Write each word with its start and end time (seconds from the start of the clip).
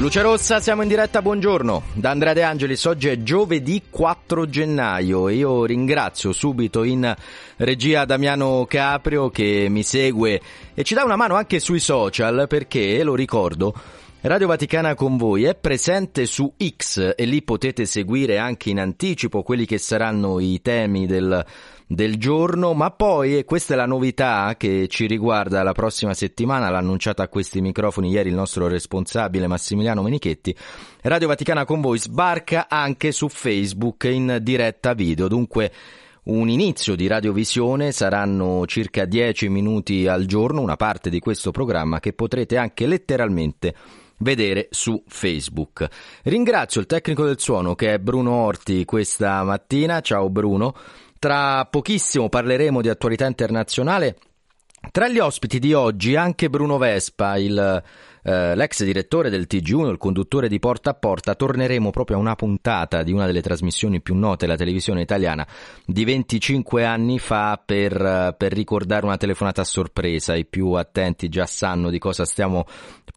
Luce 0.00 0.22
Rossa, 0.22 0.60
siamo 0.60 0.80
in 0.80 0.88
diretta, 0.88 1.20
buongiorno. 1.20 1.82
Da 1.92 2.08
Andrea 2.08 2.32
De 2.32 2.42
Angelis, 2.42 2.82
oggi 2.86 3.08
è 3.08 3.22
giovedì 3.22 3.82
4 3.90 4.48
gennaio 4.48 5.28
io 5.28 5.66
ringrazio 5.66 6.32
subito 6.32 6.84
in 6.84 7.14
regia 7.58 8.06
Damiano 8.06 8.64
Caprio 8.66 9.28
che 9.28 9.66
mi 9.68 9.82
segue 9.82 10.40
e 10.72 10.84
ci 10.84 10.94
dà 10.94 11.04
una 11.04 11.16
mano 11.16 11.34
anche 11.34 11.60
sui 11.60 11.80
social 11.80 12.46
perché, 12.48 13.02
lo 13.02 13.14
ricordo, 13.14 13.74
Radio 14.22 14.48
Vaticana 14.48 14.94
con 14.94 15.16
voi 15.16 15.44
è 15.44 15.54
presente 15.54 16.26
su 16.26 16.52
X 16.76 17.14
e 17.16 17.24
lì 17.24 17.42
potete 17.42 17.86
seguire 17.86 18.36
anche 18.36 18.68
in 18.68 18.78
anticipo 18.78 19.42
quelli 19.42 19.64
che 19.64 19.78
saranno 19.78 20.40
i 20.40 20.60
temi 20.60 21.06
del 21.06 21.42
del 21.90 22.18
giorno, 22.18 22.72
ma 22.72 22.92
poi, 22.92 23.36
e 23.36 23.44
questa 23.44 23.74
è 23.74 23.76
la 23.76 23.84
novità 23.84 24.54
che 24.56 24.86
ci 24.86 25.06
riguarda 25.06 25.64
la 25.64 25.72
prossima 25.72 26.14
settimana, 26.14 26.70
l'ha 26.70 26.78
annunciata 26.78 27.24
a 27.24 27.28
questi 27.28 27.60
microfoni 27.60 28.10
ieri 28.10 28.28
il 28.28 28.36
nostro 28.36 28.68
responsabile 28.68 29.48
Massimiliano 29.48 30.00
Menichetti, 30.00 30.54
Radio 31.00 31.26
Vaticana 31.26 31.64
con 31.64 31.80
voi 31.80 31.98
sbarca 31.98 32.68
anche 32.68 33.10
su 33.10 33.28
Facebook 33.28 34.04
in 34.04 34.38
diretta 34.40 34.94
video, 34.94 35.26
dunque 35.26 35.72
un 36.24 36.48
inizio 36.48 36.94
di 36.94 37.08
radiovisione, 37.08 37.90
saranno 37.90 38.64
circa 38.66 39.04
10 39.04 39.48
minuti 39.48 40.06
al 40.06 40.26
giorno, 40.26 40.60
una 40.60 40.76
parte 40.76 41.10
di 41.10 41.18
questo 41.18 41.50
programma 41.50 41.98
che 41.98 42.12
potrete 42.12 42.56
anche 42.56 42.86
letteralmente 42.86 43.74
vedere 44.20 44.68
su 44.70 45.02
Facebook. 45.06 45.86
Ringrazio 46.24 46.80
il 46.80 46.86
tecnico 46.86 47.24
del 47.24 47.38
suono 47.38 47.74
che 47.74 47.94
è 47.94 47.98
Bruno 47.98 48.32
Orti 48.32 48.84
questa 48.84 49.42
mattina. 49.44 50.00
Ciao 50.00 50.30
Bruno. 50.30 50.74
Tra 51.18 51.66
pochissimo 51.66 52.28
parleremo 52.28 52.80
di 52.80 52.88
attualità 52.88 53.26
internazionale. 53.26 54.16
Tra 54.90 55.08
gli 55.08 55.18
ospiti 55.18 55.58
di 55.58 55.74
oggi 55.74 56.16
anche 56.16 56.48
Bruno 56.48 56.78
Vespa, 56.78 57.36
il, 57.36 57.82
eh, 58.22 58.56
l'ex 58.56 58.82
direttore 58.82 59.28
del 59.28 59.46
TG1, 59.48 59.90
il 59.90 59.98
conduttore 59.98 60.48
di 60.48 60.58
Porta 60.58 60.90
a 60.90 60.94
Porta. 60.94 61.34
Torneremo 61.34 61.90
proprio 61.90 62.16
a 62.16 62.20
una 62.20 62.34
puntata 62.34 63.02
di 63.02 63.12
una 63.12 63.26
delle 63.26 63.42
trasmissioni 63.42 64.00
più 64.00 64.14
note 64.14 64.46
della 64.46 64.56
televisione 64.56 65.02
italiana 65.02 65.46
di 65.84 66.04
25 66.04 66.84
anni 66.84 67.18
fa 67.18 67.62
per, 67.64 68.34
per 68.36 68.52
ricordare 68.52 69.04
una 69.04 69.18
telefonata 69.18 69.60
a 69.60 69.64
sorpresa. 69.64 70.34
I 70.34 70.46
più 70.46 70.72
attenti 70.72 71.28
già 71.28 71.46
sanno 71.46 71.90
di 71.90 71.98
cosa 71.98 72.24
stiamo 72.24 72.64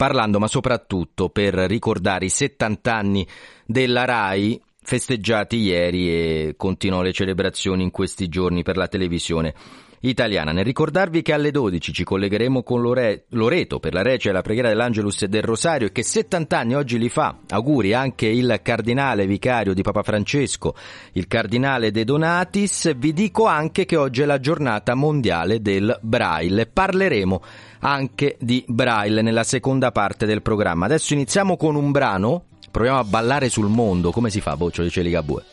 parlando, 0.04 0.38
ma 0.38 0.48
soprattutto 0.48 1.30
per 1.30 1.54
ricordare 1.54 2.26
i 2.26 2.30
70 2.30 2.94
anni 2.94 3.26
della 3.66 4.04
RAI 4.04 4.62
festeggiati 4.82 5.56
ieri 5.56 6.09
e 6.09 6.56
continuò 6.58 7.02
le 7.02 7.14
celebrazioni 7.14 7.84
in 7.84 7.90
questi 7.90 8.28
giorni 8.28 8.64
per 8.64 8.76
la 8.76 8.90
televisione 8.90 9.54
italiana. 10.02 10.52
Nel 10.52 10.66
ricordarvi 10.66 11.22
che 11.22 11.31
alle 11.31 11.52
12 11.52 11.94
ci 11.94 12.04
collegheremo 12.04 12.64
con 12.64 12.81
Lore- 12.81 13.28
Loreto 13.30 13.80
per 13.80 13.94
la 13.94 14.02
rece 14.02 14.28
e 14.28 14.31
la 14.34 14.42
preghiera 14.42 14.68
dell'Angelus 14.68 15.22
e 15.22 15.30
del 15.30 15.42
Rosario 15.42 15.88
e 15.88 15.94
che 15.94 16.03
70 16.03 16.58
anni 16.58 16.75
oggi 16.75 16.97
li 16.97 17.08
fa. 17.08 17.38
Auguri 17.47 17.94
anche 17.94 18.28
il 18.28 18.59
cardinale 18.62 19.25
vicario 19.25 19.74
di 19.74 19.84
Papa 19.84 20.03
Francesco, 20.03 20.75
il 21.13 21.28
cardinale 21.28 21.92
De 21.92 22.03
Donatis. 22.03 22.94
Vi 22.97 23.13
dico 23.13 23.46
anche 23.46 23.86
che 23.86 23.96
oggi 23.96 24.24
è 24.24 24.25
la 24.25 24.42
giornata 24.42 24.96
mondiale 24.96 25.62
del 25.62 25.97
Braille. 26.02 26.66
Parleremo 26.66 27.42
anche 27.83 28.38
di 28.39 28.63
Braille 28.67 29.21
nella 29.21 29.44
seconda 29.44 29.91
parte 29.91 30.25
del 30.25 30.41
programma. 30.41 30.85
Adesso 30.85 31.13
iniziamo 31.13 31.55
con 31.55 31.75
un 31.75 31.91
brano 31.91 32.45
Proviamo 32.73 32.97
a 32.97 33.03
ballare 33.03 33.49
sul 33.49 33.67
mondo. 33.67 34.09
Come 34.09 34.31
si 34.31 34.41
fa, 34.41 34.57
Boccio, 34.57 34.81
dice 34.81 35.03
Ligabue? 35.03 35.44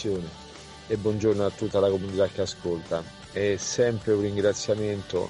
Redazione 0.00 0.28
e 0.86 0.96
buongiorno 0.96 1.44
a 1.44 1.50
tutta 1.50 1.78
la 1.78 1.90
comunità 1.90 2.26
che 2.26 2.40
ascolta. 2.40 3.02
È 3.32 3.56
sempre 3.56 4.14
un 4.14 4.22
ringraziamento 4.22 5.28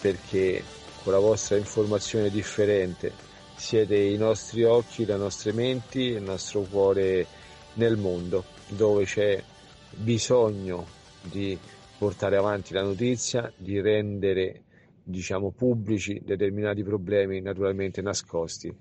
perché 0.00 0.62
con 1.02 1.12
la 1.12 1.18
vostra 1.18 1.56
informazione 1.56 2.30
differente 2.30 3.12
siete 3.56 3.96
i 3.96 4.16
nostri 4.16 4.62
occhi, 4.64 5.06
le 5.06 5.16
nostre 5.16 5.52
menti, 5.52 6.00
il 6.00 6.22
nostro 6.22 6.62
cuore 6.62 7.26
nel 7.74 7.96
mondo 7.96 8.44
dove 8.68 9.04
c'è 9.04 9.42
bisogno 9.90 10.86
di 11.22 11.58
portare 11.98 12.36
avanti 12.36 12.72
la 12.72 12.82
notizia, 12.82 13.50
di 13.56 13.80
rendere 13.80 14.62
diciamo 15.02 15.50
pubblici 15.50 16.20
determinati 16.24 16.84
problemi 16.84 17.40
naturalmente 17.40 18.00
nascosti 18.00 18.72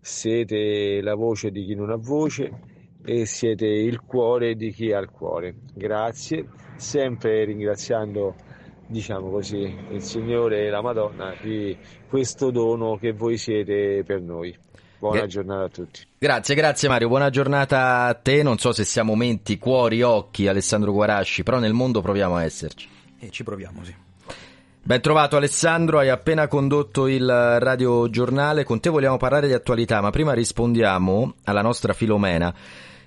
siete 0.00 1.00
la 1.02 1.14
voce 1.14 1.50
di 1.50 1.64
chi 1.64 1.74
non 1.74 1.90
ha 1.90 1.96
voce 1.96 2.75
e 3.06 3.24
siete 3.24 3.66
il 3.66 4.00
cuore 4.00 4.56
di 4.56 4.72
chi 4.72 4.92
ha 4.92 4.98
il 4.98 5.08
cuore. 5.10 5.54
Grazie, 5.72 6.48
sempre 6.74 7.44
ringraziando, 7.44 8.34
diciamo 8.86 9.30
così, 9.30 9.74
il 9.90 10.02
Signore 10.02 10.66
e 10.66 10.70
la 10.70 10.82
Madonna 10.82 11.32
di 11.40 11.76
questo 12.08 12.50
dono 12.50 12.96
che 12.96 13.12
voi 13.12 13.38
siete 13.38 14.02
per 14.04 14.20
noi. 14.20 14.54
Buona 14.98 15.18
Gra- 15.18 15.26
giornata 15.26 15.64
a 15.64 15.68
tutti. 15.68 16.00
Grazie, 16.18 16.54
grazie 16.56 16.88
Mario, 16.88 17.06
buona 17.06 17.30
giornata 17.30 18.06
a 18.06 18.14
te. 18.14 18.42
Non 18.42 18.58
so 18.58 18.72
se 18.72 18.82
siamo 18.82 19.14
menti, 19.14 19.56
cuori, 19.58 20.02
occhi, 20.02 20.48
Alessandro 20.48 20.90
Guarasci, 20.90 21.44
però 21.44 21.60
nel 21.60 21.74
mondo 21.74 22.00
proviamo 22.00 22.34
a 22.34 22.42
esserci. 22.42 22.88
E 23.20 23.30
ci 23.30 23.44
proviamo, 23.44 23.84
sì. 23.84 23.94
Ben 24.82 25.00
trovato 25.00 25.36
Alessandro, 25.36 25.98
hai 25.98 26.08
appena 26.08 26.48
condotto 26.48 27.06
il 27.06 27.26
radio 27.28 28.08
giornale, 28.08 28.64
con 28.64 28.80
te 28.80 28.88
vogliamo 28.88 29.16
parlare 29.16 29.46
di 29.46 29.52
attualità, 29.52 30.00
ma 30.00 30.10
prima 30.10 30.32
rispondiamo 30.32 31.34
alla 31.44 31.62
nostra 31.62 31.92
Filomena 31.92 32.54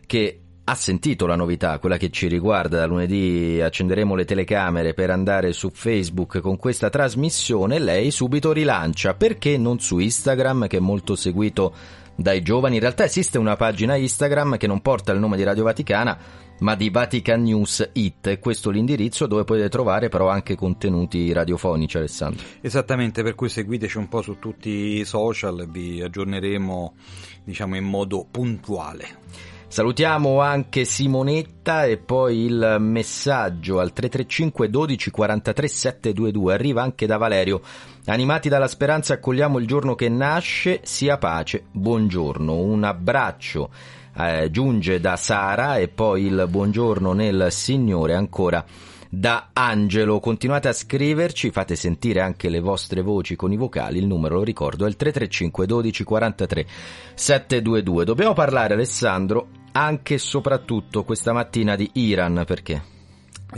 che 0.09 0.39
ha 0.63 0.73
sentito 0.73 1.27
la 1.27 1.35
novità, 1.35 1.77
quella 1.77 1.97
che 1.97 2.09
ci 2.09 2.27
riguarda, 2.27 2.79
da 2.79 2.87
lunedì 2.87 3.61
accenderemo 3.61 4.15
le 4.15 4.25
telecamere 4.25 4.95
per 4.95 5.11
andare 5.11 5.53
su 5.53 5.69
Facebook 5.71 6.39
con 6.39 6.57
questa 6.57 6.89
trasmissione, 6.89 7.77
lei 7.77 8.09
subito 8.09 8.51
rilancia, 8.51 9.13
perché 9.13 9.55
non 9.59 9.79
su 9.79 9.99
Instagram 9.99 10.65
che 10.65 10.77
è 10.77 10.79
molto 10.79 11.15
seguito 11.15 11.75
dai 12.15 12.41
giovani, 12.41 12.75
in 12.75 12.81
realtà 12.81 13.03
esiste 13.03 13.37
una 13.37 13.55
pagina 13.55 13.95
Instagram 13.95 14.57
che 14.57 14.65
non 14.65 14.81
porta 14.81 15.11
il 15.11 15.19
nome 15.19 15.37
di 15.37 15.43
Radio 15.43 15.63
Vaticana, 15.63 16.17
ma 16.61 16.73
di 16.73 16.89
Vatican 16.89 17.43
News 17.43 17.91
It, 17.93 18.25
e 18.25 18.39
questo 18.39 18.71
è 18.71 18.73
l'indirizzo 18.73 19.27
dove 19.27 19.43
potete 19.43 19.69
trovare 19.69 20.09
però 20.09 20.27
anche 20.27 20.55
contenuti 20.55 21.31
radiofonici, 21.31 21.97
Alessandro. 21.97 22.43
Esattamente, 22.61 23.21
per 23.21 23.35
cui 23.35 23.47
seguiteci 23.47 23.97
un 23.99 24.07
po' 24.07 24.23
su 24.23 24.39
tutti 24.39 24.69
i 24.69 25.05
social 25.05 25.69
vi 25.69 26.01
aggiorneremo, 26.01 26.95
diciamo, 27.43 27.75
in 27.75 27.85
modo 27.85 28.25
puntuale. 28.29 29.57
Salutiamo 29.69 30.41
anche 30.41 30.83
Simonetta 30.83 31.85
e 31.85 31.97
poi 31.97 32.45
il 32.45 32.77
messaggio 32.79 33.77
al 33.79 33.93
335 33.93 34.67
12 34.67 35.11
43 35.11 35.67
722 35.67 36.53
arriva 36.53 36.81
anche 36.81 37.05
da 37.05 37.17
Valerio. 37.17 37.61
Animati 38.05 38.49
dalla 38.49 38.67
speranza 38.67 39.13
accogliamo 39.13 39.59
il 39.59 39.67
giorno 39.67 39.93
che 39.93 40.09
nasce, 40.09 40.79
sia 40.81 41.19
pace, 41.19 41.65
buongiorno, 41.71 42.55
un 42.55 42.83
abbraccio 42.83 43.69
eh, 44.17 44.49
giunge 44.49 44.99
da 44.99 45.15
Sara 45.15 45.77
e 45.77 45.87
poi 45.87 46.25
il 46.25 46.47
buongiorno 46.49 47.13
nel 47.13 47.49
Signore 47.51 48.15
ancora 48.15 48.65
da 49.07 49.49
Angelo. 49.53 50.19
Continuate 50.19 50.67
a 50.67 50.73
scriverci, 50.73 51.51
fate 51.51 51.75
sentire 51.75 52.21
anche 52.21 52.49
le 52.49 52.59
vostre 52.59 53.01
voci 53.01 53.35
con 53.35 53.51
i 53.51 53.57
vocali. 53.57 53.99
Il 53.99 54.07
numero, 54.07 54.37
lo 54.37 54.43
ricordo, 54.43 54.85
è 54.85 54.89
il 54.89 54.95
335 54.95 55.67
12 55.67 56.03
43 56.03 56.65
722. 57.13 58.03
Dobbiamo 58.03 58.33
parlare, 58.33 58.73
Alessandro, 58.73 59.58
anche 59.71 60.15
e 60.15 60.17
soprattutto 60.17 61.03
questa 61.03 61.33
mattina 61.33 61.75
di 61.75 61.89
Iran, 61.93 62.43
perché? 62.45 62.97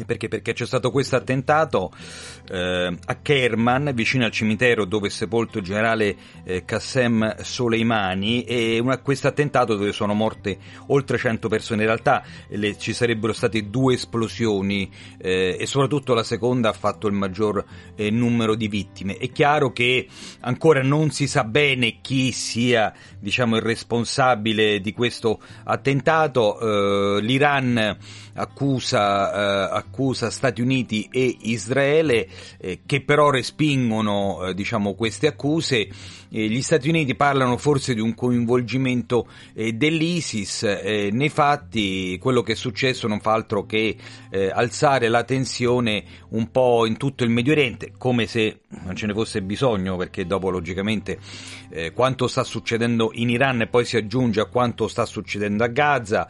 Perché? 0.05 0.29
Perché 0.29 0.53
c'è 0.53 0.65
stato 0.65 0.89
questo 0.89 1.17
attentato 1.17 1.91
eh, 2.49 2.97
a 3.05 3.15
Kerman, 3.21 3.91
vicino 3.93 4.23
al 4.23 4.31
cimitero 4.31 4.85
dove 4.85 5.07
è 5.07 5.09
sepolto 5.09 5.57
il 5.57 5.65
generale 5.65 6.15
eh, 6.45 6.63
Qassem 6.63 7.41
Soleimani, 7.41 8.43
e 8.43 8.81
questo 9.03 9.27
attentato 9.27 9.75
dove 9.75 9.91
sono 9.91 10.13
morte 10.13 10.57
oltre 10.87 11.17
100 11.17 11.49
persone. 11.49 11.81
In 11.81 11.87
realtà 11.87 12.23
le, 12.47 12.77
ci 12.77 12.93
sarebbero 12.93 13.33
state 13.33 13.69
due 13.69 13.95
esplosioni 13.95 14.89
eh, 15.17 15.57
e 15.59 15.65
soprattutto 15.65 16.13
la 16.13 16.23
seconda 16.23 16.69
ha 16.69 16.73
fatto 16.73 17.07
il 17.07 17.13
maggior 17.13 17.61
eh, 17.95 18.09
numero 18.09 18.55
di 18.55 18.69
vittime. 18.69 19.17
È 19.17 19.29
chiaro 19.29 19.73
che 19.73 20.07
ancora 20.39 20.81
non 20.81 21.11
si 21.11 21.27
sa 21.27 21.43
bene 21.43 21.99
chi 21.99 22.31
sia 22.31 22.93
diciamo, 23.19 23.57
il 23.57 23.61
responsabile 23.61 24.79
di 24.79 24.93
questo 24.93 25.41
attentato. 25.65 27.17
Eh, 27.17 27.21
L'Iran 27.21 27.97
accusa, 28.33 29.73
eh, 29.75 29.80
accusa 29.81 30.29
Stati 30.29 30.61
Uniti 30.61 31.09
e 31.11 31.37
Israele 31.41 32.27
eh, 32.57 32.81
che 32.85 33.01
però 33.01 33.29
respingono 33.29 34.47
eh, 34.47 34.53
diciamo, 34.53 34.93
queste 34.95 35.27
accuse. 35.27 35.89
Gli 36.33 36.61
Stati 36.61 36.87
Uniti 36.87 37.13
parlano 37.13 37.57
forse 37.57 37.93
di 37.93 37.99
un 37.99 38.15
coinvolgimento 38.15 39.27
eh, 39.53 39.73
dell'ISIS, 39.73 40.63
eh, 40.63 41.09
nei 41.11 41.27
fatti 41.27 42.17
quello 42.21 42.41
che 42.41 42.53
è 42.53 42.55
successo 42.55 43.05
non 43.09 43.19
fa 43.19 43.33
altro 43.33 43.65
che 43.65 43.97
eh, 44.29 44.49
alzare 44.49 45.09
la 45.09 45.25
tensione 45.25 46.05
un 46.29 46.49
po' 46.49 46.85
in 46.85 46.95
tutto 46.95 47.25
il 47.25 47.29
Medio 47.29 47.51
Oriente, 47.51 47.91
come 47.97 48.27
se 48.27 48.61
non 48.83 48.95
ce 48.95 49.07
ne 49.07 49.13
fosse 49.13 49.41
bisogno, 49.41 49.97
perché 49.97 50.25
dopo 50.25 50.49
logicamente 50.49 51.19
quanto 51.93 52.27
sta 52.27 52.43
succedendo 52.43 53.11
in 53.13 53.29
Iran 53.29 53.61
e 53.61 53.67
poi 53.67 53.85
si 53.85 53.95
aggiunge 53.95 54.41
a 54.41 54.45
quanto 54.45 54.89
sta 54.89 55.05
succedendo 55.05 55.63
a 55.63 55.67
Gaza, 55.67 56.27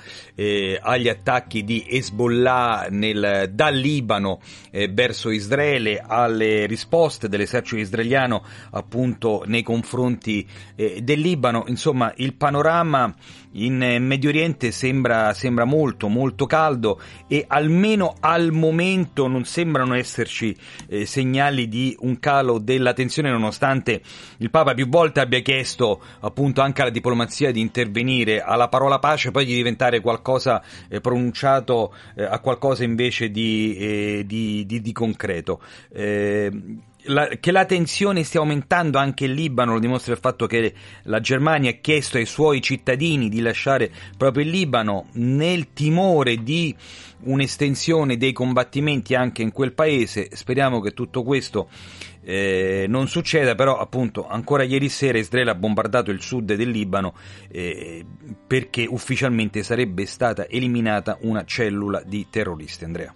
agli 0.81 1.07
attacchi 1.07 1.63
di 1.63 1.85
Hezbollah 1.87 2.87
nel, 2.89 3.49
dal 3.51 3.75
Libano 3.75 4.39
eh, 4.69 4.87
verso 4.87 5.29
Israele 5.29 6.03
alle 6.05 6.67
risposte 6.67 7.27
dell'esercito 7.27 7.81
israeliano 7.81 8.43
appunto 8.71 9.43
nei 9.45 9.63
confronti 9.63 9.90
eh, 10.75 11.01
del 11.01 11.19
Libano, 11.19 11.65
insomma 11.67 12.13
il 12.17 12.33
panorama 12.33 13.13
in 13.53 13.81
eh, 13.81 13.99
Medio 13.99 14.29
Oriente 14.29 14.71
sembra, 14.71 15.33
sembra 15.33 15.65
molto 15.65 16.07
molto 16.07 16.45
caldo 16.45 17.01
e 17.27 17.43
almeno 17.47 18.15
al 18.19 18.51
momento 18.51 19.27
non 19.27 19.43
sembrano 19.45 19.93
esserci 19.95 20.55
eh, 20.87 21.05
segnali 21.05 21.67
di 21.67 21.95
un 22.01 22.19
calo 22.19 22.59
della 22.59 22.93
tensione 22.93 23.29
nonostante 23.29 24.01
il 24.37 24.49
Papa 24.49 24.73
più 24.73 24.87
volte 24.87 25.19
abbia 25.19 25.39
chiesto 25.39 26.01
appunto 26.21 26.61
anche 26.61 26.81
alla 26.81 26.91
diplomazia 26.91 27.51
di 27.51 27.59
intervenire 27.59 28.41
alla 28.41 28.69
parola 28.69 28.99
pace 28.99 29.31
poi 29.31 29.45
di 29.45 29.53
diventare 29.53 29.99
qualcosa 29.99 30.61
eh, 30.87 31.01
pronunciato 31.01 31.93
eh, 32.15 32.23
a 32.23 32.39
qualcosa 32.39 32.83
invece 32.83 33.31
di, 33.31 33.75
eh, 33.77 34.23
di, 34.25 34.65
di, 34.65 34.81
di 34.81 34.91
concreto. 34.91 35.61
La, 37.05 37.27
che 37.27 37.51
la 37.51 37.65
tensione 37.65 38.23
stia 38.23 38.41
aumentando 38.41 38.99
anche 38.99 39.25
in 39.25 39.33
Libano 39.33 39.73
lo 39.73 39.79
dimostra 39.79 40.13
il 40.13 40.19
fatto 40.19 40.45
che 40.45 40.73
la 41.03 41.19
Germania 41.19 41.71
ha 41.71 41.77
chiesto 41.81 42.17
ai 42.17 42.25
suoi 42.25 42.61
cittadini 42.61 43.27
di 43.27 43.41
lasciare 43.41 43.91
proprio 44.15 44.43
il 44.43 44.51
Libano 44.51 45.07
nel 45.13 45.73
timore 45.73 46.43
di 46.43 46.75
un'estensione 47.23 48.17
dei 48.17 48.33
combattimenti 48.33 49.15
anche 49.15 49.41
in 49.41 49.51
quel 49.51 49.73
paese. 49.73 50.29
Speriamo 50.31 50.79
che 50.79 50.91
tutto 50.91 51.23
questo 51.23 51.69
eh, 52.23 52.85
non 52.87 53.07
succeda, 53.07 53.55
però 53.55 53.77
appunto 53.77 54.27
ancora 54.27 54.63
ieri 54.63 54.89
sera 54.89 55.17
Israele 55.17 55.51
ha 55.51 55.55
bombardato 55.55 56.11
il 56.11 56.21
sud 56.21 56.53
del 56.53 56.69
Libano 56.69 57.15
eh, 57.49 58.05
perché 58.45 58.85
ufficialmente 58.87 59.63
sarebbe 59.63 60.05
stata 60.05 60.47
eliminata 60.47 61.17
una 61.21 61.43
cellula 61.45 62.01
di 62.05 62.27
terroristi. 62.29 62.83
Andrea. 62.83 63.13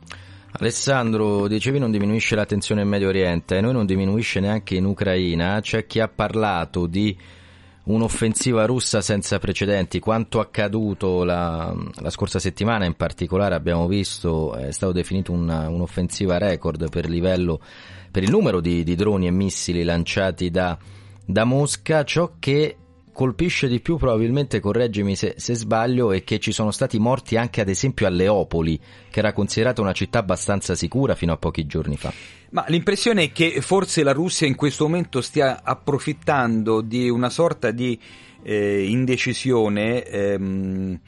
Alessandro, 0.57 1.49
dicevi 1.49 1.79
non 1.79 1.91
diminuisce 1.91 2.33
la 2.35 2.45
tensione 2.45 2.81
in 2.81 2.87
Medio 2.87 3.09
Oriente, 3.09 3.57
e 3.57 3.61
noi 3.61 3.73
non 3.73 3.85
diminuisce 3.85 4.39
neanche 4.39 4.75
in 4.75 4.85
Ucraina, 4.85 5.59
c'è 5.59 5.85
chi 5.85 5.99
ha 5.99 6.07
parlato 6.07 6.87
di 6.87 7.17
un'offensiva 7.83 8.65
russa 8.65 9.01
senza 9.01 9.37
precedenti, 9.37 9.99
quanto 9.99 10.39
accaduto 10.39 11.25
la, 11.25 11.75
la 11.95 12.09
scorsa 12.09 12.39
settimana 12.39 12.85
in 12.85 12.95
particolare 12.95 13.53
abbiamo 13.53 13.85
visto 13.87 14.55
è 14.55 14.71
stato 14.71 14.93
definito 14.93 15.33
una, 15.33 15.67
un'offensiva 15.69 16.37
record 16.37 16.89
per, 16.89 17.09
livello, 17.09 17.59
per 18.09 18.23
il 18.23 18.31
numero 18.31 18.61
di, 18.61 18.83
di 18.83 18.95
droni 18.95 19.27
e 19.27 19.31
missili 19.31 19.83
lanciati 19.83 20.49
da, 20.49 20.77
da 21.25 21.43
Mosca, 21.43 22.05
ciò 22.05 22.35
che 22.39 22.77
colpisce 23.15 23.69
di 23.69 23.79
più, 23.79 23.95
probabilmente 23.95 24.59
correggimi 24.59 25.15
se, 25.15 25.35
se, 25.37 25.55
sbaglio, 25.55 26.11
è 26.11 26.25
che 26.25 26.37
ci 26.37 26.51
sono 26.51 26.71
stati 26.71 26.99
morti 26.99 27.37
anche 27.37 27.61
ad 27.61 27.69
esempio 27.69 28.05
a 28.05 28.09
Leopoli, 28.09 28.77
che 29.09 29.19
era 29.19 29.31
considerata 29.31 29.79
una 29.81 29.93
città 29.93 30.19
abbastanza 30.19 30.75
sicura 30.75 31.15
fino 31.15 31.31
a 31.31 31.37
pochi 31.37 31.65
giorni 31.65 31.95
fa. 31.95 32.11
Ma 32.51 32.65
l'impressione 32.67 33.23
è 33.23 33.31
che 33.31 33.61
forse 33.61 34.03
la 34.03 34.11
Russia 34.11 34.45
in 34.45 34.55
questo 34.55 34.83
momento 34.83 35.21
stia 35.21 35.63
approfittando 35.63 36.81
di 36.81 37.09
una 37.09 37.29
sorta 37.29 37.71
di 37.71 37.97
eh, 38.43 38.85
indecisione. 38.85 40.03
Ehm, 40.03 40.99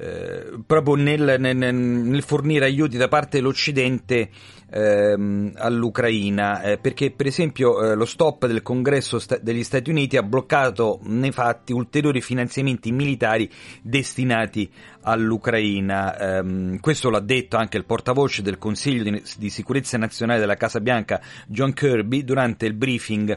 eh, 0.00 0.60
proprio 0.64 0.94
nel, 0.94 1.36
nel, 1.40 1.56
nel, 1.56 2.22
fornire 2.22 2.66
aiuti 2.66 2.96
da 2.96 3.08
parte 3.08 3.38
dell'Occidente 3.38 4.30
ehm, 4.70 5.54
all'Ucraina, 5.56 6.62
eh, 6.62 6.78
perché 6.78 7.10
per 7.10 7.26
esempio 7.26 7.82
eh, 7.82 7.94
lo 7.96 8.04
stop 8.04 8.46
del 8.46 8.62
Congresso 8.62 9.18
sta- 9.18 9.38
degli 9.38 9.64
Stati 9.64 9.90
Uniti 9.90 10.16
ha 10.16 10.22
bloccato 10.22 11.00
nei 11.02 11.32
fatti 11.32 11.72
ulteriori 11.72 12.20
finanziamenti 12.20 12.92
militari 12.92 13.50
destinati 13.82 14.70
all'Ucraina. 15.02 16.16
Ehm, 16.16 16.78
questo 16.78 17.10
l'ha 17.10 17.18
detto 17.18 17.56
anche 17.56 17.76
il 17.76 17.84
portavoce 17.84 18.42
del 18.42 18.58
Consiglio 18.58 19.02
di, 19.02 19.22
di, 19.36 19.50
Sicurezza 19.50 19.98
Nazionale 19.98 20.38
della 20.38 20.54
Casa 20.54 20.80
Bianca, 20.80 21.20
John 21.48 21.72
Kirby, 21.72 22.22
durante 22.22 22.66
il 22.66 22.74
briefing, 22.74 23.36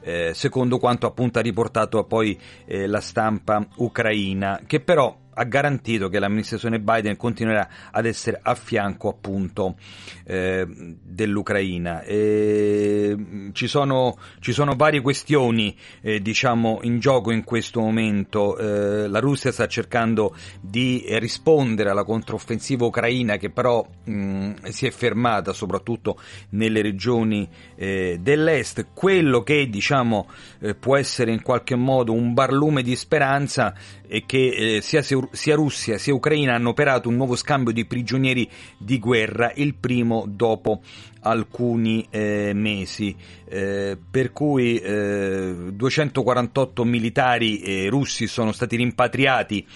eh, 0.00 0.30
secondo 0.32 0.78
quanto 0.78 1.06
appunto 1.06 1.38
ha 1.38 1.42
riportato 1.42 2.02
poi 2.04 2.38
eh, 2.64 2.86
la 2.86 3.00
stampa 3.00 3.66
ucraina, 3.76 4.62
che 4.66 4.80
però 4.80 5.26
ha 5.38 5.44
garantito 5.44 6.08
che 6.08 6.18
l'amministrazione 6.18 6.80
Biden 6.80 7.16
continuerà 7.16 7.68
ad 7.92 8.06
essere 8.06 8.40
a 8.42 8.56
fianco 8.56 9.08
appunto 9.08 9.76
eh, 10.24 10.66
dell'Ucraina. 10.68 12.02
E, 12.02 13.14
mm, 13.16 13.50
ci, 13.52 13.68
sono, 13.68 14.18
ci, 14.40 14.52
sono, 14.52 14.74
varie 14.74 15.00
questioni 15.00 15.76
eh, 16.00 16.20
diciamo 16.20 16.80
in 16.82 16.98
gioco 16.98 17.30
in 17.30 17.44
questo 17.44 17.80
momento. 17.80 18.58
Eh, 18.58 19.08
la 19.08 19.20
Russia 19.20 19.52
sta 19.52 19.68
cercando 19.68 20.34
di 20.60 21.04
rispondere 21.18 21.90
alla 21.90 22.04
controffensiva 22.04 22.84
ucraina 22.84 23.36
che 23.36 23.50
però 23.50 23.86
mh, 24.04 24.12
mm, 24.12 24.52
si 24.70 24.86
è 24.86 24.90
fermata 24.90 25.52
soprattutto 25.52 26.20
nelle 26.50 26.82
regioni 26.82 27.48
eh, 27.76 28.18
dell'est. 28.20 28.88
Quello 28.92 29.42
che 29.44 29.68
diciamo 29.68 30.28
eh, 30.60 30.74
può 30.74 30.96
essere 30.96 31.30
in 31.30 31.42
qualche 31.42 31.76
modo 31.76 32.12
un 32.12 32.34
barlume 32.34 32.82
di 32.82 32.96
speranza 32.96 33.72
è 34.08 34.24
che 34.24 34.76
eh, 34.76 34.80
sia, 34.80 35.02
sia 35.02 35.54
Russia 35.54 35.98
sia 35.98 36.14
Ucraina 36.14 36.54
hanno 36.54 36.70
operato 36.70 37.08
un 37.08 37.16
nuovo 37.16 37.36
scambio 37.36 37.72
di 37.72 37.84
prigionieri 37.84 38.48
di 38.78 38.98
guerra, 38.98 39.52
il 39.54 39.74
primo 39.74 40.24
dopo 40.26 40.80
alcuni 41.20 42.06
eh, 42.10 42.52
mesi, 42.54 43.14
eh, 43.48 43.98
per 44.10 44.32
cui 44.32 44.78
eh, 44.78 45.54
248 45.72 46.84
militari 46.84 47.60
eh, 47.60 47.88
russi 47.88 48.26
sono 48.26 48.52
stati 48.52 48.76
rimpatriati 48.76 49.66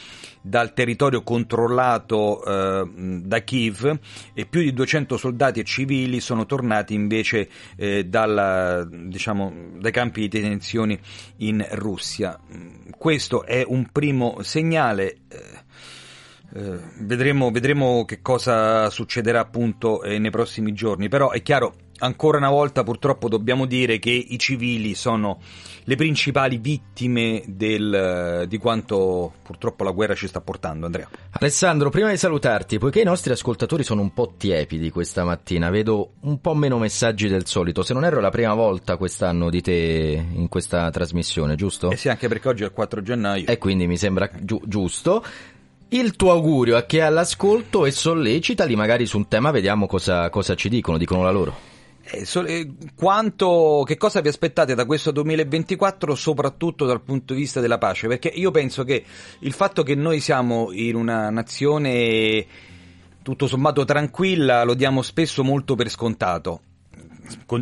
dal 0.43 0.75
territorio 0.75 1.23
controllato 1.23 2.45
eh, 2.45 2.91
da 3.23 3.39
Kiev 3.41 3.99
e 4.35 4.45
più 4.47 4.61
di 4.61 4.73
200 4.73 5.17
soldati 5.17 5.61
e 5.61 5.65
civili 5.65 6.21
sono 6.21 6.45
tornati 6.47 6.95
invece 6.95 7.49
eh, 7.77 8.05
dalla, 8.05 8.85
diciamo, 8.85 9.53
dai 9.79 9.93
campi 9.93 10.23
di 10.23 10.29
detenzione 10.29 10.99
in 11.39 11.65
Russia. 11.73 12.39
Questo 12.99 13.45
è 13.45 13.65
un 13.67 13.87
primo 13.91 14.43
segnale. 14.43 15.17
Eh, 15.29 15.61
eh 16.55 16.79
vedremo, 17.01 17.51
vedremo, 17.51 18.05
che 18.05 18.21
cosa 18.21 18.91
succederà 18.91 19.41
appunto 19.41 20.03
eh, 20.03 20.19
nei 20.19 20.31
prossimi 20.31 20.73
giorni, 20.73 21.09
però 21.09 21.31
è 21.31 21.41
chiaro 21.43 21.75
ancora 22.03 22.39
una 22.39 22.51
volta 22.51 22.83
purtroppo 22.83 23.29
dobbiamo 23.29 23.67
dire 23.67 23.99
che 23.99 24.11
i 24.11 24.39
civili 24.39 24.95
sono 24.95 25.41
le 25.85 25.97
principali 25.97 26.59
vittime 26.59 27.43
del, 27.47 28.45
di 28.47 28.59
quanto 28.59 29.33
purtroppo 29.43 29.85
la 29.85 29.91
guerra 29.91 30.15
ci 30.15 30.29
sta 30.29 30.41
portando. 30.41 30.87
Andrea. 30.87 31.09
Alessandro, 31.31 31.91
prima 31.91 32.11
di 32.11 32.17
salutarti, 32.17 32.79
poiché 32.79 33.01
i 33.01 33.05
nostri 33.05 33.33
ascoltatori 33.33 33.83
sono 33.83 34.01
un 34.01 34.13
po' 34.13 34.35
tiepidi 34.37 34.91
questa 34.91 35.25
mattina, 35.25 35.71
vedo 35.71 36.15
un 36.21 36.41
po' 36.41 36.55
meno 36.55 36.79
messaggi 36.79 37.29
del 37.29 37.47
solito. 37.47 37.83
Se 37.83 37.95
non 37.95 38.05
erro 38.05 38.19
è 38.19 38.23
la 38.23 38.31
prima 38.31 38.55
volta 38.55 38.97
quest'anno 38.97 39.51
di 39.51 39.61
te 39.61 40.25
in 40.35 40.49
questa 40.49 40.91
trasmissione, 40.91 41.55
giusto? 41.55 41.91
Eh 41.91 41.97
sì, 41.97 42.09
anche 42.09 42.29
perché 42.29 42.49
oggi 42.49 42.63
è 42.63 42.67
il 42.67 42.73
4 42.73 43.03
gennaio. 43.03 43.47
E 43.47 43.59
quindi 43.59 43.87
mi 43.87 43.97
sembra 43.97 44.31
giu- 44.41 44.63
giusto 44.67 45.25
il 45.89 46.17
tuo 46.17 46.31
augurio 46.31 46.77
a 46.77 46.85
chi 46.85 46.99
è 46.99 47.03
all'ascolto 47.03 47.85
e 47.85 47.91
sollecitali 47.91 48.75
magari 48.77 49.05
su 49.05 49.19
un 49.19 49.29
tema, 49.29 49.51
vediamo 49.51 49.87
cosa, 49.87 50.31
cosa 50.31 50.55
ci 50.55 50.69
dicono, 50.71 50.97
dicono 50.97 51.23
la 51.23 51.31
loro. 51.31 51.71
Eh, 52.13 52.27
eh, 52.47 52.73
quanto, 52.95 53.85
che 53.87 53.97
cosa 53.97 54.21
vi 54.21 54.29
aspettate 54.29 54.75
da 54.75 54.85
questo 54.85 55.13
2024 55.13 56.15
soprattutto 56.15 56.85
dal 56.85 57.01
punto 57.01 57.33
di 57.33 57.41
vista 57.41 57.61
della 57.61 57.79
pace? 57.79 58.07
Perché 58.07 58.29
io 58.29 58.51
penso 58.51 58.85
che 58.85 59.03
il 59.39 59.53
fatto 59.53 59.83
che 59.83 59.95
noi 59.95 60.21
siamo 60.21 60.71
in 60.73 60.95
una 60.95 61.31
nazione 61.31 62.47
tutto 63.23 63.47
sommato 63.47 63.85
tranquilla 63.85 64.65
lo 64.65 64.75
diamo 64.75 65.01
spesso 65.01 65.43
molto 65.43 65.75
per 65.75 65.89
scontato 65.89 66.61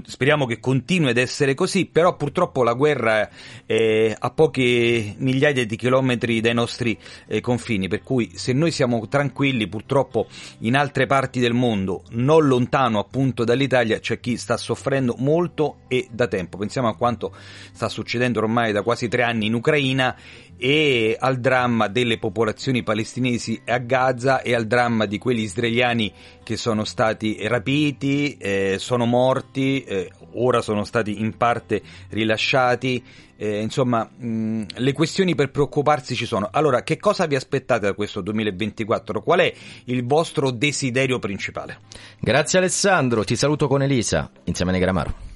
speriamo 0.07 0.47
che 0.47 0.61
continui 0.61 1.11
ad 1.11 1.17
essere 1.17 1.55
così, 1.55 1.87
però 1.87 2.17
purtroppo 2.17 2.63
la 2.63 2.75
guerra 2.75 3.29
è 3.67 4.15
a 4.19 4.31
poche 4.31 5.15
migliaia 5.17 5.65
di 5.65 5.77
chilometri 5.77 6.41
dai 6.41 6.55
nostri 6.55 6.99
eh, 7.27 7.41
confini, 7.41 7.89
per 7.89 8.03
cui 8.03 8.33
se 8.35 8.53
noi 8.53 8.71
siamo 8.71 9.07
tranquilli, 9.09 9.69
purtroppo 9.69 10.27
in 10.61 10.77
altre 10.77 11.07
parti 11.07 11.41
del 11.41 11.55
mondo, 11.55 12.03
non 12.11 12.47
lontano 12.47 12.99
appunto 12.99 13.45
dall'Italia, 13.45 13.99
c'è 13.99 14.21
chi 14.21 14.37
sta 14.37 14.57
soffrendo 14.57 15.15
molto 15.19 15.79
e 15.89 16.09
da 16.11 16.27
tempo. 16.27 16.59
Pensiamo 16.59 16.89
a 16.89 16.97
quanto 16.97 17.35
sta 17.73 17.89
succedendo 17.89 18.39
ormai 18.41 18.73
da 18.73 18.83
quasi 18.83 19.09
tre 19.09 19.23
anni 19.23 19.47
in 19.47 19.55
Ucraina 19.55 20.17
e 20.63 21.17
al 21.19 21.41
dramma 21.41 21.89
delle 21.89 22.19
popolazioni 22.19 22.83
palestinesi 22.83 23.63
a 23.65 23.79
Gaza 23.79 24.43
e 24.43 24.55
al 24.55 24.67
dramma 24.67 25.07
di 25.07 25.17
quelli 25.17 25.41
israeliani 25.41 26.13
che 26.43 26.57
sono 26.57 26.85
stati 26.85 27.39
rapiti, 27.49 28.37
eh, 28.37 28.77
sono 28.79 29.07
morti, 29.07 29.60
eh, 29.61 30.11
ora 30.35 30.61
sono 30.61 30.85
stati 30.85 31.21
in 31.21 31.37
parte 31.37 31.83
rilasciati. 32.11 33.03
Eh, 33.37 33.61
insomma, 33.61 34.05
mh, 34.05 34.65
le 34.75 34.93
questioni 34.93 35.35
per 35.35 35.51
preoccuparsi 35.51 36.15
ci 36.15 36.27
sono. 36.27 36.49
Allora, 36.53 36.83
che 36.83 36.99
cosa 36.99 37.27
vi 37.27 37.37
aspettate 37.37 37.87
da 37.87 37.95
questo 37.95 38.21
2024? 38.21 39.23
Qual 39.23 39.41
è 39.41 39.53
il 39.85 40.05
vostro 40.05 40.51
desiderio 40.51 41.19
principale? 41.19 41.79
Grazie 42.19 42.59
Alessandro, 42.59 43.25
ti 43.25 43.37
saluto 43.37 43.67
con 43.67 43.83
Elisa, 43.83 44.31
insieme 44.45 44.73
a 44.73 44.75
Negramaro. 44.75 45.30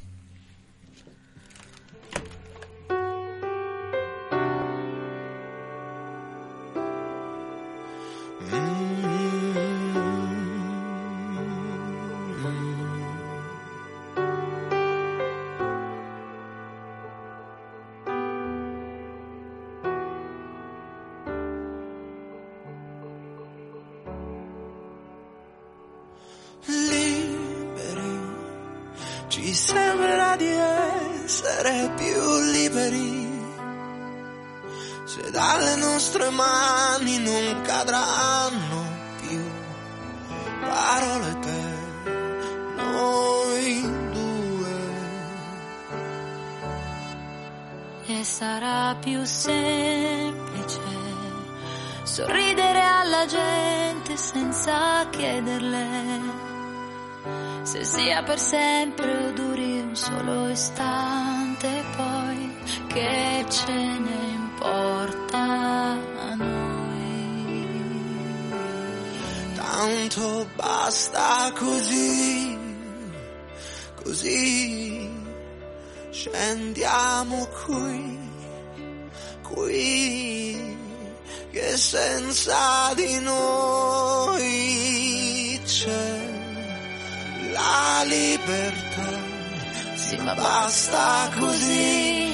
Basta 90.37 91.31
così, 91.39 92.29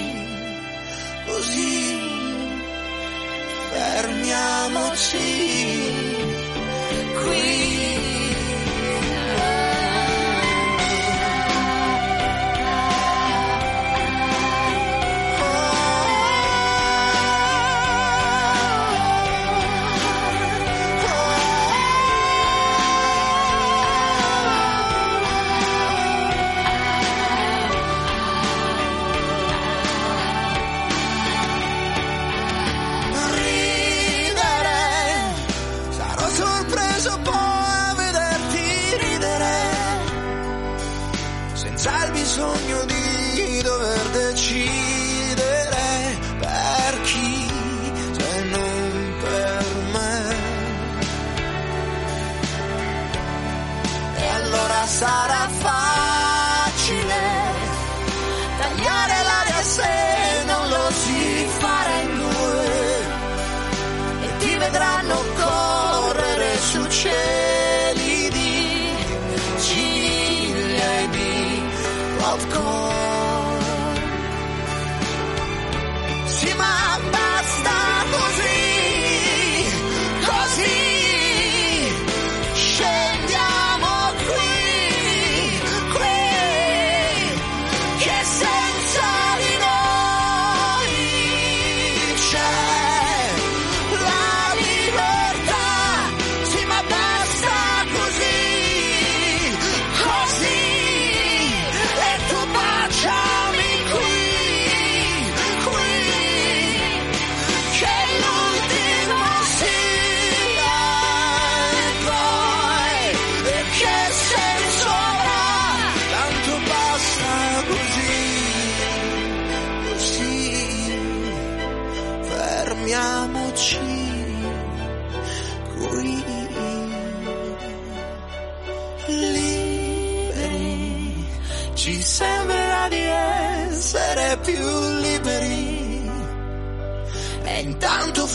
così, 1.27 1.99
fermiamoci 3.71 5.51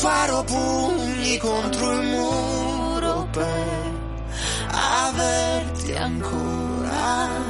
farò 0.06 0.43
pugni 0.43 1.38
contro 1.38 1.91
il 1.93 2.08
muro 2.08 3.28
per 3.32 3.93
averti 4.71 5.93
ancora 5.93 7.44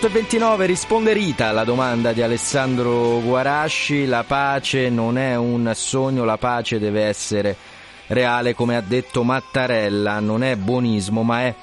8.29 0.00 0.64
risponde 0.64 1.12
Rita 1.12 1.48
alla 1.48 1.64
domanda 1.64 2.14
di 2.14 2.22
Alessandro 2.22 3.20
Guarasci, 3.20 4.06
la 4.06 4.24
pace 4.26 4.88
non 4.88 5.18
è 5.18 5.36
un 5.36 5.70
sogno, 5.74 6.24
la 6.24 6.38
pace 6.38 6.78
deve 6.78 7.02
essere 7.02 7.54
reale 8.06 8.54
come 8.54 8.76
ha 8.76 8.80
detto 8.80 9.22
Mattarella, 9.24 10.18
non 10.20 10.42
è 10.42 10.56
buonismo 10.56 11.22
ma 11.22 11.42
è 11.42 11.54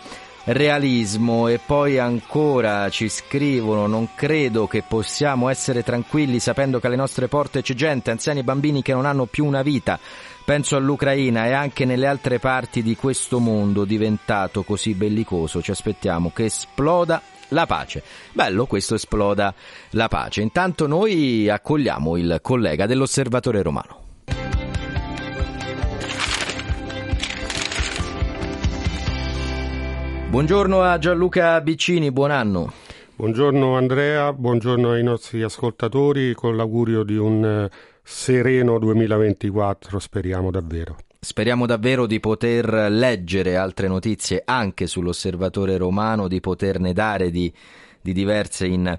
realismo 0.44 1.48
e 1.48 1.58
poi 1.58 1.98
ancora 1.98 2.90
ci 2.90 3.10
scrivono 3.10 3.88
non 3.88 4.10
credo 4.14 4.68
che 4.68 4.84
possiamo 4.88 5.50
essere 5.50 5.82
tranquilli 5.82 6.40
sapendo 6.40 6.80
che 6.80 6.86
alle 6.86 6.96
nostre 6.96 7.28
porte 7.28 7.64
c'è 7.64 7.74
gente, 7.74 8.12
anziani 8.12 8.42
e 8.42 8.44
bambini 8.44 8.84
che 8.84 8.94
non 8.94 9.08
hanno 9.08 9.26
più 9.26 9.46
una 9.46 9.64
vita. 9.64 10.00
Penso 10.46 10.76
all'Ucraina 10.76 11.48
e 11.48 11.54
anche 11.54 11.86
nelle 11.86 12.06
altre 12.06 12.38
parti 12.38 12.84
di 12.84 12.96
questo 12.96 13.40
mondo 13.40 13.84
diventato 13.84 14.62
così 14.62 14.94
bellicoso. 14.94 15.60
Ci 15.60 15.72
aspettiamo 15.72 16.32
che 16.32 16.46
esploda 16.46 17.20
la 17.50 17.66
pace. 17.66 18.04
Bello, 18.32 18.66
questo 18.66 18.96
esploda 18.96 19.54
la 19.92 20.08
pace. 20.08 20.42
Intanto 20.42 20.88
noi 20.88 21.50
accogliamo 21.50 22.18
il 22.18 22.40
collega 22.42 22.86
dell'Osservatore 22.86 23.62
Romano. 23.62 24.06
Buongiorno 30.30 30.82
a 30.82 30.98
Gianluca 30.98 31.62
Biccini, 31.62 32.12
buon 32.12 32.32
anno. 32.32 32.72
Buongiorno 33.16 33.76
Andrea, 33.76 34.32
buongiorno 34.34 34.92
ai 34.92 35.02
nostri 35.02 35.42
ascoltatori 35.42 36.36
con 36.36 36.56
l'augurio 36.56 37.04
di 37.04 37.16
un 37.16 37.44
eh, 37.44 37.70
sereno 38.04 38.78
2024, 38.78 39.98
speriamo 39.98 40.52
davvero. 40.52 41.07
Speriamo 41.20 41.66
davvero 41.66 42.06
di 42.06 42.20
poter 42.20 42.92
leggere 42.92 43.58
altre 43.58 43.88
notizie 43.88 44.44
anche 44.46 44.86
sull'osservatore 44.86 45.76
romano, 45.78 46.28
di 46.28 46.40
poterne 46.40 46.94
dare 46.94 47.32
di, 47.32 47.52
di 48.02 48.14
diverse 48.14 48.68
in, 48.68 48.96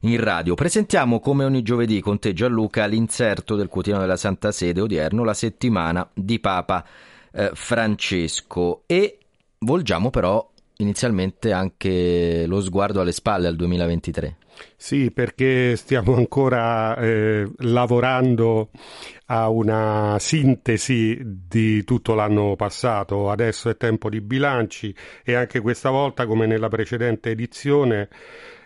in, 0.00 0.20
radio. 0.20 0.54
Presentiamo 0.54 1.20
come 1.20 1.44
ogni 1.44 1.62
giovedì 1.62 2.00
con 2.00 2.18
te 2.18 2.32
Gianluca 2.32 2.86
l'inserto 2.86 3.54
del 3.54 3.68
quotidiano 3.68 4.02
della 4.02 4.16
Santa 4.16 4.50
Sede 4.50 4.80
odierno, 4.80 5.24
la 5.24 5.34
settimana 5.34 6.08
di 6.14 6.40
Papa 6.40 6.84
eh, 7.32 7.50
Francesco 7.52 8.82
e 8.86 9.18
volgiamo 9.58 10.08
però 10.08 10.50
inizialmente 10.78 11.52
anche 11.52 12.44
lo 12.46 12.60
sguardo 12.60 13.00
alle 13.00 13.12
spalle 13.12 13.46
al 13.46 13.56
2023. 13.56 14.36
Sì, 14.76 15.10
perché 15.10 15.76
stiamo 15.76 16.14
ancora 16.16 16.96
eh, 16.96 17.48
lavorando 17.58 18.70
a 19.30 19.48
una 19.48 20.16
sintesi 20.18 21.20
di 21.22 21.84
tutto 21.84 22.14
l'anno 22.14 22.56
passato. 22.56 23.30
Adesso 23.30 23.68
è 23.70 23.76
tempo 23.76 24.08
di 24.08 24.20
bilanci 24.20 24.94
e 25.24 25.34
anche 25.34 25.60
questa 25.60 25.90
volta, 25.90 26.26
come 26.26 26.46
nella 26.46 26.68
precedente 26.68 27.30
edizione, 27.30 28.08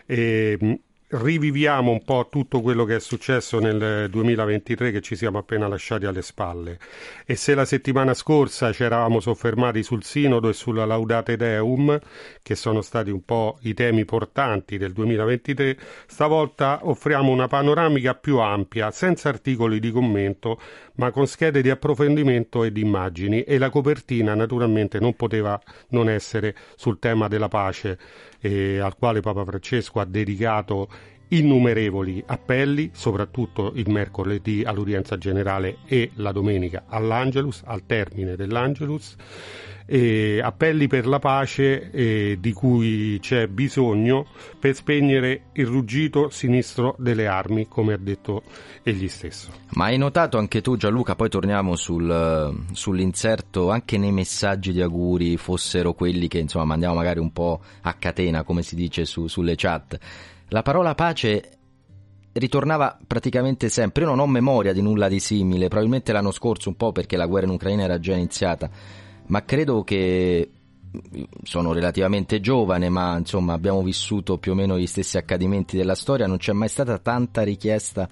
eh, 0.06 0.80
riviviamo 1.12 1.90
un 1.90 2.02
po' 2.04 2.28
tutto 2.30 2.62
quello 2.62 2.84
che 2.84 2.96
è 2.96 3.00
successo 3.00 3.58
nel 3.58 4.08
2023 4.08 4.90
che 4.90 5.00
ci 5.02 5.14
siamo 5.14 5.38
appena 5.38 5.68
lasciati 5.68 6.06
alle 6.06 6.22
spalle. 6.22 6.78
E 7.26 7.36
se 7.36 7.54
la 7.54 7.66
settimana 7.66 8.14
scorsa 8.14 8.72
ci 8.72 8.82
eravamo 8.82 9.20
soffermati 9.20 9.82
sul 9.82 10.04
Sinodo 10.04 10.48
e 10.48 10.54
sulla 10.54 10.86
Laudate 10.86 11.36
Deum, 11.36 11.98
che 12.42 12.54
sono 12.54 12.80
stati 12.80 13.10
un 13.10 13.24
po' 13.24 13.58
i 13.62 13.74
temi 13.74 14.06
portanti 14.06 14.78
del 14.78 14.92
2023, 14.92 15.76
stavolta 16.06 16.80
offriamo 16.82 17.30
una 17.30 17.46
panoramica 17.46 18.14
più 18.14 18.38
ampia, 18.38 18.90
senza 18.90 19.28
articoli 19.28 19.80
di 19.80 19.90
commento, 19.90 20.58
ma 20.94 21.10
con 21.10 21.26
schede 21.26 21.60
di 21.60 21.68
approfondimento 21.68 22.64
e 22.64 22.72
di 22.72 22.80
immagini 22.80 23.42
e 23.42 23.58
la 23.58 23.68
copertina 23.68 24.34
naturalmente 24.34 24.98
non 24.98 25.14
poteva 25.14 25.60
non 25.88 26.08
essere 26.08 26.54
sul 26.74 26.98
tema 26.98 27.28
della 27.28 27.48
pace 27.48 27.98
eh, 28.42 28.78
al 28.80 28.96
quale 28.96 29.20
Papa 29.20 29.44
Francesco 29.44 30.00
ha 30.00 30.04
dedicato 30.04 30.88
innumerevoli 31.28 32.22
appelli, 32.26 32.90
soprattutto 32.92 33.72
il 33.74 33.88
mercoledì 33.88 34.64
all'udienza 34.64 35.16
generale 35.16 35.78
e 35.86 36.10
la 36.16 36.32
domenica 36.32 36.84
all'Angelus, 36.88 37.62
al 37.64 37.86
termine 37.86 38.36
dell'Angelus, 38.36 39.16
e 39.86 40.40
appelli 40.42 40.86
per 40.86 41.06
la 41.06 41.18
pace 41.18 41.90
eh, 41.90 42.38
di 42.40 42.52
cui 42.52 43.18
c'è 43.20 43.46
bisogno 43.46 44.26
per 44.58 44.74
spegnere 44.74 45.44
il 45.52 45.66
ruggito 45.66 46.30
sinistro 46.30 46.94
delle 46.98 47.26
armi, 47.26 47.68
come 47.68 47.94
ha 47.94 47.98
detto 47.98 48.42
egli 48.82 49.08
stesso. 49.08 49.50
Ma 49.70 49.86
hai 49.86 49.98
notato 49.98 50.38
anche 50.38 50.60
tu 50.60 50.76
Gianluca, 50.76 51.14
poi 51.14 51.28
torniamo 51.28 51.76
sul, 51.76 52.64
sull'inserto, 52.72 53.70
anche 53.70 53.98
nei 53.98 54.12
messaggi 54.12 54.72
di 54.72 54.82
auguri 54.82 55.36
fossero 55.36 55.94
quelli 55.94 56.28
che 56.28 56.38
insomma 56.38 56.64
mandiamo 56.64 56.94
magari 56.94 57.20
un 57.20 57.32
po' 57.32 57.60
a 57.82 57.94
catena, 57.94 58.42
come 58.42 58.62
si 58.62 58.74
dice 58.74 59.04
su, 59.04 59.26
sulle 59.26 59.54
chat 59.56 59.98
la 60.52 60.60
parola 60.60 60.94
pace 60.94 61.50
ritornava 62.32 62.98
praticamente 63.06 63.70
sempre. 63.70 64.02
Io 64.02 64.10
non 64.10 64.18
ho 64.18 64.26
memoria 64.26 64.74
di 64.74 64.82
nulla 64.82 65.08
di 65.08 65.18
simile, 65.18 65.68
probabilmente 65.68 66.12
l'anno 66.12 66.30
scorso 66.30 66.68
un 66.68 66.76
po' 66.76 66.92
perché 66.92 67.16
la 67.16 67.26
guerra 67.26 67.46
in 67.46 67.52
Ucraina 67.52 67.84
era 67.84 67.98
già 67.98 68.12
iniziata, 68.12 68.70
ma 69.26 69.44
credo 69.44 69.82
che 69.84 70.50
sono 71.42 71.72
relativamente 71.72 72.40
giovane, 72.40 72.88
ma 72.88 73.16
insomma 73.16 73.54
abbiamo 73.54 73.82
vissuto 73.82 74.38
più 74.38 74.52
o 74.52 74.54
meno 74.54 74.78
gli 74.78 74.86
stessi 74.86 75.16
accadimenti 75.16 75.76
della 75.76 75.94
storia, 75.94 76.26
non 76.26 76.36
c'è 76.36 76.52
mai 76.52 76.68
stata 76.68 76.98
tanta 76.98 77.42
richiesta 77.42 78.08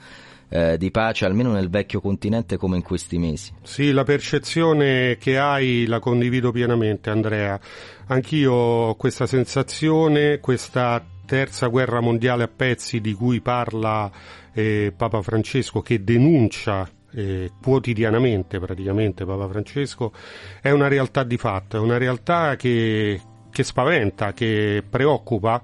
eh, 0.49 0.77
di 0.79 0.90
pace, 0.90 1.25
almeno 1.25 1.53
nel 1.53 1.70
vecchio 1.70 2.01
continente 2.01 2.57
come 2.57 2.77
in 2.77 2.83
questi 2.83 3.18
mesi. 3.18 3.53
Sì, 3.62 3.92
la 3.92 4.03
percezione 4.03 5.16
che 5.18 5.38
hai 5.38 5.87
la 5.87 6.01
condivido 6.01 6.51
pienamente, 6.51 7.11
Andrea. 7.11 7.59
Anch'io 8.07 8.53
ho 8.53 8.94
questa 8.96 9.27
sensazione, 9.27 10.40
questa 10.40 11.03
terza 11.25 11.68
guerra 11.68 12.01
mondiale 12.01 12.42
a 12.42 12.49
pezzi 12.49 13.01
di 13.01 13.12
cui 13.12 13.40
parla 13.40 14.11
eh, 14.53 14.92
Papa 14.96 15.23
Francesco, 15.23 15.81
che 15.81 16.03
denuncia 16.03 16.88
eh, 17.12 17.51
quotidianamente 17.62 18.59
praticamente 18.59 19.25
Papa 19.25 19.49
Francesco, 19.49 20.12
è 20.61 20.70
una 20.70 20.88
realtà 20.88 21.23
di 21.25 21.37
fatto, 21.37 21.77
è 21.77 21.81
una 21.81 21.99
realtà 21.99 22.57
che, 22.57 23.20
che 23.51 23.62
spaventa, 23.62 24.33
che 24.33 24.83
preoccupa 24.88 25.62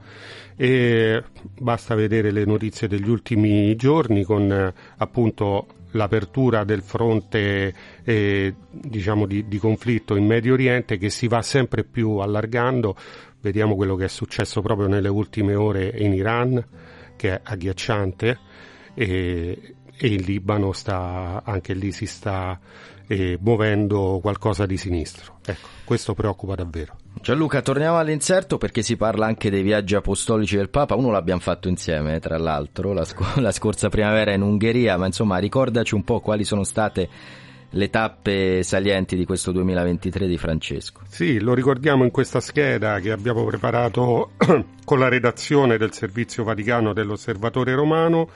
e 0.56 1.22
basta 1.58 1.94
vedere 1.94 2.30
le 2.30 2.44
notizie 2.44 2.88
degli 2.88 3.08
ultimi 3.08 3.76
giorni 3.76 4.24
con 4.24 4.50
eh, 4.50 4.74
appunto 4.96 5.66
l'apertura 5.90 6.64
del 6.64 6.82
fronte 6.82 7.74
eh, 8.04 8.54
diciamo 8.70 9.26
di, 9.26 9.48
di, 9.48 9.58
conflitto 9.58 10.16
in 10.16 10.26
Medio 10.26 10.54
Oriente 10.54 10.98
che 10.98 11.10
si 11.10 11.28
va 11.28 11.42
sempre 11.42 11.84
più 11.84 12.16
allargando. 12.16 12.96
Vediamo 13.40 13.76
quello 13.76 13.96
che 13.96 14.04
è 14.04 14.08
successo 14.08 14.60
proprio 14.60 14.88
nelle 14.88 15.08
ultime 15.08 15.54
ore 15.54 15.92
in 15.96 16.12
Iran, 16.12 16.64
che 17.16 17.34
è 17.34 17.40
agghiacciante, 17.42 18.38
e, 18.94 19.75
e 19.96 20.08
in 20.08 20.22
Libano 20.22 20.72
sta, 20.72 21.42
anche 21.44 21.74
lì 21.74 21.92
si 21.92 22.06
sta 22.06 22.58
eh, 23.06 23.38
muovendo 23.40 24.18
qualcosa 24.20 24.66
di 24.66 24.76
sinistro. 24.76 25.38
Ecco, 25.44 25.68
questo 25.84 26.14
preoccupa 26.14 26.54
davvero. 26.54 26.96
Gianluca, 27.20 27.62
torniamo 27.62 27.98
all'inserto 27.98 28.58
perché 28.58 28.82
si 28.82 28.96
parla 28.96 29.26
anche 29.26 29.50
dei 29.50 29.62
viaggi 29.62 29.94
apostolici 29.94 30.56
del 30.56 30.68
Papa. 30.68 30.94
Uno 30.94 31.10
l'abbiamo 31.10 31.40
fatto 31.40 31.68
insieme, 31.68 32.20
tra 32.20 32.38
l'altro, 32.38 32.92
la, 32.92 33.04
sc- 33.04 33.36
la 33.40 33.52
scorsa 33.52 33.88
primavera 33.88 34.32
in 34.32 34.42
Ungheria, 34.42 34.96
ma 34.96 35.06
insomma 35.06 35.38
ricordaci 35.38 35.94
un 35.94 36.04
po' 36.04 36.20
quali 36.20 36.44
sono 36.44 36.64
state 36.64 37.08
le 37.70 37.90
tappe 37.90 38.62
salienti 38.62 39.16
di 39.16 39.24
questo 39.24 39.52
2023 39.52 40.26
di 40.26 40.38
Francesco. 40.38 41.00
Sì, 41.08 41.40
lo 41.40 41.52
ricordiamo 41.52 42.04
in 42.04 42.10
questa 42.10 42.40
scheda 42.40 43.00
che 43.00 43.10
abbiamo 43.10 43.44
preparato 43.44 44.32
con 44.84 44.98
la 44.98 45.08
redazione 45.08 45.76
del 45.76 45.92
Servizio 45.92 46.44
Vaticano 46.44 46.92
dell'Osservatore 46.92 47.74
Romano. 47.74 48.28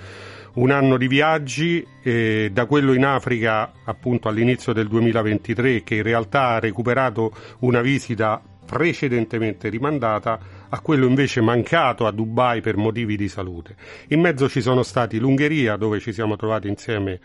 Un 0.53 0.71
anno 0.71 0.97
di 0.97 1.07
viaggi, 1.07 1.87
eh, 2.03 2.51
da 2.53 2.67
quello 2.67 2.93
in 2.93 3.05
Africa 3.05 3.73
appunto 3.85 4.29
all'inizio 4.29 4.73
del 4.73 4.89
2023 4.89 5.83
che 5.83 5.97
in 5.97 6.03
realtà 6.03 6.49
ha 6.49 6.59
recuperato 6.59 7.33
una 7.61 7.81
visita 7.81 8.43
precedentemente 8.67 9.69
rimandata 9.69 10.39
a 10.69 10.81
quello 10.81 11.07
invece 11.07 11.41
mancato 11.41 12.07
a 12.07 12.13
Dubai 12.13 12.61
per 12.61 12.77
motivi 12.77 13.17
di 13.17 13.29
salute. 13.29 13.75
In 14.09 14.21
mezzo 14.21 14.49
ci 14.49 14.61
sono 14.61 14.83
stati 14.83 15.19
l'Ungheria 15.19 15.77
dove 15.77 15.99
ci 16.01 16.13
siamo 16.13 16.37
trovati 16.37 16.69
insieme 16.69 17.19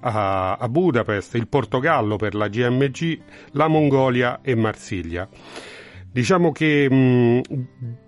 a, 0.00 0.56
a 0.56 0.68
Budapest, 0.68 1.34
il 1.34 1.48
Portogallo 1.48 2.16
per 2.16 2.34
la 2.34 2.48
GMG, 2.48 3.20
la 3.52 3.68
Mongolia 3.68 4.40
e 4.42 4.54
Marsiglia. 4.54 5.28
Diciamo 6.10 6.52
che 6.52 6.88
mh, 6.88 7.40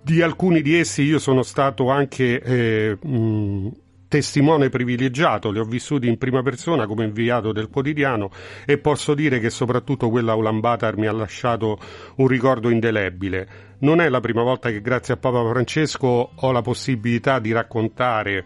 di 0.03 0.21
alcuni 0.21 0.61
di 0.61 0.75
essi 0.75 1.01
io 1.01 1.19
sono 1.19 1.43
stato 1.43 1.89
anche 1.89 2.41
eh, 2.41 2.97
mh, 3.01 3.67
testimone 4.07 4.69
privilegiato, 4.69 5.51
li 5.51 5.59
ho 5.59 5.63
vissuti 5.63 6.07
in 6.07 6.17
prima 6.17 6.41
persona 6.41 6.87
come 6.87 7.05
inviato 7.05 7.51
del 7.51 7.69
quotidiano 7.69 8.31
e 8.65 8.77
posso 8.77 9.13
dire 9.13 9.39
che 9.39 9.49
soprattutto 9.49 10.09
quella 10.09 10.35
Ulaanbaatar 10.35 10.97
mi 10.97 11.07
ha 11.07 11.11
lasciato 11.11 11.77
un 12.15 12.27
ricordo 12.27 12.69
indelebile. 12.69 13.65
Non 13.79 14.01
è 14.01 14.09
la 14.09 14.19
prima 14.19 14.41
volta 14.41 14.69
che 14.69 14.81
grazie 14.81 15.13
a 15.13 15.17
Papa 15.17 15.47
Francesco 15.47 16.31
ho 16.33 16.51
la 16.51 16.61
possibilità 16.61 17.39
di 17.39 17.51
raccontare 17.51 18.45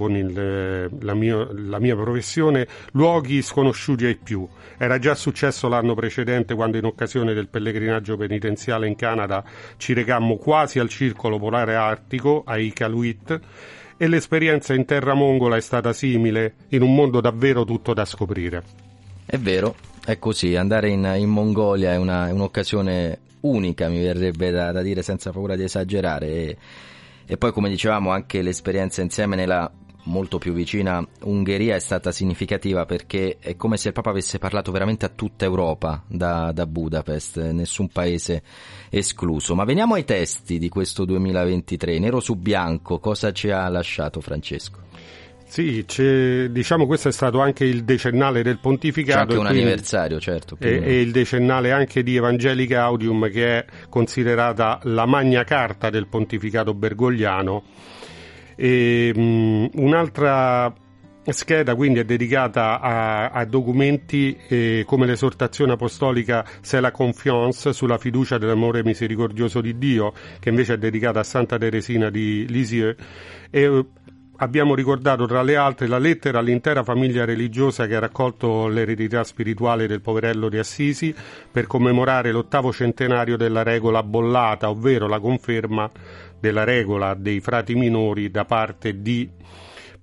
con 0.00 0.16
il, 0.16 0.90
la, 1.00 1.12
mio, 1.12 1.50
la, 1.52 1.78
mia 1.78 1.94
professione 1.94 2.66
luoghi 2.92 3.42
sconosciuti 3.42 4.06
ai 4.06 4.16
più. 4.16 4.48
Era 4.78 4.98
già 4.98 5.14
successo 5.14 5.68
l'anno 5.68 5.92
precedente 5.92 6.54
quando 6.54 6.78
in 6.78 6.86
occasione 6.86 7.34
del 7.34 7.48
pellegrinaggio 7.48 8.16
penitenziale 8.16 8.86
in 8.86 8.96
Canada 8.96 9.44
ci 9.76 9.92
recammo 9.92 10.36
quasi 10.36 10.78
al 10.78 10.88
circolo 10.88 11.38
polare 11.38 11.74
artico, 11.74 12.42
a 12.46 12.56
Iqaluit, 12.56 13.40
e 14.02 14.08
l'esperienza 14.08 14.72
in 14.72 14.86
terra 14.86 15.12
mongola 15.12 15.56
è 15.56 15.60
stata 15.60 15.92
simile, 15.92 16.54
in 16.68 16.80
un 16.80 16.94
mondo 16.94 17.20
davvero 17.20 17.66
tutto 17.66 17.92
da 17.92 18.06
scoprire. 18.06 18.62
È 19.26 19.36
vero, 19.36 19.74
è 20.02 20.18
così, 20.18 20.56
andare 20.56 20.88
in, 20.88 21.04
in 21.18 21.28
Mongolia 21.28 21.92
è, 21.92 21.96
una, 21.96 22.28
è, 22.28 22.30
un'occasione 22.30 23.18
unica, 23.40 23.90
mi 23.90 24.00
verrebbe 24.00 24.50
da, 24.50 24.72
da 24.72 24.80
dire 24.80 25.02
senza 25.02 25.32
paura 25.32 25.54
di 25.54 25.64
esagerare. 25.64 26.26
E, 26.28 26.56
e 27.26 27.36
poi, 27.36 27.52
come 27.52 27.68
dicevamo, 27.68 28.10
anche 28.10 28.40
l'esperienza 28.40 29.02
insieme 29.02 29.36
nella 29.36 29.70
molto 30.04 30.38
più 30.38 30.52
vicina 30.52 31.06
Ungheria 31.22 31.74
è 31.74 31.78
stata 31.78 32.12
significativa 32.12 32.86
perché 32.86 33.36
è 33.38 33.56
come 33.56 33.76
se 33.76 33.88
il 33.88 33.94
Papa 33.94 34.10
avesse 34.10 34.38
parlato 34.38 34.72
veramente 34.72 35.04
a 35.04 35.10
tutta 35.14 35.44
Europa 35.44 36.02
da, 36.06 36.52
da 36.52 36.66
Budapest, 36.66 37.50
nessun 37.50 37.88
paese 37.88 38.42
escluso. 38.88 39.54
Ma 39.54 39.64
veniamo 39.64 39.94
ai 39.94 40.04
testi 40.04 40.58
di 40.58 40.68
questo 40.68 41.04
2023, 41.04 41.98
nero 41.98 42.20
su 42.20 42.36
bianco, 42.36 42.98
cosa 42.98 43.32
ci 43.32 43.50
ha 43.50 43.68
lasciato 43.68 44.20
Francesco? 44.20 44.88
Sì, 45.50 45.84
diciamo 46.48 46.86
questo 46.86 47.08
è 47.08 47.12
stato 47.12 47.40
anche 47.40 47.64
il 47.64 47.82
decennale 47.82 48.44
del 48.44 48.60
pontificato. 48.60 49.16
C'è 49.16 49.22
anche 49.22 49.36
un 49.36 49.46
anniversario, 49.46 50.20
certo. 50.20 50.56
E, 50.60 50.80
e, 50.80 51.00
il 51.00 51.10
decennale 51.10 51.72
anche 51.72 52.04
di 52.04 52.14
Evangelica 52.14 52.84
Audium, 52.84 53.28
che 53.28 53.58
è 53.58 53.64
considerata 53.88 54.78
la 54.84 55.06
magna 55.06 55.42
carta 55.42 55.90
del 55.90 56.06
pontificato 56.06 56.72
bergogliano 56.72 57.64
e, 58.60 59.10
um, 59.16 59.70
un'altra 59.76 60.70
scheda 61.24 61.74
quindi 61.74 62.00
è 62.00 62.04
dedicata 62.04 62.80
a, 62.80 63.30
a 63.30 63.44
documenti 63.46 64.36
eh, 64.48 64.84
come 64.86 65.06
l'esortazione 65.06 65.72
apostolica 65.72 66.44
C'est 66.60 66.82
la 66.82 66.90
confiance 66.90 67.72
sulla 67.72 67.96
fiducia 67.96 68.36
dell'amore 68.36 68.84
misericordioso 68.84 69.62
di 69.62 69.78
Dio, 69.78 70.12
che 70.38 70.50
invece 70.50 70.74
è 70.74 70.78
dedicata 70.78 71.20
a 71.20 71.24
Santa 71.24 71.56
Teresina 71.56 72.10
di 72.10 72.46
Lisieux. 72.48 72.96
E, 73.50 73.62
eh, 73.62 73.84
abbiamo 74.36 74.74
ricordato 74.74 75.26
tra 75.26 75.42
le 75.42 75.56
altre 75.56 75.86
la 75.86 75.98
lettera 75.98 76.38
all'intera 76.38 76.82
famiglia 76.82 77.24
religiosa 77.24 77.86
che 77.86 77.96
ha 77.96 78.00
raccolto 78.00 78.68
l'eredità 78.68 79.24
spirituale 79.24 79.86
del 79.86 80.00
poverello 80.00 80.48
di 80.48 80.58
Assisi 80.58 81.14
per 81.50 81.66
commemorare 81.66 82.30
l'ottavo 82.30 82.72
centenario 82.72 83.36
della 83.36 83.62
regola 83.62 84.02
bollata, 84.02 84.68
ovvero 84.68 85.06
la 85.08 85.20
conferma 85.20 85.90
della 86.40 86.64
regola 86.64 87.14
dei 87.14 87.40
frati 87.40 87.74
minori 87.74 88.30
da 88.30 88.44
parte 88.44 89.00
di 89.00 89.28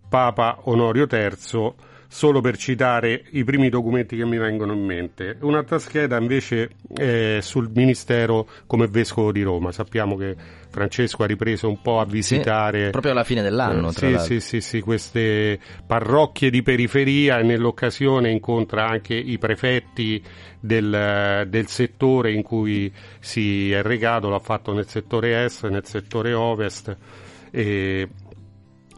Papa 0.07 0.59
Onorio 0.63 1.07
III 1.09 1.73
solo 2.07 2.41
per 2.41 2.57
citare 2.57 3.23
i 3.31 3.43
primi 3.43 3.69
documenti 3.69 4.15
che 4.15 4.25
mi 4.25 4.37
vengono 4.37 4.73
in 4.73 4.83
mente. 4.83 5.37
Un'altra 5.41 5.79
scheda 5.79 6.17
invece 6.17 6.69
è 6.93 7.39
sul 7.41 7.69
Ministero 7.73 8.47
come 8.65 8.87
Vescovo 8.87 9.31
di 9.31 9.43
Roma. 9.43 9.71
Sappiamo 9.71 10.15
che 10.15 10.35
Francesco 10.69 11.23
ha 11.23 11.25
ripreso 11.25 11.67
un 11.67 11.81
po' 11.81 11.99
a 11.99 12.05
visitare... 12.05 12.85
Sì, 12.85 12.91
proprio 12.91 13.11
alla 13.11 13.23
fine 13.23 13.41
dell'anno, 13.41 13.89
eh, 13.89 13.93
tra 13.93 14.07
sì, 14.07 14.13
l'altro. 14.13 14.39
sì, 14.39 14.39
sì, 14.39 14.61
sì, 14.61 14.79
queste 14.81 15.59
parrocchie 15.85 16.49
di 16.49 16.61
periferia 16.61 17.39
e 17.39 17.43
nell'occasione 17.43 18.31
incontra 18.31 18.87
anche 18.87 19.15
i 19.15 19.37
prefetti 19.37 20.21
del, 20.59 21.45
del 21.47 21.67
settore 21.67 22.31
in 22.31 22.41
cui 22.41 22.91
si 23.19 23.71
è 23.71 23.81
recato, 23.81 24.29
l'ha 24.29 24.39
fatto 24.39 24.73
nel 24.73 24.87
settore 24.87 25.43
est, 25.43 25.67
nel 25.67 25.85
settore 25.85 26.33
ovest. 26.33 26.95
E 27.49 28.07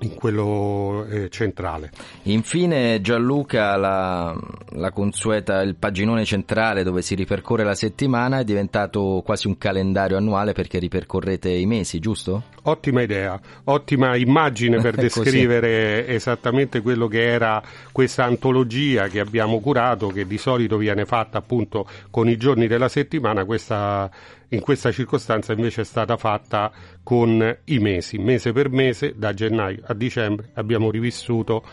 in 0.01 0.15
quello 0.15 1.05
eh, 1.09 1.29
centrale. 1.29 1.91
Infine 2.23 3.01
Gianluca, 3.01 3.75
la, 3.75 4.37
la, 4.71 4.91
consueta, 4.91 5.61
il 5.61 5.75
paginone 5.75 6.25
centrale 6.25 6.83
dove 6.83 7.01
si 7.01 7.15
ripercorre 7.15 7.63
la 7.63 7.75
settimana 7.75 8.39
è 8.39 8.43
diventato 8.43 9.21
quasi 9.25 9.47
un 9.47 9.57
calendario 9.57 10.17
annuale 10.17 10.53
perché 10.53 10.79
ripercorrete 10.79 11.49
i 11.49 11.65
mesi, 11.65 11.99
giusto? 11.99 12.43
Ottima 12.63 13.01
idea, 13.01 13.39
ottima 13.65 14.15
immagine 14.15 14.79
per 14.81 14.95
descrivere 14.97 16.07
esattamente 16.07 16.81
quello 16.81 17.07
che 17.07 17.23
era 17.23 17.61
questa 17.91 18.25
antologia 18.25 19.07
che 19.07 19.19
abbiamo 19.19 19.59
curato, 19.59 20.07
che 20.07 20.25
di 20.27 20.37
solito 20.37 20.77
viene 20.77 21.05
fatta 21.05 21.37
appunto 21.37 21.87
con 22.09 22.29
i 22.29 22.37
giorni 22.37 22.67
della 22.67 22.89
settimana, 22.89 23.45
questa 23.45 24.09
in 24.49 24.61
questa 24.61 24.91
circostanza 24.91 25.53
invece 25.53 25.81
è 25.81 25.85
stata 25.85 26.17
fatta 26.17 26.71
con 27.03 27.57
i 27.65 27.79
mesi, 27.79 28.17
mese 28.17 28.51
per 28.51 28.69
mese, 28.69 29.13
da 29.15 29.33
gennaio 29.33 29.81
a 29.85 29.93
dicembre 29.93 30.49
abbiamo 30.53 30.89
rivissuto 30.89 31.63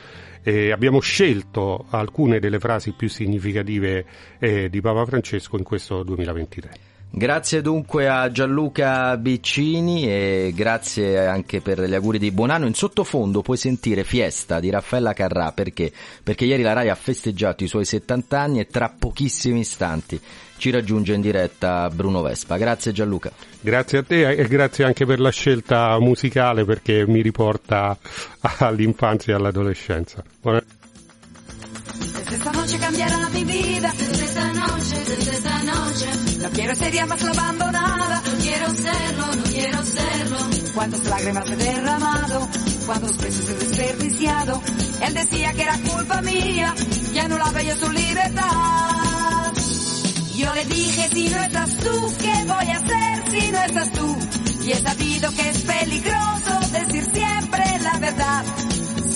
e 0.42 0.70
abbiamo 0.70 1.00
scelto 1.00 1.86
alcune 1.90 2.38
delle 2.38 2.58
frasi 2.58 2.92
più 2.92 3.08
significative 3.08 4.04
eh, 4.38 4.70
di 4.70 4.80
Papa 4.80 5.04
Francesco 5.04 5.56
in 5.56 5.64
questo 5.64 6.02
2023. 6.02 6.94
Grazie 7.08 7.62
dunque 7.62 8.08
a 8.08 8.30
Gianluca 8.30 9.16
Biccini 9.16 10.06
e 10.06 10.52
grazie 10.54 11.26
anche 11.26 11.60
per 11.60 11.80
gli 11.80 11.94
auguri 11.94 12.18
di 12.18 12.30
buon 12.30 12.50
anno. 12.50 12.66
In 12.66 12.74
sottofondo 12.74 13.42
puoi 13.42 13.56
sentire 13.56 14.04
Fiesta 14.04 14.60
di 14.60 14.68
Raffaella 14.70 15.14
Carrà 15.14 15.52
perché? 15.52 15.90
Perché 16.22 16.44
ieri 16.44 16.62
la 16.62 16.74
RAI 16.74 16.90
ha 16.90 16.94
festeggiato 16.94 17.64
i 17.64 17.68
suoi 17.68 17.84
70 17.84 18.38
anni 18.38 18.60
e 18.60 18.66
tra 18.66 18.92
pochissimi 18.96 19.60
istanti 19.60 20.20
ci 20.56 20.70
raggiunge 20.70 21.14
in 21.14 21.20
diretta 21.20 21.88
Bruno 21.90 22.22
Vespa. 22.22 22.56
Grazie 22.56 22.92
Gianluca. 22.92 23.30
Grazie 23.60 23.98
a 23.98 24.02
te 24.02 24.28
e 24.28 24.46
grazie 24.46 24.84
anche 24.84 25.06
per 25.06 25.20
la 25.20 25.30
scelta 25.30 25.98
musicale 25.98 26.64
perché 26.64 27.06
mi 27.06 27.22
riporta 27.22 27.96
all'infanzia 28.40 29.34
e 29.34 29.36
all'adolescenza. 29.36 30.22
Buona... 30.40 30.62
Cuántas 40.76 41.06
lágrimas 41.06 41.50
he 41.50 41.56
derramado, 41.56 42.48
cuántos 42.84 43.16
besos 43.16 43.48
he 43.48 43.54
desperdiciado. 43.54 44.60
Él 45.00 45.14
decía 45.14 45.52
que 45.54 45.62
era 45.62 45.78
culpa 45.78 46.20
mía, 46.20 46.74
que 47.14 47.20
anulaba 47.20 47.62
yo 47.62 47.74
su 47.76 47.90
libertad. 47.90 49.65
Yo 50.36 50.52
le 50.52 50.64
dije, 50.66 51.08
si 51.14 51.28
no 51.30 51.42
estás 51.42 51.76
tú, 51.78 52.14
¿qué 52.18 52.44
voy 52.44 52.66
a 52.68 52.76
hacer 52.76 53.30
si 53.30 53.50
no 53.50 53.58
estás 53.62 53.92
tú? 53.92 54.16
Y 54.64 54.72
he 54.72 54.76
sabido 54.76 55.30
que 55.32 55.48
es 55.48 55.58
peligroso 55.62 56.60
decir 56.72 57.08
siempre 57.14 57.64
la 57.82 57.98
verdad. 57.98 58.44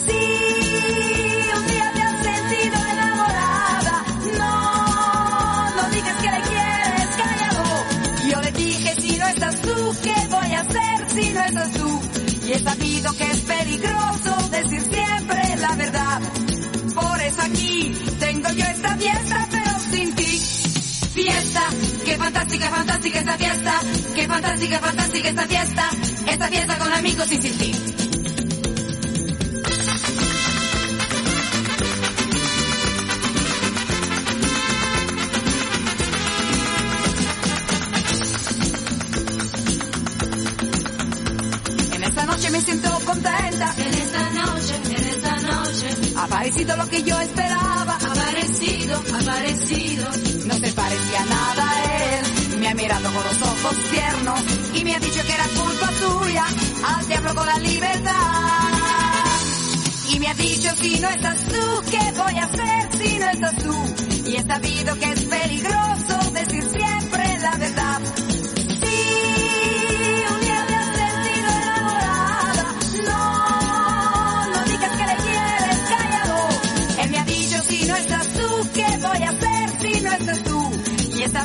Sí, 0.06 1.50
un 1.56 1.66
día 1.66 1.92
te 1.92 2.02
has 2.02 2.22
sentido 2.24 2.76
enamorada. 2.92 4.04
No, 4.38 5.70
no 5.76 5.90
digas 5.90 6.16
que 6.22 6.30
le 6.30 6.40
quieres, 6.40 7.08
cállalo. 7.18 8.30
Yo 8.30 8.40
le 8.40 8.52
dije, 8.52 8.94
si 9.00 9.18
no 9.18 9.28
estás 9.28 9.60
tú, 9.60 9.96
¿qué 10.02 10.14
voy 10.30 10.52
a 10.54 10.60
hacer 10.60 11.10
si 11.10 11.32
no 11.34 11.44
estás 11.44 11.72
tú? 11.72 12.00
Y 12.46 12.52
he 12.52 12.58
sabido 12.60 13.12
que 13.12 13.30
es 13.30 13.38
peligroso 13.40 14.48
decir 14.50 14.82
siempre 14.90 15.56
la 15.58 15.74
verdad. 15.76 16.20
Por 16.94 17.20
eso 17.20 17.42
aquí 17.42 17.94
tengo 18.18 18.48
yo 18.52 18.64
esta 18.64 18.96
fiesta, 18.96 19.48
fiesta. 21.22 21.62
Qué 22.04 22.16
fantástica, 22.16 22.70
fantástica 22.70 23.18
esta 23.18 23.36
fiesta. 23.36 23.80
Qué 24.14 24.26
fantástica, 24.26 24.78
fantástica 24.78 25.28
esta 25.28 25.46
fiesta. 25.46 25.90
Esta 26.26 26.48
fiesta 26.48 26.78
con 26.78 26.92
amigos 26.92 27.32
y 27.32 27.36
sin 27.42 27.58
ti. 27.58 27.72
En 41.92 42.04
esta 42.04 42.26
noche 42.26 42.50
me 42.50 42.60
siento 42.62 43.00
contenta. 43.04 43.74
En 43.76 43.94
esta 43.94 44.30
noche, 44.30 44.74
en 44.84 45.06
esta 45.06 45.36
noche. 45.36 45.86
Ha 46.16 46.24
aparecido 46.24 46.76
lo 46.76 46.88
que 46.88 47.02
yo 47.02 47.20
esperaba. 47.20 47.98
Ha 48.00 48.12
aparecido, 48.12 49.02
ha 49.12 49.18
aparecido. 49.18 50.29
Parecía 51.10 51.34
nada 51.34 51.64
él. 52.18 52.58
Me 52.60 52.68
ha 52.68 52.74
mirado 52.74 53.12
con 53.12 53.24
los 53.24 53.42
ojos 53.42 53.76
tiernos 53.90 54.40
y 54.74 54.84
me 54.84 54.94
ha 54.94 55.00
dicho 55.00 55.20
que 55.26 55.32
era 55.32 55.44
culpa 55.48 55.88
tuya. 55.98 56.44
Al 56.84 57.08
diablo 57.08 57.34
con 57.34 57.46
la 57.46 57.58
libertad. 57.58 58.14
Y 60.08 60.20
me 60.20 60.28
ha 60.28 60.34
dicho 60.34 60.70
si 60.76 61.00
no 61.00 61.08
estás 61.08 61.38
tú, 61.46 61.90
¿qué 61.90 62.12
voy 62.16 62.38
a 62.38 62.44
hacer 62.44 63.02
si 63.02 63.18
no 63.18 63.28
estás 63.28 63.56
tú? 63.56 64.28
Y 64.28 64.36
he 64.36 64.42
sabido 64.42 64.94
que 64.98 65.12
es 65.12 65.24
peligroso 65.24 66.19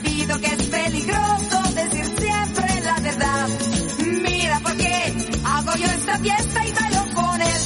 sabido 0.05 0.39
que 0.39 0.47
es 0.47 0.63
peligroso 0.67 1.63
decir 1.73 2.05
siempre 2.05 2.81
la 2.83 2.95
verdad. 3.01 3.47
Mira 4.21 4.59
por 4.59 4.77
qué 4.77 5.13
hago 5.43 5.75
yo 5.77 5.85
esta 5.85 6.19
fiesta 6.19 6.65
y 6.65 6.71
bailo 6.73 7.13
con 7.13 7.41
él. 7.41 7.59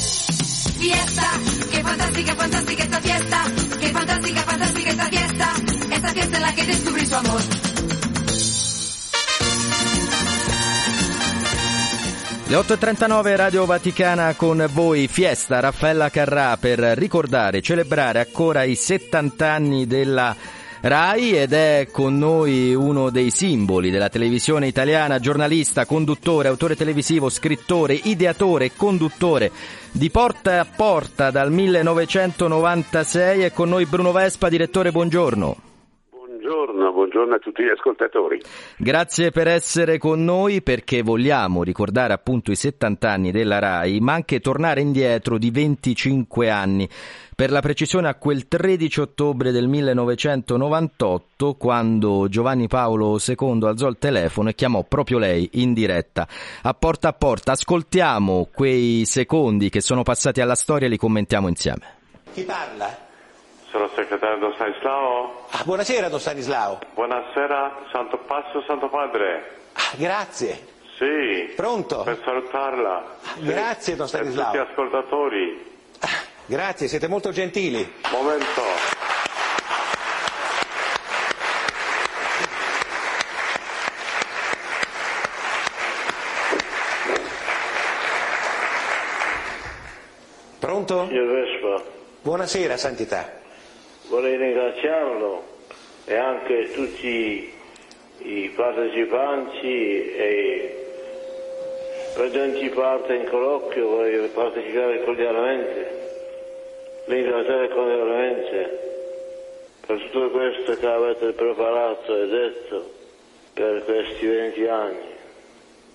Fiesta, 0.80 1.32
qué 1.72 1.84
fantástica, 1.84 2.36
fantástica 2.36 2.84
esta 2.84 3.02
fiesta. 3.02 3.44
Qué 3.80 3.88
fantástica, 3.90 4.42
fantástica 4.42 4.90
esta 4.90 5.06
fiesta. 5.06 5.54
Esta 5.92 6.10
fiesta 6.10 6.38
en 6.38 6.42
la 6.42 6.56
que 6.56 6.64
descubrí 6.66 7.06
su 7.06 7.16
amor. 7.16 7.42
Le 12.48 12.58
8.39 12.58 13.36
Radio 13.36 13.66
Vaticana 13.68 14.34
con 14.34 14.68
voi, 14.72 15.08
Fiesta 15.08 15.60
Raffaella 15.60 16.10
Carrà 16.10 16.58
per 16.58 16.80
ricordare 16.80 17.62
celebrare 17.62 18.22
ancora 18.22 18.64
i 18.64 18.74
70 18.74 19.52
anni 19.52 19.86
della 19.86 20.36
RAI 20.82 21.34
ed 21.34 21.52
è 21.52 21.90
con 21.92 22.18
noi 22.18 22.74
uno 22.74 23.10
dei 23.10 23.32
simboli 23.32 23.90
della 23.90 24.08
televisione 24.08 24.66
italiana, 24.66 25.20
giornalista, 25.20 25.86
conduttore, 25.86 26.48
autore 26.48 26.78
televisivo, 26.78 27.28
scrittore, 27.28 27.96
ideatore 27.96 28.66
e 28.66 28.72
conduttore 28.78 29.52
di 29.92 30.10
Porta 30.10 30.62
a 30.62 30.66
Porta 30.66 31.32
dal 31.32 31.52
1996 31.52 33.42
è 33.42 33.52
con 33.52 33.68
noi 33.68 33.88
Bruno 33.88 34.14
Vespa, 34.14 34.48
direttore, 34.48 34.92
buongiorno. 34.92 35.58
Buongiorno, 36.12 36.94
buongiorno 36.94 37.36
a 37.36 37.40
tutti 37.40 37.62
gli 37.62 37.70
ascoltatori. 37.70 38.42
Grazie 38.78 39.32
per 39.32 39.50
essere 39.50 39.98
con 39.98 40.24
noi 40.24 40.62
perché 40.62 41.02
vogliamo 41.02 41.62
ricordare 41.62 42.14
appunto 42.14 42.52
i 42.52 42.56
70 42.56 43.12
anni 43.12 43.32
della 43.32 43.60
RAI, 43.60 44.00
ma 44.00 44.14
anche 44.14 44.40
tornare 44.40 44.80
indietro 44.80 45.38
di 45.38 45.52
25 45.52 46.50
anni. 46.50 46.88
Per 47.40 47.52
la 47.52 47.62
precisione 47.62 48.10
a 48.10 48.16
quel 48.16 48.50
13 48.50 49.00
ottobre 49.00 49.52
del 49.52 49.70
1998, 49.70 51.54
quando 51.54 52.28
Giovanni 52.28 52.68
Paolo 52.68 53.18
II 53.18 53.64
alzò 53.64 53.88
il 53.88 53.96
telefono 53.98 54.50
e 54.50 54.56
chiamò 54.56 54.84
proprio 54.84 55.20
lei 55.20 55.48
in 55.54 55.72
diretta. 55.72 56.28
A 56.64 56.74
porta 56.74 57.08
a 57.08 57.14
porta, 57.14 57.54
ascoltiamo 57.54 58.50
quei 58.54 59.06
secondi 59.06 59.70
che 59.70 59.80
sono 59.80 60.04
passati 60.04 60.42
alla 60.42 60.56
storia 60.56 60.88
e 60.88 60.90
li 60.90 60.98
commentiamo 60.98 61.48
insieme. 61.48 61.94
Chi 62.34 62.44
parla? 62.44 62.94
Sono 63.72 63.86
il 63.86 63.92
segretario 63.96 64.38
Don 64.40 64.54
Stanislao. 64.56 65.46
Ah, 65.52 65.64
buonasera, 65.64 66.10
Don 66.10 66.20
Stanislao. 66.20 66.80
Buonasera, 66.94 67.86
Santo 67.90 68.18
Passo, 68.18 68.62
Santo 68.68 68.90
Padre. 68.90 69.60
Ah, 69.72 69.96
grazie. 69.96 70.68
Sì. 70.98 71.54
Pronto? 71.56 72.04
Per 72.04 72.20
salutarla. 72.22 73.16
Sì. 73.36 73.44
Grazie, 73.44 73.96
Don 73.96 74.08
E 74.08 74.10
Stanislao. 74.10 74.52
tutti 74.52 74.58
gli 74.58 74.68
ascoltatori. 74.70 75.68
Grazie, 76.50 76.88
siete 76.88 77.08
molto 77.08 77.30
gentili. 77.30 77.78
Momento. 78.12 78.62
Pronto? 90.58 91.06
Signor 91.08 91.28
Vespa, 91.28 91.84
Buonasera, 92.24 92.78
Santità. 92.78 93.32
Vorrei 94.08 94.36
ringraziarlo 94.36 95.44
e 96.06 96.16
anche 96.16 96.72
tutti 96.74 97.54
i 98.24 98.52
partecipanti 98.56 100.14
e 100.16 100.86
prendenti 102.16 102.70
parte 102.70 103.14
in 103.14 103.30
colloquio, 103.30 103.88
vorrei 103.88 104.28
partecipare 104.30 105.04
cordialmente, 105.04 106.00
ringraziare 107.10 107.70
cordialmente 107.70 108.80
per 109.86 110.02
tutto 110.04 110.30
questo 110.30 110.78
che 110.78 110.86
avete 110.86 111.32
preparato 111.32 112.16
e 112.16 112.28
detto 112.28 112.92
per 113.54 113.84
questi 113.84 114.26
20 114.28 114.68
anni. 114.68 115.18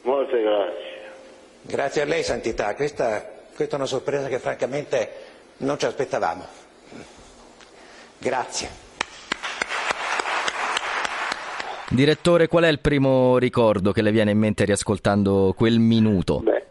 Molte 0.02 0.42
grazie. 0.42 0.92
Grazie 1.62 2.02
a 2.02 2.04
lei, 2.04 2.22
Santità. 2.22 2.74
Questa, 2.74 3.24
questa 3.54 3.74
è 3.74 3.78
una 3.78 3.86
sorpresa 3.86 4.28
che 4.28 4.38
francamente 4.38 5.08
non 5.58 5.78
ci 5.78 5.86
aspettavamo. 5.86 6.44
Grazie. 8.18 8.82
Direttore, 11.90 12.48
qual 12.48 12.64
è 12.64 12.68
il 12.68 12.80
primo 12.80 13.38
ricordo 13.38 13.92
che 13.92 14.02
le 14.02 14.10
viene 14.10 14.32
in 14.32 14.38
mente 14.38 14.64
riascoltando 14.64 15.54
quel 15.56 15.78
minuto? 15.78 16.40
Beh, 16.40 16.64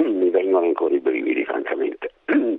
mi 0.00 0.30
vengono 0.30 0.64
ancora 0.64 0.94
i 0.94 1.00
brividi, 1.00 1.44
francamente, 1.44 2.12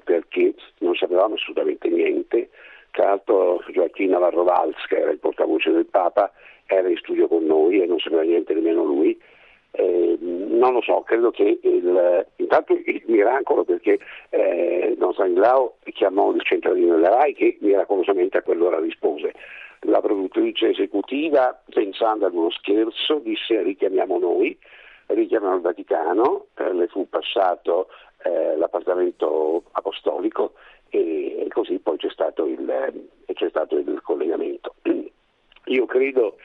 perché 0.04 0.54
non 0.80 0.91
sapevamo 1.02 1.36
assolutamente 1.36 1.90
niente. 1.90 2.50
Tra 2.92 3.06
l'altro 3.06 3.64
Gioacchino 3.72 4.12
Navarro 4.12 4.46
che 4.88 4.98
era 4.98 5.12
il 5.12 5.20
portavoce 5.20 5.72
del 5.72 5.86
Papa, 5.86 6.32
era 6.66 6.88
in 6.88 6.98
studio 6.98 7.28
con 7.28 7.44
noi 7.46 7.82
e 7.82 7.86
non 7.86 8.00
sapeva 8.00 8.22
niente 8.22 8.54
nemmeno 8.54 8.84
lui. 8.84 9.20
Eh, 9.74 10.18
non 10.20 10.74
lo 10.74 10.82
so, 10.82 11.02
credo 11.02 11.32
che 11.32 11.60
il, 11.62 12.26
intanto 12.36 12.74
il 12.74 13.04
miracolo 13.06 13.64
perché 13.64 14.00
eh, 14.30 14.96
Don 14.98 15.14
Stanislao 15.14 15.78
chiamò 15.94 16.34
il 16.34 16.42
centralino 16.44 16.96
della 16.96 17.10
RAI 17.10 17.34
che 17.34 17.58
miracolosamente 17.62 18.38
a 18.38 18.42
quell'ora 18.42 18.80
rispose. 18.80 19.34
La 19.86 20.02
produttrice 20.02 20.70
esecutiva, 20.70 21.60
pensando 21.70 22.26
ad 22.26 22.34
uno 22.34 22.52
scherzo, 22.52 23.20
disse 23.20 23.64
richiamiamo 23.64 24.20
noi, 24.20 24.56
richiamano 25.08 25.56
il 25.56 25.62
Vaticano, 25.62 26.48
eh, 26.58 26.74
le 26.74 26.88
fu 26.88 27.08
passato 27.10 27.88
eh, 28.24 28.56
l'appartamento 28.58 29.64
apostolico 29.72 30.54
e, 30.92 31.48
così 31.50 31.80
poi 31.80 31.98
c'è 31.98 32.10
stato 32.10 32.46
il, 32.46 33.10
c'è 33.34 33.50
stato 33.50 33.78
il 33.78 34.02
collegamento. 34.04 34.76
Io 35.66 35.86
credo 35.86 36.38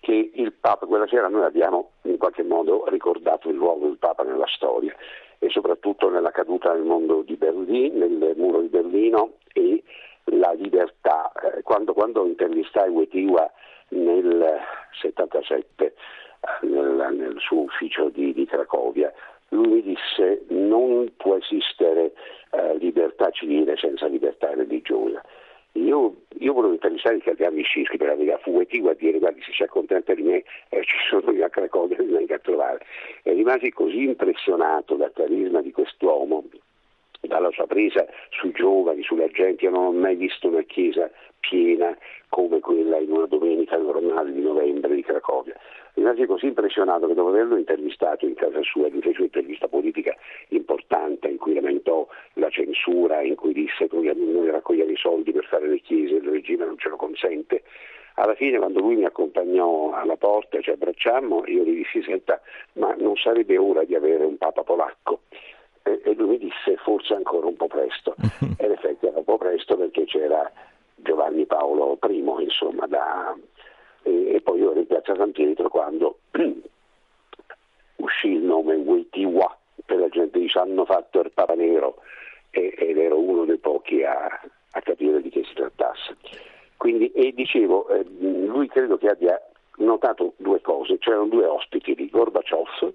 che 0.00 0.30
il 0.34 0.52
Papa 0.52 0.84
quella 0.84 1.06
sera 1.06 1.28
noi 1.28 1.44
abbiamo 1.44 1.92
in 2.02 2.18
qualche 2.18 2.42
modo 2.42 2.84
ricordato 2.88 3.48
il 3.48 3.56
ruolo 3.56 3.86
del 3.86 3.96
Papa 3.96 4.22
nella 4.22 4.46
storia 4.48 4.94
e 5.38 5.48
soprattutto 5.48 6.10
nella 6.10 6.30
caduta 6.30 6.72
nel 6.72 6.82
mondo 6.82 7.22
di 7.22 7.36
Berlino, 7.36 8.06
nel 8.06 8.34
muro 8.36 8.60
di 8.60 8.68
Berlino 8.68 9.34
e 9.52 9.82
la 10.24 10.52
libertà. 10.52 11.32
Eh, 11.32 11.62
quando, 11.62 11.92
quando 11.94 12.26
intervistai 12.26 12.90
Wetiwa 12.90 13.50
nel 13.90 14.58
77 15.00 15.84
eh, 15.84 16.66
nel, 16.66 17.14
nel 17.14 17.36
suo 17.38 17.62
ufficio 17.62 18.08
di, 18.08 18.32
di, 18.32 18.44
Cracovia, 18.46 19.12
lui 19.50 19.68
mi 19.68 19.82
disse 19.82 20.44
non 20.48 21.12
può 21.16 21.36
esistere 21.36 22.12
eh, 22.50 22.76
libertà 22.78 23.30
civile 23.30 23.76
senza 23.76 24.06
libertà 24.06 24.52
religiosa. 24.54 25.22
Io, 25.72 26.14
io 26.38 26.52
volevo 26.52 26.74
intervistare 26.74 27.16
il 27.16 27.22
cardinale 27.22 27.62
Scischi 27.62 27.96
per 27.96 28.10
arrivare 28.10 28.38
a 28.38 28.42
Fumetigua 28.42 28.92
a 28.92 28.94
dire 28.94 29.18
guardi 29.18 29.42
se 29.42 29.52
si 29.52 29.62
accontenta 29.64 30.14
di 30.14 30.22
me 30.22 30.44
eh, 30.68 30.82
ci 30.82 30.96
sono 31.08 31.32
io 31.32 31.44
a 31.44 31.48
Cracovia 31.48 31.96
mi 31.98 32.12
venga 32.12 32.36
a 32.36 32.38
trovare. 32.38 32.84
E 33.22 33.32
rimasi 33.32 33.70
così 33.72 34.04
impressionato 34.04 34.94
dal 34.94 35.12
carisma 35.12 35.60
di 35.62 35.72
quest'uomo 35.72 36.44
dalla 37.26 37.50
sua 37.50 37.66
presa 37.66 38.06
sui 38.30 38.52
giovani, 38.52 39.02
sulla 39.02 39.28
gente, 39.28 39.64
io 39.64 39.70
non 39.70 39.86
ho 39.86 39.92
mai 39.92 40.16
visto 40.16 40.48
una 40.48 40.62
chiesa 40.62 41.10
piena 41.40 41.96
come 42.28 42.60
quella 42.60 42.98
in 42.98 43.12
una 43.12 43.26
domenica 43.26 43.76
normale 43.76 44.32
di 44.32 44.40
novembre 44.40 44.94
di 44.94 45.02
Cracovia. 45.02 45.54
Rimasi 45.94 46.26
così 46.26 46.46
impressionato 46.46 47.06
che 47.06 47.14
dopo 47.14 47.28
averlo 47.28 47.56
intervistato 47.56 48.26
in 48.26 48.34
casa 48.34 48.60
sua, 48.62 48.88
gli 48.88 49.00
fece 49.00 49.18
un'intervista 49.18 49.68
politica 49.68 50.16
importante 50.48 51.28
in 51.28 51.36
cui 51.36 51.54
lamentò 51.54 52.06
la 52.34 52.50
censura, 52.50 53.22
in 53.22 53.36
cui 53.36 53.52
disse 53.52 53.88
che 53.88 53.96
noi 53.96 54.50
raccogliamo 54.50 54.90
i 54.90 54.96
soldi 54.96 55.30
per 55.30 55.44
fare 55.44 55.68
le 55.68 55.80
chiese, 55.80 56.16
il 56.16 56.28
regime 56.28 56.64
non 56.64 56.78
ce 56.78 56.88
lo 56.88 56.96
consente. 56.96 57.62
Alla 58.16 58.34
fine 58.34 58.58
quando 58.58 58.80
lui 58.80 58.96
mi 58.96 59.04
accompagnò 59.04 59.92
alla 59.92 60.16
porta 60.16 60.60
ci 60.60 60.70
abbracciammo, 60.70 61.44
io 61.46 61.62
gli 61.64 61.76
dissi 61.76 62.02
senta, 62.02 62.40
ma 62.74 62.94
non 62.96 63.16
sarebbe 63.16 63.56
ora 63.58 63.84
di 63.84 63.94
avere 63.94 64.24
un 64.24 64.36
papa 64.36 64.62
polacco? 64.62 65.22
E 65.84 66.14
lui 66.14 66.28
mi 66.28 66.38
disse 66.38 66.76
forse 66.78 67.14
ancora 67.14 67.46
un 67.46 67.56
po' 67.56 67.66
presto 67.66 68.14
e 68.56 68.64
in 68.64 68.72
effetti 68.72 69.06
era 69.06 69.18
un 69.18 69.24
po' 69.24 69.36
presto 69.36 69.76
perché 69.76 70.04
c'era 70.04 70.50
Giovanni 70.96 71.44
Paolo 71.44 71.98
I 72.08 72.24
insomma 72.38 72.86
da, 72.86 73.36
e, 74.02 74.34
e, 74.34 74.40
poi 74.40 74.60
io 74.60 74.70
ero 74.70 74.80
in 74.80 74.86
piazza 74.86 75.14
San 75.14 75.32
Pietro 75.32 75.68
quando 75.68 76.18
uscì 77.96 78.28
il 78.28 78.42
nome 78.42 78.76
Wetiwa 78.76 79.58
e 79.84 79.96
la 79.96 80.08
gente 80.08 80.38
dice 80.38 80.58
hanno 80.58 80.86
fatto 80.86 81.20
il 81.20 81.30
Papa 81.32 81.54
Nero 81.54 81.96
e, 82.50 82.74
ed 82.76 82.96
ero 82.96 83.18
uno 83.18 83.44
dei 83.44 83.58
pochi 83.58 84.02
a, 84.04 84.40
a, 84.70 84.80
capire 84.80 85.20
di 85.20 85.28
che 85.28 85.44
si 85.44 85.54
trattasse. 85.54 86.16
Quindi 86.78 87.10
e 87.12 87.32
dicevo 87.34 87.88
eh, 87.88 88.04
lui 88.04 88.68
credo 88.68 88.96
che 88.96 89.08
abbia 89.08 89.38
notato 89.76 90.32
due 90.36 90.60
cose. 90.62 90.98
C'erano 90.98 91.26
due 91.26 91.44
ospiti 91.44 91.94
di 91.94 92.08
Gorbaciov 92.08 92.92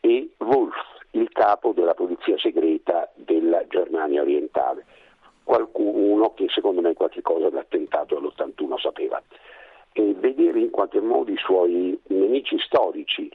e 0.00 0.28
Wolf 0.38 0.97
il 1.12 1.30
capo 1.30 1.72
della 1.72 1.94
polizia 1.94 2.36
segreta 2.38 3.10
della 3.14 3.66
Germania 3.66 4.22
orientale, 4.22 4.84
qualcuno 5.44 6.34
che 6.34 6.46
secondo 6.48 6.80
me 6.80 6.94
qualche 6.94 7.22
cosa 7.22 7.48
dell'attentato 7.48 8.14
dell'81 8.14 8.78
sapeva. 8.78 9.22
E 9.92 10.14
vedere 10.14 10.60
in 10.60 10.70
qualche 10.70 11.00
modo 11.00 11.30
i 11.30 11.38
suoi 11.38 11.98
nemici 12.08 12.58
storici 12.58 13.30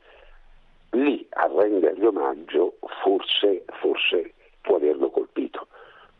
lì 0.91 1.25
a 1.31 1.49
rendergli 1.53 2.05
omaggio 2.05 2.75
forse, 3.01 3.65
forse 3.79 4.33
può 4.62 4.75
averlo 4.75 5.09
colpito. 5.09 5.67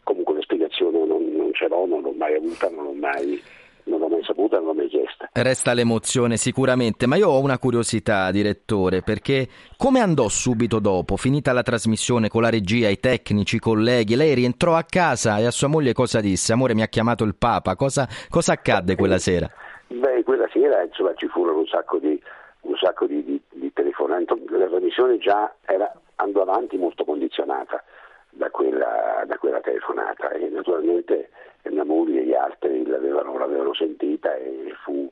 Comunque 0.04 0.36
la 0.36 0.42
spiegazione 0.42 1.06
non, 1.06 1.24
non 1.32 1.54
ce 1.54 1.68
l'ho, 1.68 1.86
non 1.86 2.02
l'ho 2.02 2.12
mai 2.12 2.36
avuta, 2.36 2.70
non 2.70 2.86
l'ho 2.86 2.94
mai 2.94 3.42
non 3.86 4.00
l'ho 4.00 4.08
mai 4.08 4.24
saputa, 4.24 4.58
non 4.58 4.68
l'ho 4.68 4.74
mai 4.74 4.88
chiesta. 4.88 5.30
Resta 5.32 5.74
l'emozione 5.74 6.38
sicuramente, 6.38 7.06
ma 7.08 7.16
io 7.16 7.30
ho 7.30 7.40
una 7.40 7.58
curiosità, 7.58 8.32
direttore, 8.32 9.02
perché 9.02 9.48
come 9.78 10.00
andò 10.00 10.28
subito 10.30 10.80
dopo, 10.80 11.18
finita 11.18 11.54
la 11.54 11.64
trasmissione 11.64 12.30
con 12.30 12.42
la 12.42 12.50
regia, 12.50 12.90
i 12.90 13.00
tecnici, 13.00 13.58
i 13.58 13.60
colleghi, 13.60 14.16
lei 14.16 14.34
rientrò 14.34 14.76
a 14.76 14.84
casa 14.84 15.38
e 15.38 15.46
a 15.46 15.52
sua 15.52 15.68
moglie 15.68 15.94
cosa 15.94 16.22
disse? 16.22 16.54
Amore, 16.54 16.74
mi 16.74 16.82
ha 16.82 16.88
chiamato 16.88 17.24
il 17.24 17.36
Papa, 17.36 17.76
cosa, 17.76 18.08
cosa 18.30 18.54
accadde 18.54 18.96
quella 18.96 19.18
sera? 19.18 19.50
Beh, 19.88 20.24
quella 20.24 20.48
sera 20.52 20.84
insomma, 20.84 21.14
ci 21.16 21.28
furono 21.28 21.60
un 21.60 21.68
sacco 21.68 21.98
di, 21.98 22.22
un 22.62 22.76
sacco 22.78 23.06
di, 23.06 23.24
di, 23.24 23.42
di 23.52 23.72
telefonate, 23.74 24.36
la 24.50 24.68
trasmissione 24.68 25.18
già 25.18 25.54
era, 25.66 25.92
andò 26.16 26.42
avanti 26.42 26.78
molto 26.78 27.04
condizionata 27.04 27.84
da 28.30 28.50
quella, 28.50 29.24
da 29.26 29.38
quella 29.38 29.60
telefonata 29.62 30.30
e 30.32 30.50
naturalmente 30.50 31.30
mia 31.72 31.86
moglie 31.86 32.22
e 32.22 32.26
gli 32.26 32.34
altri 32.34 32.86
l'avevano, 32.86 33.38
l'avevano 33.38 33.74
sentita 33.74 34.36
e 34.36 34.74
fu, 34.84 35.10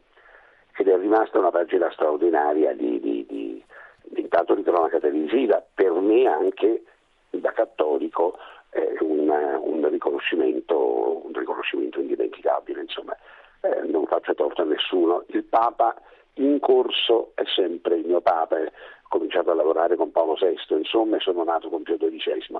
ed 0.77 0.87
è 0.87 0.97
rimasta 0.97 1.39
una 1.39 1.51
pagina 1.51 1.91
straordinaria 1.91 2.73
di, 2.73 2.99
di, 2.99 3.25
di, 3.27 3.63
di 4.03 4.21
intanto 4.21 4.55
di 4.55 4.63
cronaca 4.63 4.99
televisiva, 4.99 5.63
per 5.73 5.91
me 5.91 6.25
anche 6.25 6.83
da 7.29 7.51
cattolico 7.51 8.37
eh, 8.71 8.97
un, 9.01 9.29
un, 9.29 9.89
riconoscimento, 9.89 11.25
un, 11.25 11.33
riconoscimento, 11.33 11.99
indimenticabile, 11.99 12.81
insomma, 12.81 13.15
eh, 13.61 13.81
non 13.85 14.05
faccio 14.05 14.33
torto 14.33 14.61
a 14.61 14.65
nessuno. 14.65 15.23
Il 15.27 15.43
Papa 15.43 15.95
in 16.35 16.59
corso 16.59 17.31
è 17.35 17.43
sempre 17.53 17.95
il 17.95 18.05
mio 18.05 18.21
Papa, 18.21 18.57
ho 18.57 18.71
cominciato 19.09 19.51
a 19.51 19.55
lavorare 19.55 19.95
con 19.95 20.11
Paolo 20.11 20.35
VI, 20.39 20.77
insomma 20.77 21.19
sono 21.19 21.43
nato 21.43 21.69
con 21.69 21.83
Pio 21.83 21.97
XII, 21.97 22.57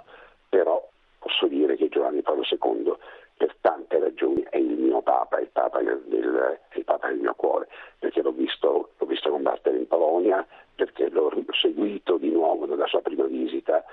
però 0.50 0.86
posso 1.20 1.48
dire 1.48 1.76
che 1.76 1.90
Giovanni 1.90 2.22
Paolo 2.22 2.44
II 2.50 2.94
per 3.42 3.56
tante 3.60 3.98
ragioni 3.98 4.46
è 4.52 4.58
il 4.58 4.78
mio 4.78 5.02
Papa, 5.02 5.40
il 5.40 5.50
Papa 5.52 5.82
del, 5.82 6.00
il 6.76 6.84
Papa 6.86 7.08
del 7.08 7.18
mio 7.18 7.34
cuore, 7.34 7.68
perché 7.98 8.22
l'ho 8.22 8.32
visto, 8.32 8.90
l'ho 8.96 9.06
visto 9.08 9.32
combattere 9.32 9.78
in 9.78 9.88
Polonia, 9.88 10.46
perché 10.76 11.10
l'ho 11.10 11.32
seguito 11.60 12.18
di 12.18 12.30
nuovo 12.30 12.68
nella 12.68 12.86
sua 12.86 13.02
prima 13.02 13.24
visita 13.24 13.84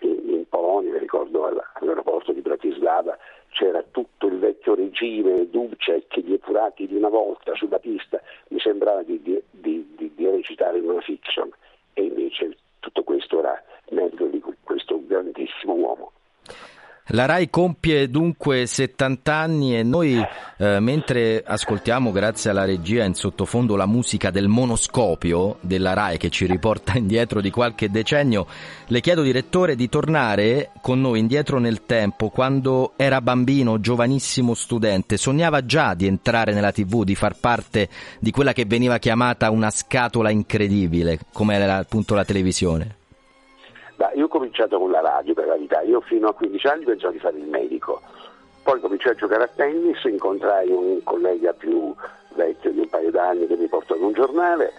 in, 0.00 0.28
in 0.28 0.48
Polonia, 0.48 0.90
mi 0.90 0.98
ricordo 0.98 1.46
all'aeroporto 1.46 2.32
di 2.32 2.40
Bratislava, 2.40 3.16
c'era 3.50 3.80
tutto 3.92 4.26
il 4.26 4.40
vecchio 4.40 4.74
regime 4.74 5.48
Dubček, 5.50 6.18
gli 6.18 6.32
epurati 6.32 6.88
di 6.88 6.96
una 6.96 7.08
volta 7.08 7.54
sulla 7.54 7.78
pista, 7.78 8.20
mi 8.48 8.58
sembrava 8.58 9.04
di, 9.04 9.22
di, 9.22 9.40
di, 9.50 10.12
di 10.16 10.28
recitare 10.28 10.80
una 10.80 11.00
fiction 11.00 11.48
e 11.92 12.02
invece 12.02 12.56
tutto 12.80 13.04
questo 13.04 13.38
era 13.38 13.62
meglio 13.90 14.26
di 14.26 14.42
questo 14.64 15.00
grandissimo 15.06 15.74
uomo. 15.74 16.10
La 17.10 17.24
RAI 17.24 17.50
compie 17.50 18.10
dunque 18.10 18.66
70 18.66 19.32
anni 19.32 19.78
e 19.78 19.84
noi, 19.84 20.20
eh, 20.56 20.80
mentre 20.80 21.40
ascoltiamo, 21.46 22.10
grazie 22.10 22.50
alla 22.50 22.64
regia, 22.64 23.04
in 23.04 23.14
sottofondo 23.14 23.76
la 23.76 23.86
musica 23.86 24.32
del 24.32 24.48
monoscopio 24.48 25.58
della 25.60 25.92
RAI 25.92 26.16
che 26.16 26.30
ci 26.30 26.46
riporta 26.46 26.94
indietro 26.98 27.40
di 27.40 27.50
qualche 27.50 27.92
decennio, 27.92 28.48
le 28.88 29.00
chiedo, 29.00 29.22
direttore, 29.22 29.76
di 29.76 29.88
tornare 29.88 30.70
con 30.80 31.00
noi 31.00 31.20
indietro 31.20 31.60
nel 31.60 31.86
tempo, 31.86 32.28
quando 32.28 32.94
era 32.96 33.20
bambino, 33.20 33.78
giovanissimo 33.78 34.54
studente, 34.54 35.16
sognava 35.16 35.64
già 35.64 35.94
di 35.94 36.08
entrare 36.08 36.52
nella 36.52 36.72
TV, 36.72 37.04
di 37.04 37.14
far 37.14 37.36
parte 37.38 37.88
di 38.18 38.32
quella 38.32 38.52
che 38.52 38.64
veniva 38.64 38.98
chiamata 38.98 39.50
una 39.50 39.70
scatola 39.70 40.30
incredibile, 40.30 41.20
come 41.32 41.54
era 41.54 41.76
appunto 41.76 42.16
la 42.16 42.24
televisione. 42.24 43.04
Beh, 43.96 44.12
io 44.14 44.26
ho 44.26 44.28
cominciato 44.28 44.78
con 44.78 44.90
la 44.90 45.00
radio 45.00 45.32
per 45.32 45.46
la 45.46 45.54
verità, 45.54 45.80
io 45.80 46.02
fino 46.02 46.28
a 46.28 46.34
15 46.34 46.66
anni 46.66 46.84
pensavo 46.84 47.12
di 47.12 47.18
fare 47.18 47.38
il 47.38 47.48
medico, 47.48 48.02
poi 48.62 48.78
cominciai 48.80 49.12
a 49.12 49.16
giocare 49.16 49.44
a 49.44 49.50
tennis, 49.54 50.02
incontrai 50.04 50.68
un 50.70 51.02
collega 51.02 51.54
più 51.54 51.94
vecchio 52.34 52.72
di 52.72 52.80
un 52.80 52.88
paio 52.90 53.10
d'anni 53.10 53.46
che 53.46 53.56
mi 53.56 53.68
portò 53.68 53.94
in 53.96 54.02
un 54.02 54.12
giornale 54.12 54.72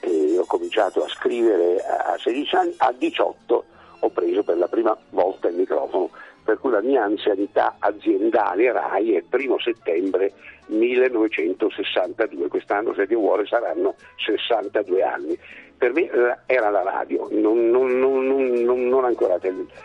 e 0.00 0.38
ho 0.38 0.46
cominciato 0.46 1.04
a 1.04 1.08
scrivere 1.08 1.76
a 1.80 2.16
16 2.18 2.56
anni, 2.56 2.74
a 2.78 2.92
18 2.96 3.64
ho 3.98 4.08
preso 4.10 4.42
per 4.42 4.56
la 4.56 4.68
prima 4.68 4.96
volta 5.10 5.48
il 5.48 5.56
microfono, 5.56 6.10
per 6.42 6.58
cui 6.58 6.70
la 6.70 6.80
mia 6.80 7.04
anzianità 7.04 7.76
aziendale 7.78 8.72
RAI 8.72 9.14
è 9.14 9.22
primo 9.22 9.58
settembre 9.58 10.32
1962, 10.66 12.48
quest'anno 12.48 12.94
se 12.94 13.06
Dio 13.06 13.18
vuole 13.18 13.46
saranno 13.46 13.94
62 14.16 15.02
anni 15.02 15.38
per 15.76 15.92
me 15.92 16.08
era 16.46 16.70
la 16.70 16.82
radio, 16.82 17.28
non, 17.30 17.68
non, 17.70 17.98
non, 17.98 18.62
non 18.88 19.04
ancora 19.04 19.38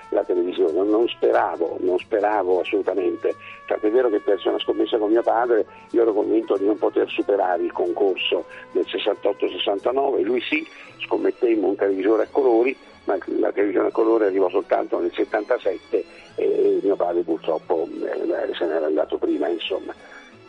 la 0.09 0.23
televisione, 0.23 0.83
non 0.89 1.07
speravo, 1.07 1.77
non 1.81 1.97
speravo 1.97 2.61
assolutamente. 2.61 3.35
Tant'è 3.65 3.89
vero 3.89 4.09
che 4.09 4.19
persi 4.19 4.47
una 4.47 4.59
scommessa 4.59 4.97
con 4.97 5.11
mio 5.11 5.23
padre, 5.23 5.65
io 5.91 6.01
ero 6.01 6.13
convinto 6.13 6.57
di 6.57 6.65
non 6.65 6.77
poter 6.77 7.09
superare 7.09 7.63
il 7.63 7.71
concorso 7.71 8.45
del 8.71 8.85
68-69, 8.87 10.23
lui 10.23 10.41
sì, 10.41 10.65
scommettemmo 11.05 11.67
un 11.67 11.75
televisore 11.75 12.23
a 12.23 12.27
colori, 12.31 12.75
ma 13.05 13.17
la 13.39 13.51
televisione 13.51 13.87
a 13.87 13.91
colore 13.91 14.27
arrivò 14.27 14.49
soltanto 14.49 14.99
nel 14.99 15.11
77 15.13 16.05
e 16.35 16.79
mio 16.81 16.95
padre 16.95 17.21
purtroppo 17.23 17.87
eh, 18.03 18.53
se 18.53 18.65
n'era 18.65 18.85
andato 18.85 19.17
prima, 19.17 19.47
insomma. 19.47 19.93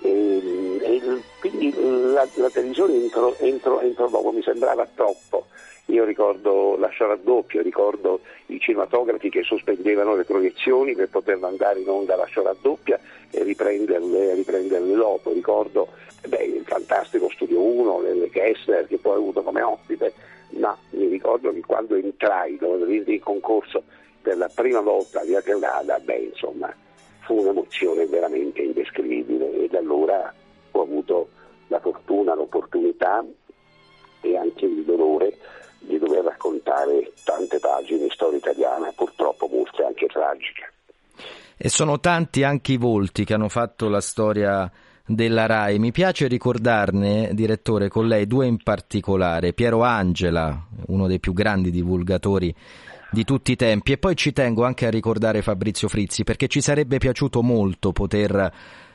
E, 0.02 0.78
e 0.82 1.02
quindi 1.40 1.74
la, 2.12 2.26
la 2.34 2.50
televisione 2.50 2.94
entro, 2.94 3.36
entro, 3.38 3.80
entro 3.80 4.08
dopo 4.08 4.32
mi 4.32 4.42
sembrava 4.42 4.86
troppo. 4.94 5.46
Io 5.86 6.04
ricordo 6.04 6.76
la 6.78 6.88
doppio, 7.20 7.62
ricordo 7.62 8.20
i 8.46 8.60
cinematografi 8.60 9.28
che 9.28 9.42
sospendevano 9.42 10.14
le 10.14 10.24
proiezioni 10.24 10.94
per 10.94 11.08
poter 11.08 11.38
mandare 11.38 11.80
in 11.80 11.88
onda 11.88 12.14
la 12.14 12.28
doppia 12.60 12.98
e 13.30 13.42
riprenderle, 13.42 14.34
riprenderle 14.34 14.94
dopo. 14.94 15.32
Ricordo 15.32 15.88
beh, 16.28 16.44
il 16.44 16.64
fantastico 16.64 17.28
Studio 17.30 17.60
1, 17.60 18.02
le 18.02 18.30
Kessler 18.30 18.86
che 18.86 18.98
poi 18.98 19.16
ho 19.16 19.18
avuto 19.18 19.42
come 19.42 19.62
ospite, 19.62 20.12
ma 20.50 20.76
mi 20.90 21.08
ricordo 21.08 21.52
che 21.52 21.62
quando 21.66 21.96
entrai, 21.96 22.56
il 22.60 23.20
concorso 23.20 23.82
per 24.22 24.36
la 24.36 24.50
prima 24.54 24.80
volta 24.80 25.22
via 25.22 25.42
Teodada, 25.42 25.98
beh 25.98 26.30
insomma 26.32 26.72
fu 27.30 27.38
un'emozione 27.38 28.06
veramente 28.06 28.60
indescrivibile 28.60 29.62
e 29.62 29.68
da 29.68 29.78
allora 29.78 30.34
ho 30.72 30.82
avuto 30.82 31.28
la 31.68 31.78
fortuna, 31.78 32.34
l'opportunità 32.34 33.24
e 34.20 34.36
anche 34.36 34.64
il 34.64 34.82
dolore 34.82 35.36
di 35.78 35.96
dover 35.98 36.24
raccontare 36.24 37.12
tante 37.22 37.60
pagine 37.60 38.02
di 38.02 38.10
storia 38.10 38.38
italiana, 38.38 38.92
purtroppo 38.96 39.46
molte 39.46 39.84
anche 39.84 40.06
tragiche. 40.06 40.72
E 41.56 41.68
sono 41.68 42.00
tanti 42.00 42.42
anche 42.42 42.72
i 42.72 42.76
volti 42.76 43.24
che 43.24 43.34
hanno 43.34 43.48
fatto 43.48 43.88
la 43.88 44.00
storia 44.00 44.68
della 45.06 45.46
RAI. 45.46 45.78
Mi 45.78 45.92
piace 45.92 46.26
ricordarne, 46.26 47.30
direttore, 47.32 47.88
con 47.88 48.08
lei 48.08 48.26
due 48.26 48.46
in 48.46 48.60
particolare. 48.60 49.52
Piero 49.52 49.82
Angela, 49.82 50.66
uno 50.88 51.06
dei 51.06 51.20
più 51.20 51.32
grandi 51.32 51.70
divulgatori 51.70 52.52
di 53.10 53.24
tutti 53.24 53.52
i 53.52 53.56
tempi. 53.56 53.92
E 53.92 53.98
poi 53.98 54.16
ci 54.16 54.32
tengo 54.32 54.64
anche 54.64 54.86
a 54.86 54.90
ricordare 54.90 55.42
Fabrizio 55.42 55.88
Frizzi 55.88 56.24
perché 56.24 56.48
ci 56.48 56.60
sarebbe 56.60 56.98
piaciuto 56.98 57.42
molto 57.42 57.92
poter 57.92 58.52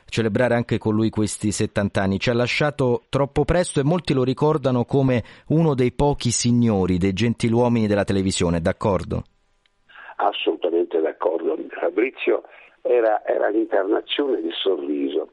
celebrare 0.08 0.54
anche 0.54 0.78
con 0.78 0.94
lui 0.94 1.10
questi 1.10 1.50
70 1.50 2.00
anni. 2.00 2.18
Ci 2.18 2.30
ha 2.30 2.34
lasciato 2.34 3.02
troppo 3.08 3.44
presto 3.44 3.80
e 3.80 3.84
molti 3.84 4.14
lo 4.14 4.22
ricordano 4.22 4.84
come 4.84 5.22
uno 5.48 5.74
dei 5.74 5.92
pochi 5.92 6.30
signori, 6.30 6.98
dei 6.98 7.12
gentiluomini 7.12 7.86
della 7.86 8.04
televisione, 8.04 8.60
d'accordo? 8.60 9.24
Assolutamente 10.16 11.00
d'accordo. 11.00 11.56
Fabrizio 11.68 12.42
era, 12.82 13.24
era 13.26 13.48
l'incarnazione 13.48 14.40
del 14.40 14.54
sorriso. 14.54 15.30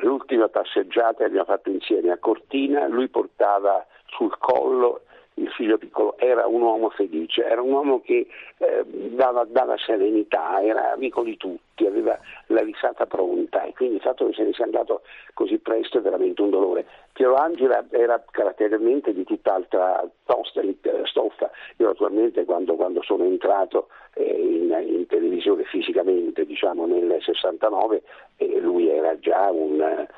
L'ultima 0.00 0.48
passeggiata 0.48 1.18
che 1.18 1.24
abbiamo 1.24 1.46
fatto 1.46 1.70
insieme 1.70 2.10
a 2.10 2.18
Cortina, 2.18 2.86
lui 2.86 3.08
portava 3.08 3.86
sul 4.08 4.36
collo 4.38 5.02
il 5.38 5.50
figlio 5.50 5.76
piccolo 5.76 6.16
era 6.18 6.46
un 6.46 6.62
uomo 6.62 6.88
felice, 6.90 7.44
era 7.44 7.60
un 7.60 7.72
uomo 7.72 8.00
che 8.00 8.26
eh, 8.58 8.84
dava, 8.86 9.44
dava, 9.44 9.76
serenità, 9.76 10.62
era 10.62 10.92
amico 10.92 11.22
di 11.22 11.36
tutti, 11.36 11.86
aveva 11.86 12.18
la 12.46 12.62
risata 12.62 13.06
pronta 13.06 13.62
e 13.64 13.72
quindi 13.74 13.96
il 13.96 14.00
fatto 14.00 14.26
che 14.26 14.32
se 14.32 14.44
ne 14.44 14.52
sia 14.52 14.64
andato 14.64 15.02
così 15.34 15.58
presto 15.58 15.98
è 15.98 16.00
veramente 16.00 16.40
un 16.40 16.50
dolore. 16.50 16.86
Piero 17.12 17.34
Angela 17.34 17.84
era 17.90 18.22
caratterialmente 18.30 19.12
di 19.12 19.24
tutt'altra 19.24 20.06
tosta, 20.24 20.62
stoffa. 21.04 21.50
Io 21.78 21.86
naturalmente 21.86 22.44
quando, 22.44 22.74
quando 22.74 23.02
sono 23.02 23.24
entrato 23.24 23.88
eh, 24.14 24.22
in, 24.22 24.74
in, 24.86 25.06
televisione 25.06 25.64
fisicamente, 25.64 26.46
diciamo 26.46 26.86
nel 26.86 27.18
69, 27.20 28.02
eh, 28.36 28.60
lui 28.60 28.88
era 28.88 29.18
già 29.18 29.50
un, 29.50 29.80
eh, 29.80 30.08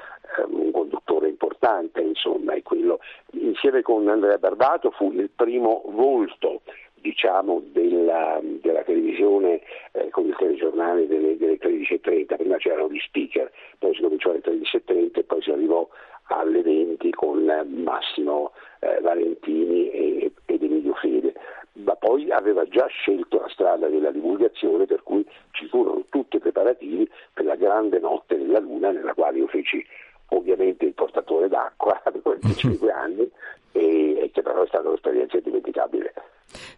un 0.48 0.70
conduttore 0.70 1.28
importante, 1.28 2.00
insomma, 2.00 2.54
e 2.54 2.62
quello. 2.62 3.00
Insieme 3.32 3.82
con 3.82 4.08
Andrea 4.08 4.38
Barbato 4.38 4.90
fu 4.90 5.12
il 5.12 5.30
primo 5.34 5.82
volto 5.86 6.62
diciamo, 7.00 7.62
della, 7.72 8.40
della, 8.42 8.82
televisione 8.82 9.60
eh, 9.92 10.08
con 10.10 10.26
il 10.26 10.36
telegiornale 10.36 11.06
delle, 11.06 11.36
delle 11.36 11.58
13.30, 11.58 12.36
prima 12.36 12.56
c'erano 12.56 12.90
gli 12.90 12.98
speaker, 13.00 13.50
poi 13.78 13.94
si 13.94 14.02
cominciò 14.02 14.30
alle 14.30 14.40
13.30 14.40 15.18
e 15.18 15.24
poi 15.24 15.42
si 15.42 15.50
arrivò 15.50 15.88
alle 16.28 16.62
20 16.62 17.10
con 17.12 17.44
Massimo 17.82 18.52
eh, 18.80 19.00
Valentini 19.00 19.90
e, 19.90 20.32
ed 20.44 20.62
Emilio 20.62 20.94
Fede, 20.94 21.34
ma 21.72 21.94
poi 21.94 22.30
aveva 22.30 22.64
già 22.64 22.86
scelto 22.86 23.40
la 23.40 23.48
strada 23.48 23.88
della 23.88 24.10
divulgazione 24.10 24.86
per 24.86 25.02
cui 25.02 25.24
ci 25.52 25.66
furono 25.66 26.04
tutti 26.10 26.36
i 26.36 26.40
preparativi 26.40 27.08
per 27.32 27.44
la 27.44 27.56
grande 27.56 27.98
notte 27.98 28.36
della 28.36 28.58
luna 28.58 28.90
nella 28.90 29.14
quale 29.14 29.38
io 29.38 29.46
feci 29.46 29.84
ovviamente 30.28 30.84
il 30.84 30.94
portatore 30.94 31.48
d'acqua 31.48 32.00
per 32.04 32.20
25 32.22 32.90
anni 32.90 33.30
e, 33.72 34.18
e 34.22 34.30
che 34.32 34.42
però 34.42 34.62
è 34.62 34.66
stata 34.66 34.88
un'esperienza 34.88 35.36
indimenticabile. 35.36 36.12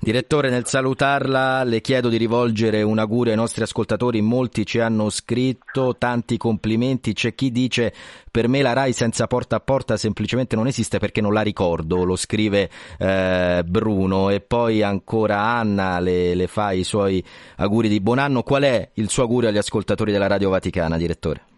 Direttore, 0.02 0.50
nel 0.50 0.66
salutarla 0.66 1.62
le 1.62 1.80
chiedo 1.80 2.08
di 2.08 2.16
rivolgere 2.16 2.82
un 2.82 2.98
augurio 2.98 3.32
ai 3.32 3.38
nostri 3.38 3.62
ascoltatori, 3.62 4.20
molti 4.20 4.64
ci 4.64 4.80
hanno 4.80 5.10
scritto, 5.10 5.94
tanti 5.96 6.38
complimenti, 6.38 7.12
c'è 7.12 7.34
chi 7.34 7.52
dice 7.52 7.92
per 8.30 8.48
me 8.48 8.62
la 8.62 8.72
RAI 8.72 8.92
senza 8.92 9.26
porta 9.26 9.56
a 9.56 9.60
porta 9.60 9.96
semplicemente 9.96 10.56
non 10.56 10.66
esiste 10.66 10.98
perché 10.98 11.20
non 11.20 11.32
la 11.32 11.42
ricordo, 11.42 12.02
lo 12.04 12.16
scrive 12.16 12.70
eh, 12.98 13.62
Bruno. 13.64 14.30
E 14.30 14.40
poi 14.40 14.82
ancora 14.82 15.40
Anna 15.42 16.00
le, 16.00 16.34
le 16.34 16.46
fa 16.46 16.72
i 16.72 16.82
suoi 16.82 17.22
auguri 17.56 17.88
di 17.88 18.00
buon 18.00 18.18
anno, 18.18 18.42
qual 18.42 18.62
è 18.62 18.90
il 18.94 19.10
suo 19.10 19.24
augurio 19.24 19.50
agli 19.50 19.58
ascoltatori 19.58 20.12
della 20.12 20.26
Radio 20.26 20.48
Vaticana, 20.50 20.96
direttore? 20.96 21.49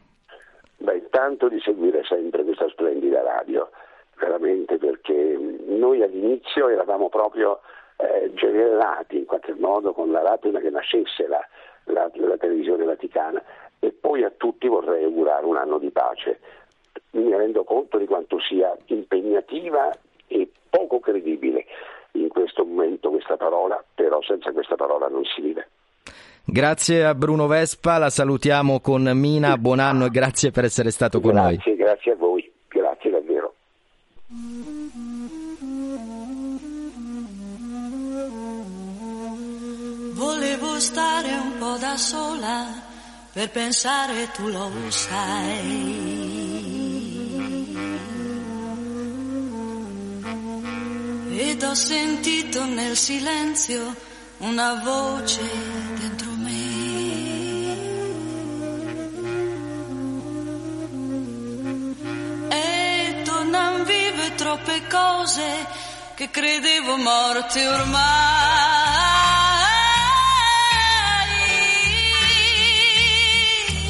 Beh, 1.22 1.28
tanto 1.28 1.48
di 1.48 1.60
seguire 1.60 2.02
sempre 2.02 2.42
questa 2.42 2.68
splendida 2.68 3.22
radio, 3.22 3.70
veramente 4.16 4.76
perché 4.76 5.38
noi 5.66 6.02
all'inizio 6.02 6.68
eravamo 6.68 7.08
proprio 7.08 7.60
eh, 7.96 8.32
generati 8.34 9.18
in 9.18 9.26
qualche 9.26 9.54
modo 9.54 9.92
con 9.92 10.10
la 10.10 10.36
prima 10.40 10.58
che 10.58 10.70
nascesse 10.70 11.28
la, 11.28 11.40
la, 11.84 12.10
la 12.14 12.36
televisione 12.38 12.84
vaticana 12.84 13.40
e 13.78 13.92
poi 13.92 14.24
a 14.24 14.32
tutti 14.36 14.66
vorrei 14.66 15.04
augurare 15.04 15.46
un 15.46 15.56
anno 15.56 15.78
di 15.78 15.90
pace. 15.90 16.40
Mi 17.12 17.30
rendo 17.36 17.62
conto 17.62 17.98
di 17.98 18.06
quanto 18.06 18.40
sia 18.40 18.76
impegnativa 18.86 19.92
e 20.26 20.50
poco 20.68 20.98
credibile 20.98 21.66
in 22.12 22.28
questo 22.28 22.64
momento 22.64 23.10
questa 23.10 23.36
parola, 23.36 23.82
però 23.94 24.20
senza 24.22 24.50
questa 24.50 24.74
parola 24.74 25.06
non 25.06 25.24
si 25.24 25.40
vive. 25.40 25.68
Grazie 26.44 27.04
a 27.04 27.14
Bruno 27.14 27.46
Vespa, 27.46 27.98
la 27.98 28.10
salutiamo 28.10 28.80
con 28.80 29.08
Mina, 29.14 29.56
buon 29.56 29.78
anno 29.78 30.06
e 30.06 30.10
grazie 30.10 30.50
per 30.50 30.64
essere 30.64 30.90
stato 30.90 31.20
con 31.20 31.32
grazie, 31.32 31.46
noi. 31.46 31.56
Grazie, 31.56 31.76
grazie 31.76 32.12
a 32.12 32.16
voi, 32.16 32.52
grazie 32.68 33.10
davvero. 33.10 33.54
Volevo 40.14 40.78
stare 40.80 41.28
un 41.30 41.58
po' 41.58 41.76
da 41.78 41.96
sola 41.96 42.66
per 43.32 43.50
pensare 43.50 44.28
tu 44.34 44.48
lo 44.48 44.70
sai. 44.88 46.40
Ed 51.34 51.62
ho 51.62 51.74
sentito 51.74 52.66
nel 52.66 52.96
silenzio 52.96 54.10
una 54.38 54.82
voce 54.84 55.40
dentro 55.98 56.21
troppe 64.42 64.82
cose 64.88 65.66
che 66.14 66.30
credevo 66.30 66.96
morte 66.96 67.66
ormai. 67.66 68.02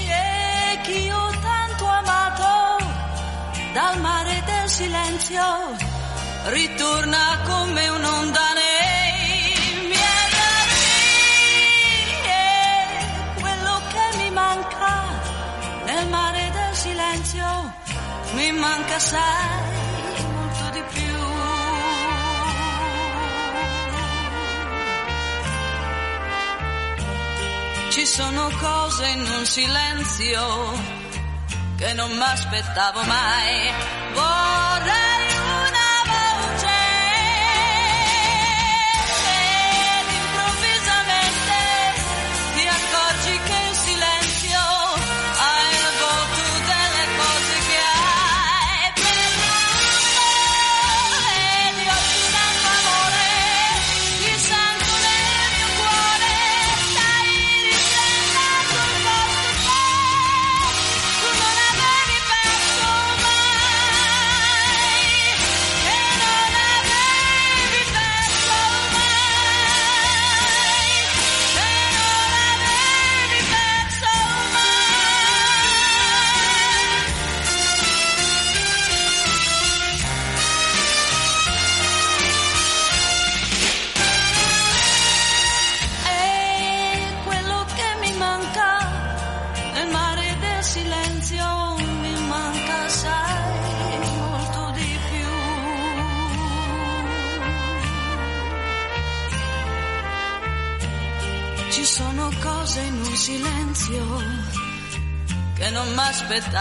E 0.09 0.81
chi 0.83 1.11
ho 1.11 1.31
tanto 1.41 1.87
amato 1.87 2.85
dal 3.73 3.99
mare 4.01 4.43
del 4.45 4.69
silenzio 4.69 5.77
ritorna 6.45 7.41
come 7.45 7.89
un'onda 7.89 8.53
mi 18.35 18.53
manca 18.53 18.99
sai 18.99 19.61
molto 20.33 20.71
di 20.73 20.83
più. 20.93 21.17
Ci 27.91 28.07
sono 28.07 28.51
cose 28.59 29.07
in 29.09 29.21
un 29.39 29.45
silenzio 29.45 30.73
che 31.77 31.93
non 31.95 32.11
mi 32.11 32.23
aspettavo 32.23 33.03
mai. 33.03 33.73
Vorrei 34.15 35.42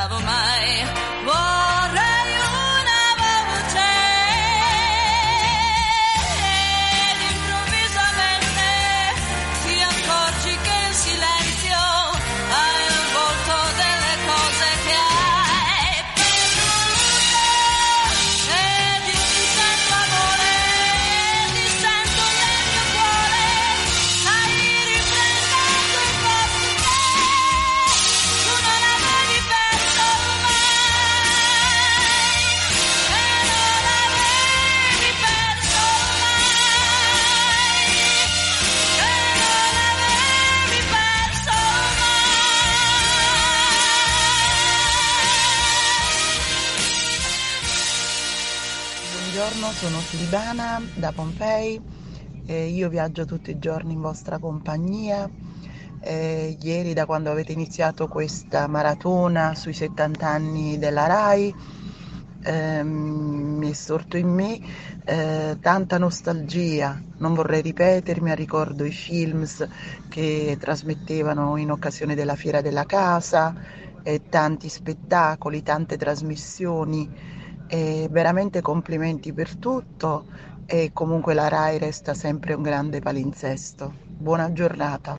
aspettavo 0.01 0.19
mai. 0.21 0.50
Da 51.01 51.11
Pompei, 51.11 51.81
eh, 52.45 52.67
io 52.67 52.87
viaggio 52.87 53.25
tutti 53.25 53.49
i 53.51 53.57
giorni 53.59 53.93
in 53.93 54.01
vostra 54.01 54.37
compagnia. 54.39 55.29
Eh, 55.99 56.57
ieri 56.61 56.93
da 56.93 57.05
quando 57.05 57.31
avete 57.31 57.51
iniziato 57.51 58.07
questa 58.07 58.67
maratona 58.67 59.53
sui 59.55 59.73
70 59.73 60.27
anni 60.27 60.77
della 60.79 61.05
RAI 61.07 61.53
ehm, 62.43 62.87
mi 63.57 63.69
è 63.69 63.73
sorto 63.73 64.17
in 64.17 64.29
me 64.29 64.59
eh, 65.05 65.57
tanta 65.59 65.97
nostalgia, 65.97 66.99
non 67.17 67.33
vorrei 67.33 67.61
ripetermi, 67.61 68.33
ricordo 68.35 68.83
i 68.85 68.91
films 68.91 69.67
che 70.07 70.55
trasmettevano 70.59 71.57
in 71.57 71.71
occasione 71.71 72.15
della 72.15 72.35
Fiera 72.35 72.61
della 72.61 72.85
Casa, 72.85 73.53
eh, 74.03 74.21
tanti 74.29 74.69
spettacoli, 74.69 75.61
tante 75.63 75.97
trasmissioni. 75.97 77.09
E 77.67 78.07
veramente 78.11 78.59
complimenti 78.61 79.31
per 79.31 79.55
tutto 79.57 80.25
e 80.71 80.91
comunque 80.93 81.33
la 81.33 81.49
RAI 81.49 81.79
resta 81.79 82.13
sempre 82.13 82.53
un 82.53 82.61
grande 82.61 83.01
palinsesto. 83.01 83.93
Buona 84.07 84.53
giornata. 84.53 85.17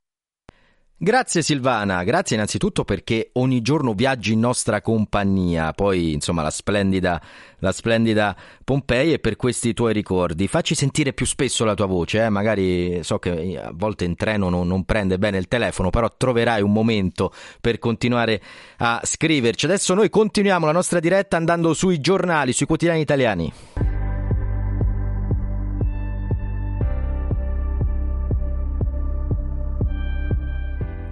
Grazie 0.96 1.42
Silvana, 1.42 2.04
grazie 2.04 2.36
innanzitutto 2.36 2.84
perché 2.84 3.30
ogni 3.32 3.60
giorno 3.60 3.92
viaggi 3.92 4.34
in 4.34 4.38
nostra 4.38 4.80
compagnia, 4.80 5.72
poi 5.72 6.12
insomma 6.12 6.42
la 6.42 6.50
splendida, 6.50 7.20
la 7.58 7.72
splendida 7.72 8.36
Pompei 8.62 9.12
e 9.12 9.18
per 9.18 9.34
questi 9.34 9.74
tuoi 9.74 9.92
ricordi. 9.92 10.46
Facci 10.46 10.76
sentire 10.76 11.12
più 11.12 11.26
spesso 11.26 11.64
la 11.64 11.74
tua 11.74 11.86
voce, 11.86 12.22
eh? 12.22 12.28
magari 12.28 13.02
so 13.02 13.18
che 13.18 13.60
a 13.60 13.72
volte 13.74 14.04
in 14.04 14.14
treno 14.14 14.48
non, 14.48 14.68
non 14.68 14.84
prende 14.84 15.18
bene 15.18 15.38
il 15.38 15.48
telefono, 15.48 15.90
però 15.90 16.08
troverai 16.16 16.62
un 16.62 16.72
momento 16.72 17.32
per 17.60 17.80
continuare 17.80 18.40
a 18.76 19.00
scriverci. 19.02 19.66
Adesso 19.66 19.92
noi 19.94 20.08
continuiamo 20.08 20.66
la 20.66 20.72
nostra 20.72 21.00
diretta 21.00 21.36
andando 21.36 21.74
sui 21.74 22.00
giornali, 22.00 22.52
sui 22.52 22.66
quotidiani 22.66 23.00
italiani. 23.00 23.52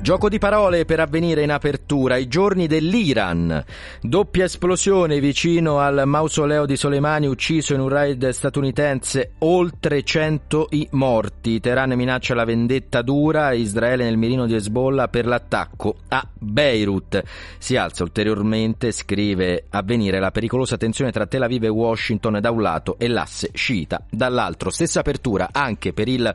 Gioco 0.02 0.30
di 0.30 0.38
parole 0.38 0.86
per 0.86 0.98
avvenire 0.98 1.42
in 1.42 1.50
apertura, 1.50 2.16
i 2.16 2.26
giorni 2.26 2.66
dell'Iran. 2.66 3.62
Doppia 4.00 4.44
esplosione 4.44 5.20
vicino 5.20 5.78
al 5.78 6.04
mausoleo 6.06 6.64
di 6.64 6.74
Soleimani 6.74 7.26
ucciso 7.26 7.74
in 7.74 7.80
un 7.80 7.90
raid 7.90 8.26
statunitense, 8.30 9.32
oltre 9.40 10.02
100 10.02 10.68
i 10.70 10.88
morti. 10.92 11.60
Teheran 11.60 11.92
minaccia 11.92 12.34
la 12.34 12.46
vendetta 12.46 13.02
dura, 13.02 13.52
Israele 13.52 14.04
nel 14.04 14.16
mirino 14.16 14.46
di 14.46 14.54
Hezbollah 14.54 15.08
per 15.08 15.26
l'attacco 15.26 15.96
a 16.08 16.26
Beirut. 16.32 17.22
Si 17.58 17.76
alza 17.76 18.02
ulteriormente, 18.02 18.92
scrive 18.92 19.66
avvenire 19.68 20.18
la 20.18 20.30
pericolosa 20.30 20.78
tensione 20.78 21.12
tra 21.12 21.26
Tel 21.26 21.42
Aviv 21.42 21.64
e 21.64 21.68
Washington 21.68 22.38
da 22.40 22.50
un 22.50 22.62
lato 22.62 22.96
e 22.98 23.06
l'asse 23.06 23.50
sciita 23.52 24.02
dall'altro. 24.08 24.70
Stessa 24.70 25.00
apertura 25.00 25.50
anche 25.52 25.92
per 25.92 26.08
il 26.08 26.34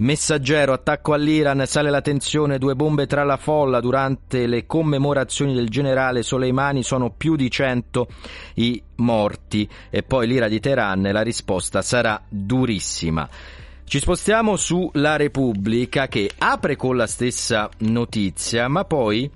Messaggero, 0.00 0.72
attacco 0.72 1.12
all'Iran, 1.12 1.62
sale 1.66 1.90
la 1.90 2.00
tensione, 2.00 2.56
due 2.56 2.74
bombe 2.74 3.06
tra 3.06 3.22
la 3.22 3.36
folla 3.36 3.80
durante 3.80 4.46
le 4.46 4.64
commemorazioni 4.64 5.52
del 5.52 5.68
generale 5.68 6.22
Soleimani, 6.22 6.82
sono 6.82 7.10
più 7.10 7.36
di 7.36 7.50
100 7.50 8.08
i 8.54 8.82
morti 8.96 9.68
e 9.90 10.02
poi 10.02 10.26
l'ira 10.26 10.48
di 10.48 10.58
Teheran, 10.58 11.02
la 11.02 11.20
risposta 11.20 11.82
sarà 11.82 12.18
durissima. 12.26 13.28
Ci 13.84 13.98
spostiamo 13.98 14.56
sulla 14.56 15.16
Repubblica 15.16 16.08
che 16.08 16.30
apre 16.38 16.76
con 16.76 16.96
la 16.96 17.06
stessa 17.06 17.68
notizia, 17.80 18.68
ma 18.68 18.84
poi 18.84 19.30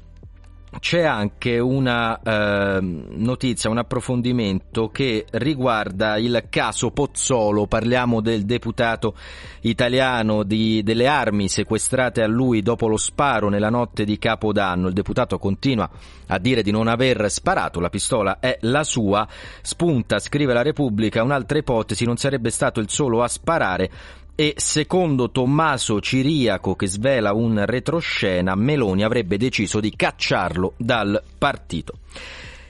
c'è 0.79 1.03
anche 1.03 1.59
una 1.59 2.21
eh, 2.21 2.79
notizia, 2.81 3.71
un 3.71 3.79
approfondimento 3.79 4.89
che 4.89 5.27
riguarda 5.33 6.17
il 6.17 6.47
caso 6.51 6.91
Pozzolo, 6.91 7.67
parliamo 7.67 8.21
del 8.21 8.45
deputato 8.45 9.15
italiano 9.63 10.43
di, 10.43 10.83
delle 10.83 11.07
armi 11.07 11.49
sequestrate 11.49 12.23
a 12.23 12.27
lui 12.27 12.63
dopo 12.63 12.87
lo 12.87 12.97
sparo 12.97 13.49
nella 13.49 13.71
notte 13.71 14.05
di 14.05 14.19
Capodanno. 14.19 14.89
Il 14.89 14.95
deputato 14.95 15.39
continua 15.39 15.89
a 16.27 16.39
dire 16.39 16.63
di 16.63 16.71
non 16.71 16.89
aver 16.89 17.31
sparato, 17.31 17.81
la 17.81 17.91
pistola 17.91 18.39
è 18.41 18.59
la 18.63 18.85
sua, 18.85 19.27
spunta, 19.63 20.19
scrive 20.19 20.53
la 20.53 20.63
Repubblica, 20.63 21.23
un'altra 21.23 21.59
ipotesi, 21.59 22.05
non 22.05 22.17
sarebbe 22.17 22.51
stato 22.51 22.81
il 22.81 22.91
solo 22.91 23.23
a 23.23 23.29
sparare 23.29 23.91
e 24.37 24.55
secondo 24.57 25.31
Tommaso 25.31 26.01
Ciriaco 26.01 26.75
che 26.75 26.87
svela 26.87 27.33
un 27.33 27.65
retroscena, 27.65 28.55
Meloni 28.55 29.05
avrebbe 29.05 29.37
deciso 29.37 29.81
di 29.81 29.95
cacciarlo 29.95 30.75
dal 30.77 31.23
partito. 31.39 31.95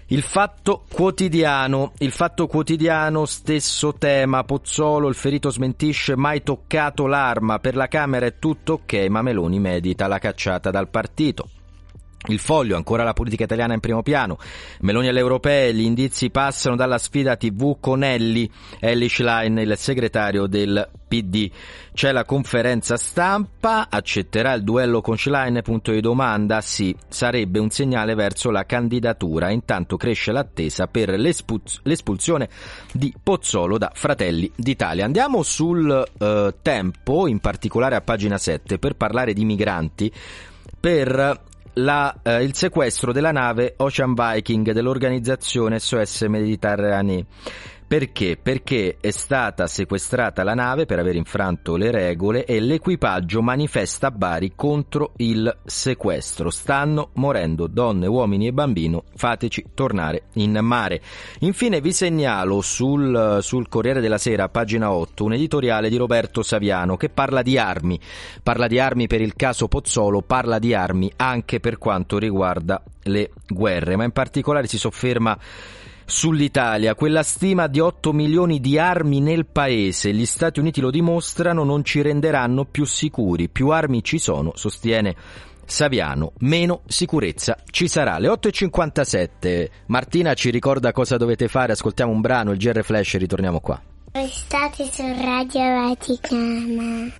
Il 0.09 0.23
fatto 0.23 0.85
quotidiano, 0.93 1.93
il 1.99 2.13
fatto 2.13 2.47
quotidiano, 2.47 3.25
stesso 3.25 3.95
tema, 3.95 4.45
Pozzolo, 4.45 5.09
il 5.09 5.15
ferito 5.15 5.49
smentisce, 5.49 6.15
mai 6.15 6.43
toccato 6.43 7.07
l'arma, 7.07 7.59
per 7.59 7.75
la 7.75 7.89
Camera 7.89 8.27
è 8.27 8.39
tutto 8.39 8.75
ok, 8.75 9.07
ma 9.09 9.23
Meloni 9.23 9.59
medita 9.59 10.07
la 10.07 10.19
cacciata 10.19 10.71
dal 10.71 10.89
partito. 10.89 11.49
Il 12.29 12.39
foglio, 12.39 12.77
ancora 12.77 13.05
la 13.05 13.13
politica 13.13 13.45
italiana 13.45 13.75
in 13.75 13.81
primo 13.81 14.03
piano. 14.03 14.39
Meloni 14.81 15.09
alle 15.09 15.19
europee, 15.19 15.75
gli 15.75 15.83
indizi 15.83 16.31
passano 16.31 16.75
dalla 16.75 16.97
sfida 16.97 17.37
TV 17.37 17.77
con 17.79 18.03
Elli, 18.03 18.51
Elli 18.81 19.11
Schlein, 19.11 19.59
il 19.59 19.77
segretario 19.77 20.47
del 20.47 20.89
PD. 21.07 21.51
C'è 21.93 22.13
la 22.13 22.25
conferenza 22.25 22.97
stampa, 22.97 23.89
accetterà 23.91 24.55
il 24.55 24.65
duello 24.65 25.03
con 25.03 25.19
Schlein, 25.19 25.61
punto 25.63 25.93
di 25.93 26.01
domanda, 26.01 26.63
sì, 26.63 26.97
sarebbe 27.09 27.59
un 27.59 27.69
segnale 27.69 28.15
verso 28.15 28.51
la 28.51 28.65
candidatura. 28.65 29.51
Intanto 29.51 29.99
cresce 29.99 30.33
l'attesa 30.33 30.87
per 30.87 31.11
l'espul- 31.11 31.61
l'espulsione 31.83 32.49
di 32.91 33.13
Pozzolo 33.23 33.77
da 33.77 33.91
Fratelli 33.93 34.51
d'Italia. 34.57 35.05
Andiamo 35.05 35.43
sul 35.43 36.03
eh, 36.19 36.55
tempo, 36.63 37.27
in 37.27 37.41
particolare 37.41 37.97
a 37.97 38.01
pagina 38.01 38.39
7, 38.39 38.79
per 38.79 38.97
parlare 38.97 39.35
di 39.35 39.45
migranti 39.45 40.11
per 40.81 41.53
la, 41.75 42.15
eh, 42.23 42.43
il 42.43 42.55
sequestro 42.55 43.13
della 43.13 43.33
nave 43.33 43.75
Ocean 43.79 44.15
Viking 44.15 44.73
dell'organizzazione 44.73 45.79
SOS 45.79 46.23
Mediterranee. 46.23 47.25
Perché? 47.95 48.37
Perché 48.37 48.97
è 49.01 49.13
stata 49.13 49.69
sequestrata 49.69 50.43
la 50.43 50.55
nave 50.55 50.85
per 50.85 50.99
aver 50.99 51.15
infranto 51.15 51.77
le 51.77 51.93
regole 51.93 52.45
e 52.45 52.59
l'equipaggio 52.59 53.41
manifesta 53.41 54.09
a 54.09 54.11
Bari 54.11 54.55
contro 54.57 55.13
il 55.19 55.59
sequestro. 55.65 56.51
Stanno 56.51 57.11
morendo 57.13 57.69
donne, 57.69 58.09
uomini 58.09 58.49
e 58.49 58.53
bambini, 58.53 59.01
fateci 59.15 59.67
tornare 59.75 60.25
in 60.33 60.59
mare. 60.61 61.03
Infine 61.43 61.81
vi 61.81 61.93
segnalo 61.93 62.63
sul, 62.63 63.39
sul 63.43 63.69
Corriere 63.69 64.01
della 64.01 64.19
Sera, 64.19 64.49
pagina 64.49 64.91
8, 64.91 65.27
un 65.27 65.35
editoriale 65.35 65.89
di 65.89 65.97
Roberto 65.97 66.43
Saviano 66.43 66.97
che 66.97 67.11
parla 67.11 67.43
di 67.43 67.57
armi. 67.59 68.01
Parla 68.43 68.67
di 68.67 68.81
armi 68.81 69.07
per 69.07 69.21
il 69.21 69.37
caso 69.37 69.69
Pozzolo, 69.69 70.21
parla 70.21 70.59
di 70.59 70.75
armi 70.75 71.13
anche 71.15 71.61
per 71.61 71.79
quanto 71.79 72.19
riguarda 72.19 72.83
le 73.05 73.31
guerre, 73.47 73.95
ma 73.95 74.03
in 74.03 74.11
particolare 74.11 74.67
si 74.67 74.79
sofferma 74.79 75.39
sull'Italia, 76.05 76.95
quella 76.95 77.23
stima 77.23 77.67
di 77.67 77.81
8 77.81 78.13
milioni 78.13 78.61
di 78.61 78.79
armi 78.79 79.21
nel 79.21 79.47
paese, 79.47 80.13
gli 80.13 80.27
Stati 80.27 80.61
Uniti 80.61 80.81
lo 80.81 80.91
dimostrano, 80.91 81.65
non 81.65 81.85
ci 81.85 82.03
renderanno 82.03 82.65
più 82.65 82.85
sicuri, 82.85 83.49
più 83.49 83.69
armi 83.69 84.03
ci 84.03 84.19
sono, 84.19 84.53
sostiene 84.55 85.15
Saviano, 85.67 86.33
meno 86.41 86.83
sicurezza 86.87 87.57
ci 87.71 87.89
sarà. 87.89 88.19
Le 88.19 88.29
8.57, 88.29 89.69
Martina 89.87 90.35
ci 90.35 90.51
ricorda 90.51 90.93
cosa 90.93 91.17
dovete 91.17 91.49
fare, 91.49 91.73
ascoltiamo 91.73 92.13
un 92.13 92.21
brano, 92.21 92.53
il 92.53 92.59
GR 92.59 92.83
Flash 92.83 93.15
e 93.15 93.19
ritorniamo 93.19 93.61
qua. 93.61 93.81
Restate 94.13 94.89
su 94.91 95.03
Radio 95.03 95.89
Vaticana. 95.89 97.13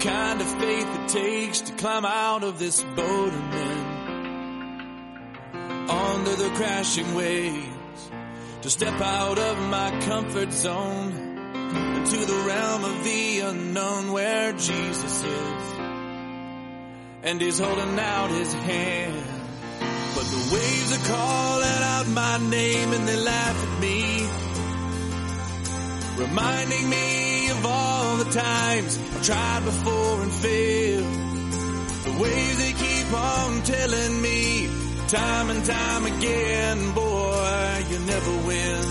Kind 0.00 0.40
of 0.40 0.46
faith 0.58 0.86
it 0.86 1.08
takes 1.08 1.60
to 1.60 1.72
climb 1.74 2.06
out 2.06 2.42
of 2.42 2.58
this 2.58 2.82
boat 2.82 3.32
and 3.32 3.52
then 3.52 4.00
under 5.90 6.34
the 6.36 6.50
crashing 6.54 7.14
waves 7.14 8.10
to 8.62 8.70
step 8.70 8.98
out 9.00 9.38
of 9.38 9.58
my 9.68 9.90
comfort 10.06 10.52
zone 10.52 11.12
into 11.96 12.16
the 12.16 12.44
realm 12.46 12.84
of 12.84 13.04
the 13.04 13.40
unknown 13.40 14.12
where 14.12 14.52
Jesus 14.52 15.24
is 15.24 15.78
and 17.22 17.40
he's 17.40 17.58
holding 17.58 17.98
out 17.98 18.30
his 18.30 18.52
hand. 18.54 19.24
But 20.14 20.24
the 20.24 20.50
waves 20.54 20.92
are 20.96 21.06
calling 21.12 21.82
out 21.82 22.08
my 22.08 22.38
name 22.48 22.92
and 22.92 23.06
they 23.06 23.16
laugh 23.16 23.72
at 23.72 23.80
me 23.80 24.49
reminding 26.16 26.88
me 26.88 27.50
of 27.50 27.66
all 27.66 28.16
the 28.16 28.30
times 28.30 28.98
I've 28.98 29.24
tried 29.24 29.64
before 29.64 30.22
and 30.22 30.32
failed. 30.32 31.04
The 32.04 32.22
ways 32.22 32.58
they 32.58 32.72
keep 32.72 33.12
on 33.12 33.62
telling 33.62 34.22
me 34.22 34.68
time 35.08 35.50
and 35.50 35.64
time 35.64 36.06
again, 36.06 36.92
boy, 36.92 37.84
you 37.90 37.98
never 38.00 38.32
win. 38.46 38.84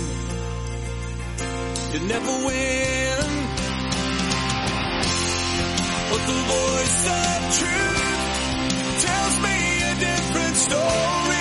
You 1.93 1.99
never 2.07 2.33
win. 2.45 3.29
But 6.11 6.21
the 6.31 6.39
voice 6.55 6.99
of 7.21 7.39
truth 7.59 9.01
tells 9.05 9.35
me 9.45 9.57
a 9.81 9.95
different 10.07 10.55
story. 10.55 11.38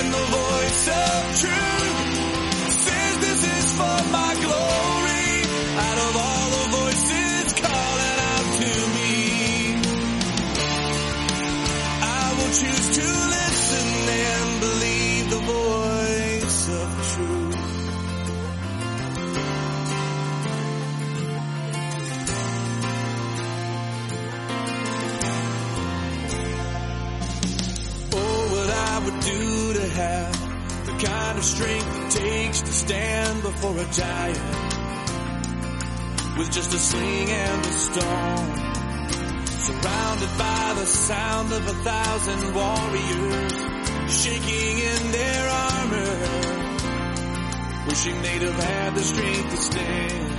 And 0.00 0.14
the 0.14 0.18
voice 0.18 0.88
of 0.88 1.40
truth 1.40 1.69
stand 32.90 33.42
before 33.42 33.76
a 33.78 33.88
giant 33.92 34.40
with 36.36 36.50
just 36.50 36.74
a 36.74 36.78
sling 36.88 37.30
and 37.30 37.60
a 37.64 37.74
stone. 37.86 38.50
Surrounded 39.66 40.32
by 40.36 40.74
the 40.80 40.86
sound 40.86 41.52
of 41.52 41.62
a 41.74 41.76
thousand 41.90 42.42
warriors 42.52 43.52
shaking 44.20 44.74
in 44.92 45.02
their 45.18 45.42
armor, 45.68 46.16
wishing 47.86 48.16
they'd 48.22 48.42
have 48.48 48.60
had 48.70 48.94
the 48.96 49.04
strength 49.12 49.50
to 49.50 49.60
stand. 49.70 50.30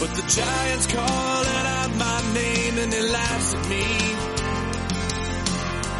But 0.00 0.10
the 0.18 0.26
giant's 0.38 0.88
calling 0.88 1.66
out 1.78 1.92
my 2.06 2.20
name 2.34 2.78
and 2.82 2.92
he 2.92 3.02
laughs 3.18 3.54
at 3.54 3.64
me 3.74 3.86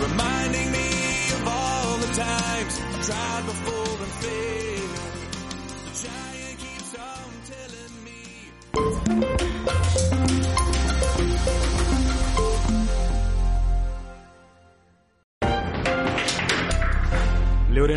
reminding 0.07 0.69
me 0.73 0.89
of 1.37 1.43
all 1.47 1.97
the 1.99 2.13
times 2.27 2.73
I've 2.81 3.07
tried 3.07 3.43
before 3.47 3.97
and 4.07 4.13
failed. 4.25 4.80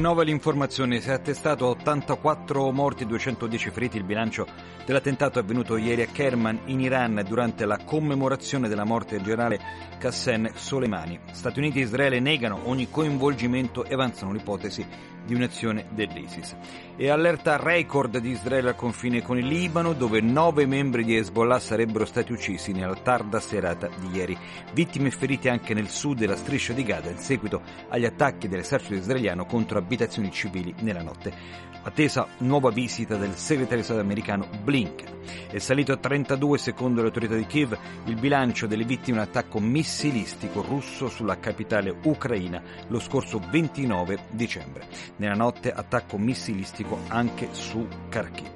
9 0.04 0.26
l'informazione 0.26 1.00
si 1.00 1.08
è 1.08 1.14
attestato 1.14 1.66
84 1.68 2.70
morti 2.72 3.04
e 3.04 3.06
210 3.06 3.70
feriti 3.70 3.96
il 3.96 4.04
bilancio 4.04 4.46
dell'attentato 4.86 5.40
avvenuto 5.40 5.78
ieri 5.78 6.02
a 6.02 6.08
Kerman 6.08 6.64
in 6.66 6.82
Iran 6.82 7.24
durante 7.26 7.66
la 7.66 7.78
commemorazione 7.86 8.68
della 8.68 8.84
morte 8.84 9.16
del 9.16 9.24
generale 9.24 9.62
Qassem 10.00 10.52
Soleimani. 10.56 11.22
Stati 11.32 11.60
Uniti 11.60 11.80
e 11.80 11.84
Israele 11.84 12.20
negano 12.20 12.68
ogni 12.68 12.90
coinvolgimento 12.90 13.86
e 13.86 13.94
avanzano 13.94 14.34
l'ipotesi 14.34 14.86
di 15.26 15.34
un'azione 15.34 15.86
dell'ISIS. 15.90 16.56
E 16.96 17.10
allerta 17.10 17.58
record 17.58 18.18
di 18.18 18.30
Israele 18.30 18.70
al 18.70 18.76
confine 18.76 19.22
con 19.22 19.38
il 19.38 19.48
Libano, 19.48 19.94
dove 19.94 20.22
nove 20.22 20.66
membri 20.66 21.04
di 21.04 21.16
Hezbollah 21.16 21.60
sarebbero 21.60 22.06
stati 22.06 22.32
uccisi 22.32 22.72
nella 22.72 22.96
tarda 22.96 23.40
serata 23.40 23.90
di 24.00 24.16
ieri. 24.16 24.38
Vittime 24.74 25.08
e 25.08 25.12
feriti 25.12 25.50
anche 25.50 25.74
nel 25.74 25.90
sud 25.90 26.18
della 26.18 26.36
striscia 26.36 26.74
di 26.74 26.84
Gaza 26.84 27.10
in 27.10 27.18
seguito 27.18 27.62
agli 27.90 28.06
attacchi 28.06 28.48
dell'esercito 28.48 28.96
israeliano 28.96 29.46
contro 29.46 29.78
abitazioni 29.78 30.32
civili 30.32 30.74
nella 30.80 31.02
notte. 31.02 31.73
Attesa 31.86 32.28
nuova 32.40 32.70
visita 32.72 33.18
del 33.18 33.36
segretario 33.36 33.80
di 33.80 33.84
Stato 33.84 34.00
americano 34.00 34.48
Blinken. 34.64 35.20
È 35.50 35.60
salito 35.60 35.92
a 35.92 35.98
32 35.98 36.58
secondo 36.58 37.02
le 37.02 37.08
autorità 37.08 37.36
di 37.36 37.46
Kiev 37.46 37.78
il 38.06 38.16
bilancio 38.16 38.68
delle 38.68 38.86
vittime 38.86 39.18
di 39.18 39.24
un 39.24 39.28
attacco 39.28 39.60
missilistico 39.60 40.62
russo 40.62 41.10
sulla 41.10 41.40
capitale 41.40 41.94
ucraina 42.04 42.62
lo 42.88 43.00
scorso 43.00 43.42
29 43.52 44.28
dicembre. 44.30 44.88
Nella 45.18 45.36
notte 45.36 45.74
attacco 45.74 46.18
missilistico 46.18 47.00
anche 47.10 47.50
su 47.52 47.86
Kharkiv. 48.08 48.52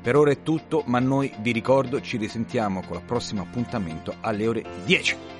Per 0.00 0.14
ora 0.14 0.30
è 0.30 0.42
tutto, 0.42 0.84
ma 0.86 1.00
noi 1.00 1.34
vi 1.40 1.50
ricordo 1.50 2.00
ci 2.00 2.16
risentiamo 2.16 2.82
con 2.82 2.98
il 2.98 3.02
prossimo 3.04 3.42
appuntamento 3.42 4.14
alle 4.20 4.46
ore 4.46 4.64
10. 4.84 5.37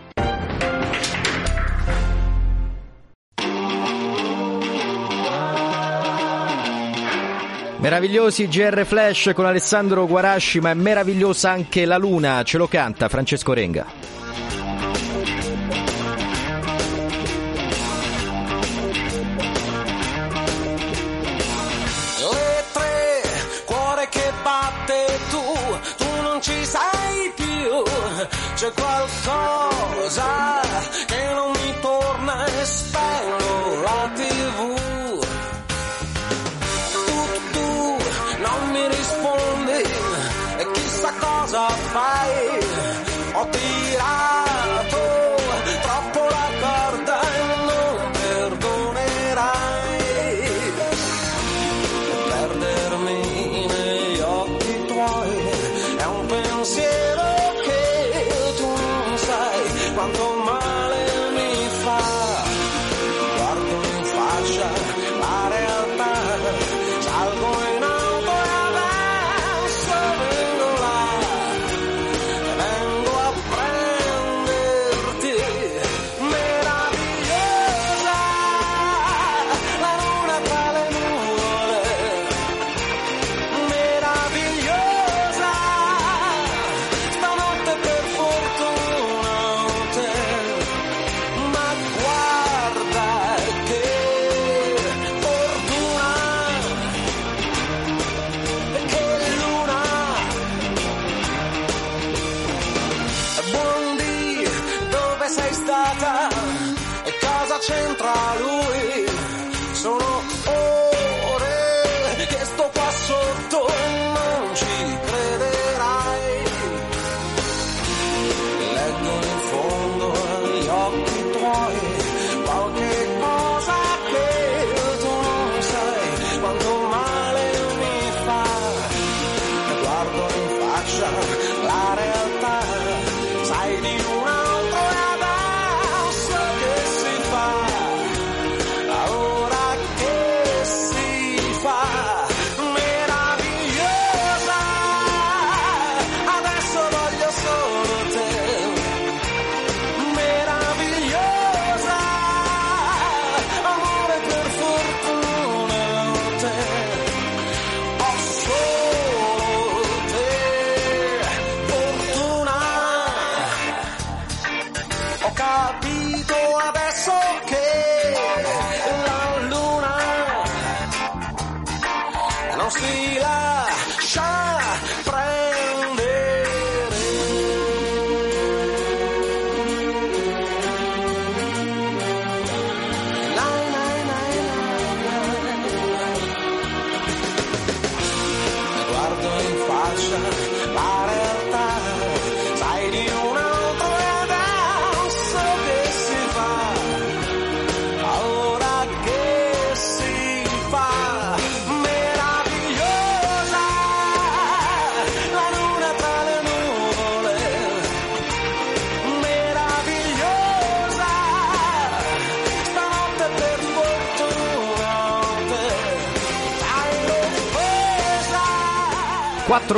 Meravigliosi 7.81 8.49
GR 8.49 8.85
Flash 8.85 9.31
con 9.35 9.47
Alessandro 9.47 10.05
Guarasci, 10.07 10.59
ma 10.59 10.71
è 10.71 10.75
meravigliosa 10.75 11.51
anche 11.51 11.85
la 11.85 11.97
luna, 11.97 12.43
ce 12.43 12.59
lo 12.59 12.67
canta 12.67 13.09
Francesco 13.09 13.53
Renga. 13.53 13.87
Tre, 22.73 23.23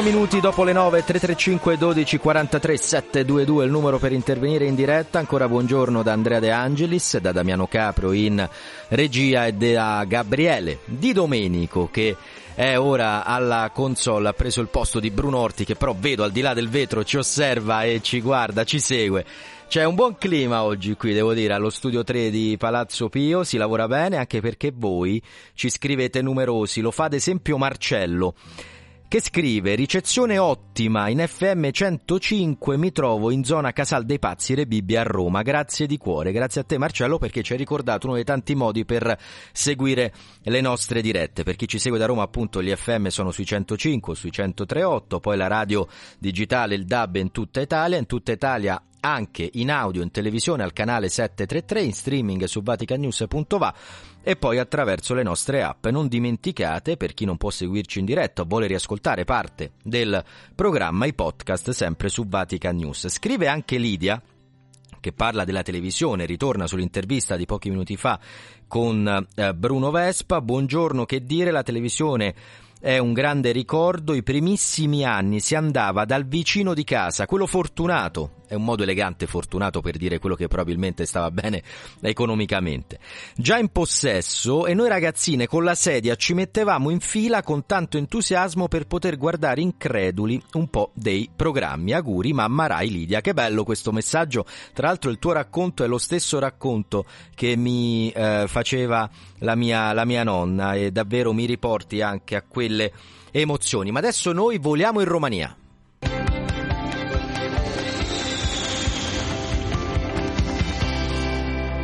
4 0.01 0.03
minuti 0.03 0.40
dopo 0.40 0.64
le 0.64 0.72
9, 0.72 1.05
335 1.05 1.76
12 1.76 2.16
43 2.16 2.76
722 2.78 3.64
il 3.66 3.70
numero 3.70 3.98
per 3.98 4.12
intervenire 4.12 4.64
in 4.64 4.74
diretta. 4.74 5.18
Ancora 5.18 5.46
buongiorno 5.46 6.03
da 6.03 6.12
Andrea 6.12 6.40
De 6.40 6.51
Angelis, 6.51 7.18
da 7.18 7.32
Damiano 7.32 7.66
Capro 7.66 8.12
in 8.12 8.48
regia 8.88 9.44
e 9.44 9.53
da 9.53 10.03
Gabriele 10.09 10.78
Di 10.86 11.12
Domenico 11.12 11.90
che 11.90 12.16
è 12.55 12.78
ora 12.78 13.26
alla 13.26 13.70
console, 13.74 14.28
ha 14.28 14.32
preso 14.32 14.62
il 14.62 14.68
posto 14.68 15.01
di 15.01 15.11
Bruno 15.11 15.36
Orti 15.36 15.66
che 15.66 15.74
però 15.74 15.94
vedo 15.94 16.24
al 16.24 16.30
di 16.30 16.40
là 16.40 16.55
del 16.55 16.70
vetro 16.70 17.05
ci 17.05 17.18
osserva 17.18 17.82
e 17.82 18.01
ci 18.03 18.22
guarda, 18.22 18.64
ci 18.64 18.80
segue. 18.80 19.26
C'è 19.68 19.84
un 19.84 19.94
buon 19.94 20.16
clima 20.16 20.64
oggi 20.64 20.94
qui, 20.94 21.12
devo 21.12 21.34
dire, 21.34 21.53
allo 21.53 21.70
studio 21.70 22.03
3 22.03 22.30
di 22.30 22.57
Palazzo 22.59 23.11
Pio, 23.11 23.44
si 23.44 23.59
lavora 23.59 23.86
bene 23.86 24.16
anche 24.16 24.40
perché 24.40 24.72
voi 24.74 25.22
ci 25.53 25.68
scrivete 25.68 26.22
numerosi, 26.22 26.80
lo 26.80 26.90
fa 26.90 27.05
ad 27.05 27.12
esempio 27.12 27.59
Marcello 27.59 28.34
che 29.11 29.20
scrive 29.20 29.74
ricezione 29.74 30.38
ottima 30.38 31.08
in 31.08 31.18
FM 31.26 31.70
105 31.70 32.76
mi 32.76 32.92
trovo 32.92 33.32
in 33.32 33.42
zona 33.42 33.72
Casal 33.72 34.04
dei 34.04 34.20
Pazzi 34.20 34.54
Rebibbia 34.54 35.00
a 35.00 35.02
Roma. 35.02 35.42
Grazie 35.42 35.88
di 35.88 35.96
cuore 35.96 36.30
grazie 36.30 36.61
a 36.61 36.64
te 36.64 36.78
Marcello 36.78 37.18
perché 37.18 37.42
ci 37.42 37.50
hai 37.50 37.58
ricordato 37.58 38.06
uno 38.06 38.14
dei 38.14 38.22
tanti 38.22 38.54
modi 38.54 38.84
per 38.84 39.18
seguire 39.50 40.14
le 40.44 40.61
nostre 40.61 41.02
dirette. 41.02 41.42
Per 41.42 41.56
chi 41.56 41.66
ci 41.66 41.80
segue 41.80 41.98
da 41.98 42.06
Roma 42.06 42.22
appunto 42.22 42.62
gli 42.62 42.72
FM 42.72 43.08
sono 43.08 43.32
sui 43.32 43.44
105 43.44 44.14
sui 44.14 44.30
103.8 44.30 45.18
poi 45.18 45.36
la 45.36 45.48
radio 45.48 45.88
digitale 46.16 46.76
il 46.76 46.84
DAB 46.84 47.16
in 47.16 47.32
tutta 47.32 47.61
Italia 47.61 47.98
in 47.98 48.06
tutta 48.06 48.30
Italia 48.30 48.80
anche 49.01 49.48
in 49.55 49.70
audio 49.70 50.03
in 50.03 50.11
televisione 50.11 50.62
al 50.62 50.72
canale 50.72 51.09
733 51.09 51.82
in 51.82 51.92
streaming 51.92 52.44
su 52.44 52.62
vaticanews.va 52.62 53.74
e 54.22 54.36
poi 54.36 54.59
attraverso 54.59 55.14
le 55.14 55.22
nostre 55.22 55.62
app. 55.62 55.86
Non 55.86 56.09
dimenticate, 56.09 56.96
per 56.96 57.14
chi 57.14 57.24
non 57.24 57.36
può 57.36 57.51
seguirci 57.51 58.01
in 58.01 58.05
diretta 58.05 58.42
o 58.42 58.44
vuole 58.46 58.66
riascoltare 58.66 59.24
parte 59.24 59.72
del 59.82 60.22
programma, 60.55 61.07
i 61.07 61.14
podcast 61.14 61.70
sempre 61.70 62.09
su 62.09 62.26
Vatican 62.26 62.76
News. 62.76 63.09
Scrive 63.09 63.48
anche 63.48 63.78
Lidia 63.78 64.20
che 65.01 65.12
parla 65.12 65.44
della 65.44 65.62
televisione, 65.62 66.26
ritorna 66.26 66.66
sull'intervista 66.66 67.36
di 67.36 67.46
pochi 67.46 67.70
minuti 67.70 67.96
fa 67.96 68.20
con 68.68 69.26
eh, 69.34 69.55
Bruno 69.55 69.90
Vespa. 69.90 70.40
Buongiorno, 70.40 71.07
che 71.07 71.24
dire, 71.24 71.51
la 71.51 71.62
televisione 71.62 72.34
è 72.81 72.97
un 72.97 73.12
grande 73.12 73.53
ricordo, 73.53 74.14
i 74.14 74.22
primissimi 74.22 75.05
anni 75.05 75.41
si 75.41 75.55
andava 75.55 76.07
dal 76.07 76.26
vicino 76.26 76.72
di 76.72 76.83
casa, 76.83 77.26
quello 77.26 77.47
fortunato, 77.47 78.41
è 78.51 78.55
un 78.55 78.64
modo 78.64 78.83
elegante 78.83 79.28
fortunato 79.28 79.81
per 79.81 79.97
dire 79.97 80.18
quello 80.18 80.35
che 80.35 80.49
probabilmente 80.49 81.07
stava 81.07 81.31
bene 81.31 81.62
economicamente. 82.01 82.99
Già 83.37 83.59
in 83.59 83.68
possesso 83.68 84.66
e 84.66 84.74
noi 84.74 84.89
ragazzine 84.89 85.47
con 85.47 85.62
la 85.62 85.76
sedia 85.76 86.16
ci 86.16 86.35
mettevamo 86.35 86.91
in 86.91 86.99
fila 86.99 87.45
con 87.45 87.64
tanto 87.64 87.97
entusiasmo 87.97 88.66
per 88.66 88.89
poter 88.89 89.18
guardare 89.18 89.61
increduli 89.61 90.43
un 90.55 90.68
po' 90.68 90.91
dei 90.95 91.31
programmi. 91.35 91.93
Auguri 91.93 92.33
mamma 92.33 92.66
Rai 92.66 92.91
Lidia, 92.91 93.20
che 93.20 93.35
bello 93.35 93.62
questo 93.62 93.93
messaggio. 93.93 94.45
Tra 94.72 94.89
l'altro 94.89 95.11
il 95.12 95.20
tuo 95.20 95.31
racconto 95.31 95.85
è 95.85 95.87
lo 95.87 95.99
stesso 95.99 96.41
racconto 96.41 97.05
che 97.37 97.55
mi 97.55 98.11
eh, 98.11 98.47
faceva 98.49 99.09
la 99.39 99.55
mia, 99.55 99.93
la 99.93 100.05
mia 100.05 100.24
nonna 100.24 100.74
e 100.74 100.91
davvero 100.91 101.33
mi 101.33 101.45
riporti 101.45 102.03
anche 102.03 102.35
a 102.35 102.43
quelle 102.70 102.92
emozioni. 103.32 103.90
Ma 103.90 103.98
adesso 103.98 104.32
noi 104.32 104.58
voliamo 104.58 105.00
in 105.00 105.06
Romania. 105.06 105.56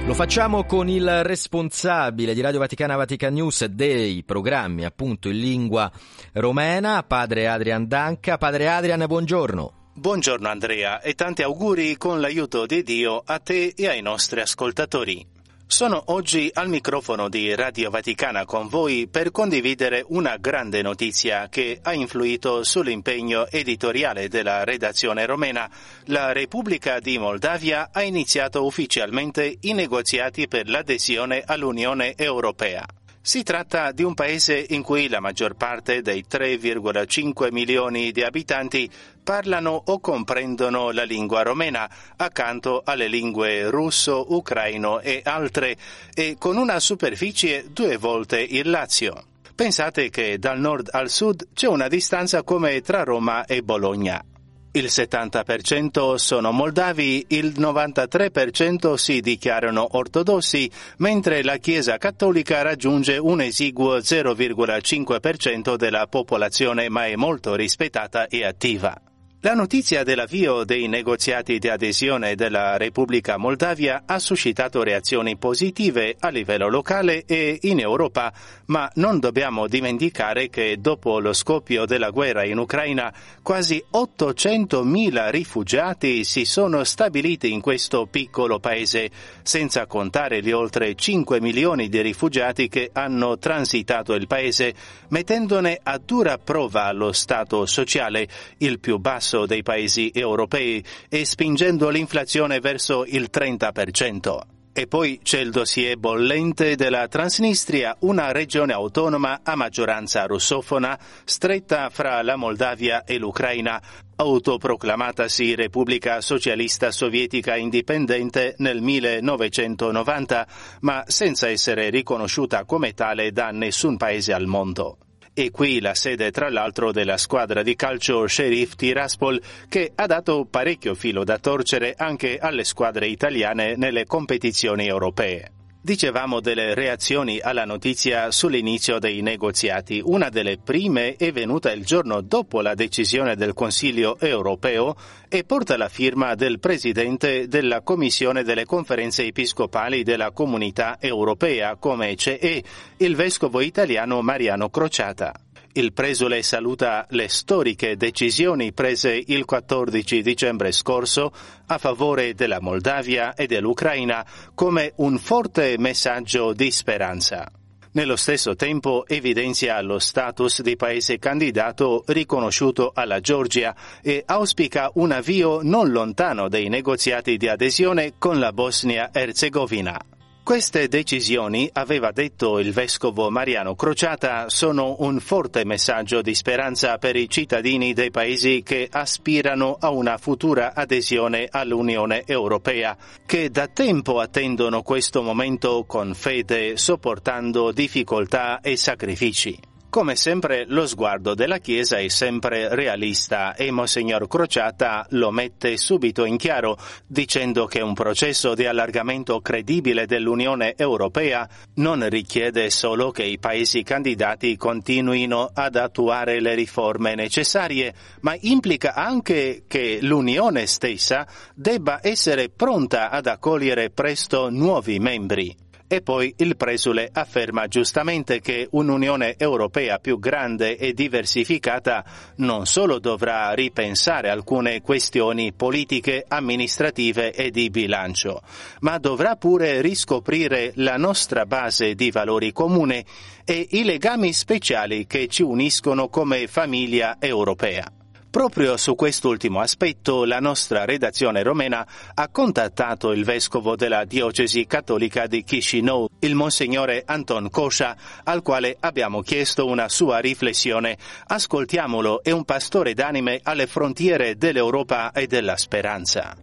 Lo 0.06 0.14
facciamo 0.14 0.64
con 0.64 0.88
il 0.88 1.24
responsabile 1.24 2.32
di 2.32 2.40
Radio 2.40 2.60
Vaticana 2.60 2.94
Vatican 2.94 3.34
News 3.34 3.64
dei 3.64 4.22
programmi 4.22 4.84
appunto 4.84 5.28
in 5.28 5.40
lingua 5.40 5.90
romena, 6.34 7.02
padre 7.02 7.48
Adrian 7.48 7.88
Danca. 7.88 8.38
Padre 8.38 8.68
Adrian, 8.68 9.04
buongiorno. 9.04 9.72
Buongiorno 9.94 10.46
Andrea 10.46 11.00
e 11.00 11.14
tanti 11.14 11.42
auguri 11.42 11.96
con 11.96 12.20
l'aiuto 12.20 12.66
di 12.66 12.84
Dio 12.84 13.20
a 13.24 13.40
te 13.40 13.72
e 13.74 13.88
ai 13.88 14.02
nostri 14.02 14.40
ascoltatori. 14.40 15.35
Sono 15.68 16.00
oggi 16.06 16.48
al 16.54 16.68
microfono 16.68 17.28
di 17.28 17.52
Radio 17.54 17.90
Vaticana 17.90 18.44
con 18.44 18.68
voi 18.68 19.08
per 19.08 19.32
condividere 19.32 20.04
una 20.08 20.36
grande 20.36 20.80
notizia 20.80 21.48
che 21.48 21.80
ha 21.82 21.92
influito 21.92 22.62
sull'impegno 22.62 23.48
editoriale 23.48 24.28
della 24.28 24.62
redazione 24.62 25.26
romena. 25.26 25.68
La 26.04 26.32
Repubblica 26.32 27.00
di 27.00 27.18
Moldavia 27.18 27.90
ha 27.92 28.02
iniziato 28.02 28.64
ufficialmente 28.64 29.56
i 29.62 29.72
negoziati 29.72 30.46
per 30.46 30.68
l'adesione 30.68 31.42
all'Unione 31.44 32.14
Europea. 32.16 32.86
Si 33.20 33.42
tratta 33.42 33.90
di 33.90 34.04
un 34.04 34.14
paese 34.14 34.64
in 34.68 34.82
cui 34.82 35.08
la 35.08 35.18
maggior 35.18 35.56
parte 35.56 36.00
dei 36.00 36.24
3,5 36.30 37.50
milioni 37.50 38.12
di 38.12 38.22
abitanti 38.22 38.88
parlano 39.26 39.82
o 39.86 39.98
comprendono 39.98 40.92
la 40.92 41.02
lingua 41.02 41.42
romena, 41.42 41.90
accanto 42.14 42.82
alle 42.84 43.08
lingue 43.08 43.68
russo, 43.70 44.26
ucraino 44.28 45.00
e 45.00 45.20
altre, 45.24 45.76
e 46.14 46.36
con 46.38 46.56
una 46.56 46.78
superficie 46.78 47.66
due 47.72 47.96
volte 47.96 48.38
il 48.38 48.70
Lazio. 48.70 49.24
Pensate 49.52 50.10
che 50.10 50.38
dal 50.38 50.60
nord 50.60 50.90
al 50.92 51.10
sud 51.10 51.48
c'è 51.54 51.66
una 51.66 51.88
distanza 51.88 52.44
come 52.44 52.80
tra 52.82 53.02
Roma 53.02 53.46
e 53.46 53.64
Bologna. 53.64 54.22
Il 54.70 54.84
70% 54.84 56.14
sono 56.14 56.52
moldavi, 56.52 57.24
il 57.30 57.54
93% 57.56 58.94
si 58.94 59.20
dichiarano 59.20 59.88
ortodossi, 59.96 60.70
mentre 60.98 61.42
la 61.42 61.56
Chiesa 61.56 61.98
cattolica 61.98 62.62
raggiunge 62.62 63.16
un 63.18 63.40
esiguo 63.40 63.96
0,5% 63.96 65.74
della 65.74 66.06
popolazione 66.06 66.88
ma 66.88 67.06
è 67.06 67.16
molto 67.16 67.56
rispettata 67.56 68.28
e 68.28 68.44
attiva. 68.44 69.05
La 69.46 69.54
notizia 69.54 70.02
dell'avvio 70.02 70.64
dei 70.64 70.88
negoziati 70.88 71.60
di 71.60 71.68
adesione 71.68 72.34
della 72.34 72.76
Repubblica 72.76 73.36
Moldavia 73.36 74.02
ha 74.04 74.18
suscitato 74.18 74.82
reazioni 74.82 75.36
positive 75.36 76.16
a 76.18 76.30
livello 76.30 76.68
locale 76.68 77.24
e 77.26 77.56
in 77.60 77.78
Europa, 77.78 78.32
ma 78.64 78.90
non 78.94 79.20
dobbiamo 79.20 79.68
dimenticare 79.68 80.48
che 80.48 80.78
dopo 80.80 81.20
lo 81.20 81.32
scoppio 81.32 81.86
della 81.86 82.10
guerra 82.10 82.44
in 82.44 82.58
Ucraina 82.58 83.14
quasi 83.40 83.80
800.000 83.92 85.30
rifugiati 85.30 86.24
si 86.24 86.44
sono 86.44 86.82
stabiliti 86.82 87.52
in 87.52 87.60
questo 87.60 88.06
piccolo 88.06 88.58
paese, 88.58 89.10
senza 89.44 89.86
contare 89.86 90.42
gli 90.42 90.50
oltre 90.50 90.96
5 90.96 91.40
milioni 91.40 91.88
di 91.88 92.00
rifugiati 92.00 92.66
che 92.66 92.90
hanno 92.92 93.38
transitato 93.38 94.12
il 94.14 94.26
paese, 94.26 94.74
mettendone 95.10 95.78
a 95.80 96.00
dura 96.04 96.36
prova 96.36 96.90
lo 96.90 97.12
stato 97.12 97.64
sociale, 97.64 98.26
il 98.58 98.80
più 98.80 98.98
basso 98.98 99.35
dei 99.44 99.62
paesi 99.62 100.10
europei 100.14 100.82
e 101.10 101.26
spingendo 101.26 101.90
l'inflazione 101.90 102.60
verso 102.60 103.04
il 103.04 103.28
30%. 103.30 104.54
E 104.78 104.86
poi 104.86 105.20
c'è 105.22 105.40
il 105.40 105.50
dossier 105.50 105.96
bollente 105.96 106.74
della 106.76 107.08
Transnistria, 107.08 107.96
una 108.00 108.30
regione 108.30 108.74
autonoma 108.74 109.40
a 109.42 109.54
maggioranza 109.54 110.26
russofona, 110.26 110.98
stretta 111.24 111.88
fra 111.88 112.20
la 112.20 112.36
Moldavia 112.36 113.04
e 113.04 113.16
l'Ucraina, 113.16 113.82
autoproclamatasi 114.16 115.54
Repubblica 115.54 116.20
Socialista 116.20 116.90
Sovietica 116.90 117.56
Indipendente 117.56 118.54
nel 118.58 118.82
1990, 118.82 120.46
ma 120.80 121.04
senza 121.06 121.48
essere 121.48 121.88
riconosciuta 121.88 122.66
come 122.66 122.92
tale 122.92 123.32
da 123.32 123.52
nessun 123.52 123.96
paese 123.96 124.34
al 124.34 124.44
mondo. 124.44 124.98
E 125.38 125.50
qui 125.50 125.80
la 125.80 125.94
sede 125.94 126.30
tra 126.30 126.48
l'altro 126.48 126.92
della 126.92 127.18
squadra 127.18 127.62
di 127.62 127.76
calcio 127.76 128.26
Sheriff 128.26 128.74
Tiraspol 128.74 129.38
che 129.68 129.92
ha 129.94 130.06
dato 130.06 130.46
parecchio 130.48 130.94
filo 130.94 131.24
da 131.24 131.36
torcere 131.36 131.92
anche 131.94 132.38
alle 132.38 132.64
squadre 132.64 133.06
italiane 133.08 133.76
nelle 133.76 134.06
competizioni 134.06 134.86
europee. 134.86 135.55
Dicevamo 135.86 136.40
delle 136.40 136.74
reazioni 136.74 137.38
alla 137.38 137.64
notizia 137.64 138.32
sull'inizio 138.32 138.98
dei 138.98 139.22
negoziati. 139.22 140.02
Una 140.04 140.30
delle 140.30 140.58
prime 140.58 141.14
è 141.14 141.30
venuta 141.30 141.70
il 141.70 141.84
giorno 141.84 142.22
dopo 142.22 142.60
la 142.60 142.74
decisione 142.74 143.36
del 143.36 143.54
Consiglio 143.54 144.18
europeo 144.18 144.96
e 145.28 145.44
porta 145.44 145.76
la 145.76 145.88
firma 145.88 146.34
del 146.34 146.58
Presidente 146.58 147.46
della 147.46 147.82
Commissione 147.82 148.42
delle 148.42 148.64
conferenze 148.64 149.26
episcopali 149.26 150.02
della 150.02 150.32
Comunità 150.32 150.96
Europea, 150.98 151.76
come 151.76 152.16
CE, 152.16 152.64
il 152.96 153.14
vescovo 153.14 153.60
italiano 153.60 154.20
Mariano 154.22 154.68
Crociata. 154.70 155.45
Il 155.76 155.92
presule 155.92 156.42
saluta 156.42 157.04
le 157.10 157.28
storiche 157.28 157.98
decisioni 157.98 158.72
prese 158.72 159.22
il 159.26 159.44
14 159.44 160.22
dicembre 160.22 160.72
scorso 160.72 161.30
a 161.66 161.76
favore 161.76 162.32
della 162.32 162.62
Moldavia 162.62 163.34
e 163.34 163.46
dell'Ucraina 163.46 164.24
come 164.54 164.94
un 164.96 165.18
forte 165.18 165.76
messaggio 165.76 166.54
di 166.54 166.70
speranza. 166.70 167.46
Nello 167.92 168.16
stesso 168.16 168.56
tempo 168.56 169.04
evidenzia 169.06 169.78
lo 169.82 169.98
status 169.98 170.62
di 170.62 170.76
paese 170.76 171.18
candidato 171.18 172.04
riconosciuto 172.06 172.92
alla 172.94 173.20
Georgia 173.20 173.76
e 174.00 174.22
auspica 174.24 174.90
un 174.94 175.12
avvio 175.12 175.60
non 175.60 175.90
lontano 175.90 176.48
dei 176.48 176.70
negoziati 176.70 177.36
di 177.36 177.48
adesione 177.48 178.14
con 178.16 178.38
la 178.38 178.50
Bosnia-Herzegovina. 178.50 180.15
Queste 180.46 180.86
decisioni, 180.86 181.68
aveva 181.72 182.12
detto 182.12 182.60
il 182.60 182.72
vescovo 182.72 183.30
Mariano 183.30 183.74
Crociata, 183.74 184.48
sono 184.48 184.94
un 185.00 185.18
forte 185.18 185.64
messaggio 185.64 186.22
di 186.22 186.36
speranza 186.36 186.98
per 186.98 187.16
i 187.16 187.28
cittadini 187.28 187.92
dei 187.92 188.12
paesi 188.12 188.62
che 188.62 188.86
aspirano 188.88 189.76
a 189.80 189.90
una 189.90 190.18
futura 190.18 190.72
adesione 190.72 191.48
all'Unione 191.50 192.22
Europea, 192.24 192.96
che 193.26 193.50
da 193.50 193.66
tempo 193.66 194.20
attendono 194.20 194.82
questo 194.82 195.20
momento 195.20 195.82
con 195.84 196.14
fede, 196.14 196.76
sopportando 196.76 197.72
difficoltà 197.72 198.60
e 198.60 198.76
sacrifici. 198.76 199.74
Come 199.96 200.14
sempre 200.14 200.66
lo 200.68 200.86
sguardo 200.86 201.34
della 201.34 201.56
Chiesa 201.56 201.96
è 201.96 202.08
sempre 202.08 202.74
realista 202.74 203.54
e 203.54 203.70
Monsignor 203.70 204.28
Crociata 204.28 205.06
lo 205.12 205.30
mette 205.30 205.78
subito 205.78 206.26
in 206.26 206.36
chiaro 206.36 206.76
dicendo 207.06 207.64
che 207.64 207.80
un 207.80 207.94
processo 207.94 208.52
di 208.52 208.66
allargamento 208.66 209.40
credibile 209.40 210.04
dell'Unione 210.04 210.74
Europea 210.76 211.48
non 211.76 212.06
richiede 212.10 212.68
solo 212.68 213.10
che 213.10 213.22
i 213.22 213.38
paesi 213.38 213.82
candidati 213.82 214.58
continuino 214.58 215.48
ad 215.50 215.76
attuare 215.76 216.42
le 216.42 216.54
riforme 216.54 217.14
necessarie, 217.14 217.94
ma 218.20 218.36
implica 218.38 218.92
anche 218.92 219.62
che 219.66 220.00
l'Unione 220.02 220.66
stessa 220.66 221.26
debba 221.54 222.00
essere 222.02 222.50
pronta 222.50 223.08
ad 223.08 223.26
accogliere 223.28 223.88
presto 223.88 224.50
nuovi 224.50 224.98
membri. 224.98 225.64
E 225.88 226.02
poi 226.02 226.34
il 226.38 226.56
presule 226.56 227.08
afferma 227.12 227.68
giustamente 227.68 228.40
che 228.40 228.66
un'Unione 228.72 229.36
Europea 229.38 229.98
più 230.00 230.18
grande 230.18 230.76
e 230.76 230.92
diversificata 230.92 232.04
non 232.36 232.66
solo 232.66 232.98
dovrà 232.98 233.52
ripensare 233.52 234.28
alcune 234.28 234.80
questioni 234.80 235.52
politiche, 235.52 236.24
amministrative 236.26 237.32
e 237.32 237.52
di 237.52 237.70
bilancio, 237.70 238.42
ma 238.80 238.98
dovrà 238.98 239.36
pure 239.36 239.80
riscoprire 239.80 240.72
la 240.76 240.96
nostra 240.96 241.46
base 241.46 241.94
di 241.94 242.10
valori 242.10 242.50
comuni 242.50 243.04
e 243.44 243.68
i 243.70 243.84
legami 243.84 244.32
speciali 244.32 245.06
che 245.06 245.28
ci 245.28 245.42
uniscono 245.42 246.08
come 246.08 246.48
famiglia 246.48 247.18
europea. 247.20 247.95
Proprio 248.36 248.76
su 248.76 248.94
quest'ultimo 248.96 249.60
aspetto 249.60 250.26
la 250.26 250.40
nostra 250.40 250.84
redazione 250.84 251.42
romena 251.42 251.86
ha 252.12 252.28
contattato 252.28 253.12
il 253.12 253.24
vescovo 253.24 253.76
della 253.76 254.04
diocesi 254.04 254.66
cattolica 254.66 255.26
di 255.26 255.42
Chisinau, 255.42 256.06
il 256.18 256.34
monsignore 256.34 257.02
Anton 257.06 257.48
Kosha, 257.48 257.96
al 258.24 258.42
quale 258.42 258.76
abbiamo 258.78 259.22
chiesto 259.22 259.64
una 259.64 259.88
sua 259.88 260.18
riflessione. 260.18 260.98
Ascoltiamolo, 261.28 262.22
è 262.22 262.30
un 262.30 262.44
pastore 262.44 262.92
d'anime 262.92 263.40
alle 263.42 263.66
frontiere 263.66 264.36
dell'Europa 264.36 265.12
e 265.12 265.26
della 265.26 265.56
speranza. 265.56 266.36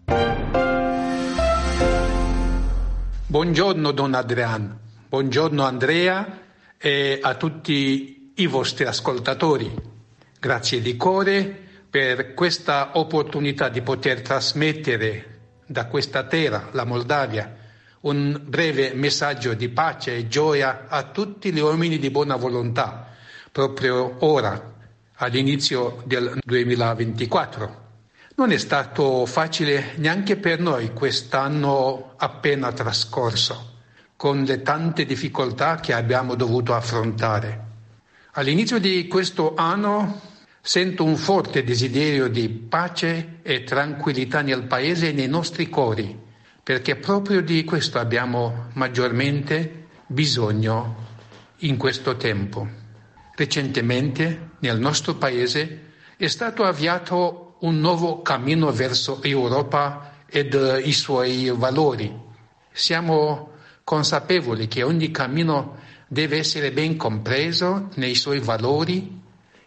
Buongiorno 3.27 3.91
Don 3.91 4.15
Adrian, 4.15 4.79
buongiorno 5.09 5.63
Andrea 5.63 6.39
e 6.75 7.19
a 7.21 7.35
tutti 7.35 8.31
i 8.33 8.47
vostri 8.47 8.85
ascoltatori. 8.85 9.71
Grazie 10.39 10.81
di 10.81 10.97
cuore 10.97 11.62
per 11.93 12.33
questa 12.33 12.97
opportunità 12.97 13.69
di 13.69 13.83
poter 13.83 14.23
trasmettere 14.23 15.41
da 15.67 15.85
questa 15.85 16.23
terra, 16.23 16.69
la 16.71 16.85
Moldavia, 16.85 17.55
un 17.99 18.41
breve 18.43 18.93
messaggio 18.95 19.53
di 19.53 19.69
pace 19.69 20.15
e 20.15 20.27
gioia 20.27 20.87
a 20.87 21.03
tutti 21.03 21.53
gli 21.53 21.59
uomini 21.59 21.99
di 21.99 22.09
buona 22.09 22.35
volontà, 22.35 23.13
proprio 23.51 24.15
ora, 24.25 24.73
all'inizio 25.17 26.01
del 26.07 26.39
2024. 26.43 27.81
Non 28.37 28.51
è 28.51 28.57
stato 28.57 29.27
facile 29.27 29.93
neanche 29.97 30.35
per 30.37 30.59
noi 30.59 30.93
quest'anno 30.93 32.15
appena 32.17 32.71
trascorso, 32.71 33.81
con 34.15 34.41
le 34.41 34.63
tante 34.63 35.05
difficoltà 35.05 35.75
che 35.75 35.93
abbiamo 35.93 36.33
dovuto 36.33 36.73
affrontare. 36.73 37.65
All'inizio 38.31 38.79
di 38.79 39.07
questo 39.07 39.53
anno 39.53 40.31
Sento 40.66 41.03
un 41.03 41.18
forte 41.18 41.66
desiderio 41.66 42.30
di 42.30 42.47
pace 42.47 43.39
e 43.41 43.66
tranquillità 43.66 44.39
nel 44.41 44.64
Paese 44.64 45.09
e 45.09 45.11
nei 45.11 45.28
nostri 45.28 45.68
cori, 45.68 46.18
perché 46.64 46.95
proprio 46.95 47.41
di 47.41 47.66
questo 47.66 47.99
abbiamo 47.99 48.70
maggiormente 48.76 49.88
bisogno 50.07 50.95
in 51.57 51.76
questo 51.76 52.16
tempo. 52.16 52.66
Recentemente 53.36 54.51
nel 54.59 54.80
nostro 54.80 55.16
Paese 55.16 55.91
è 56.16 56.28
stato 56.28 56.64
avviato 56.64 57.57
un 57.59 57.82
nuovo 57.82 58.22
cammino 58.22 58.72
verso 58.72 59.22
Europa 59.22 60.20
ed 60.26 60.53
i 60.86 60.93
suoi 60.93 61.51
valori. 61.53 62.09
Siamo 62.72 63.51
consapevoli 63.84 64.70
che 64.70 64.82
ogni 64.84 65.11
cammino 65.11 65.76
deve 66.07 66.38
essere 66.38 66.72
ben 66.72 66.95
compreso 66.95 67.89
nei 67.95 68.16
suoi 68.16 68.39
valori 68.39 69.20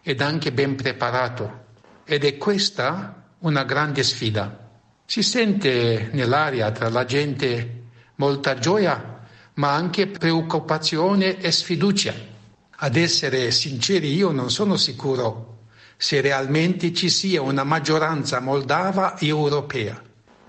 ed 0.07 0.21
anche 0.21 0.53
ben 0.53 0.75
preparato. 0.77 1.65
Ed 2.05 2.23
è 2.23 2.37
questa 2.37 3.25
una 3.39 3.65
grande 3.65 4.03
sfida. 4.03 4.69
Si 5.05 5.21
sente 5.21 6.07
nell'aria 6.13 6.71
tra 6.71 6.87
la 6.87 7.03
gente 7.03 7.81
molta 8.15 8.57
gioia, 8.57 9.19
ma 9.55 9.73
anche 9.73 10.07
preoccupazione 10.07 11.39
e 11.41 11.51
sfiducia. 11.51 12.13
Ad 12.77 12.95
essere 12.95 13.51
sinceri, 13.51 14.13
io 14.13 14.31
non 14.31 14.49
sono 14.49 14.77
sicuro 14.77 15.57
se 15.97 16.21
realmente 16.21 16.93
ci 16.93 17.09
sia 17.09 17.41
una 17.41 17.65
maggioranza 17.65 18.39
moldava 18.39 19.19
europea. 19.19 20.01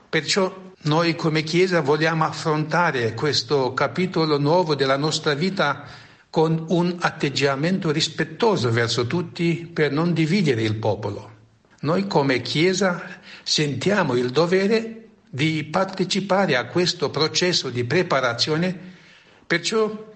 Perciò 0.08 0.54
noi 0.82 1.16
come 1.16 1.42
Chiesa 1.42 1.80
vogliamo 1.80 2.22
affrontare 2.24 3.12
questo 3.14 3.74
capitolo 3.74 4.38
nuovo 4.38 4.76
della 4.76 4.96
nostra 4.96 5.34
vita 5.34 5.84
con 6.30 6.66
un 6.68 6.96
atteggiamento 7.00 7.90
rispettoso 7.90 8.70
verso 8.70 9.06
tutti 9.06 9.68
per 9.72 9.90
non 9.92 10.12
dividere 10.12 10.62
il 10.62 10.76
popolo. 10.76 11.36
Noi 11.80 12.06
come 12.06 12.42
Chiesa 12.42 13.20
sentiamo 13.42 14.14
il 14.14 14.30
dovere 14.30 15.08
di 15.30 15.64
partecipare 15.64 16.56
a 16.56 16.66
questo 16.66 17.10
processo 17.10 17.70
di 17.70 17.84
preparazione, 17.84 18.76
perciò 19.46 20.06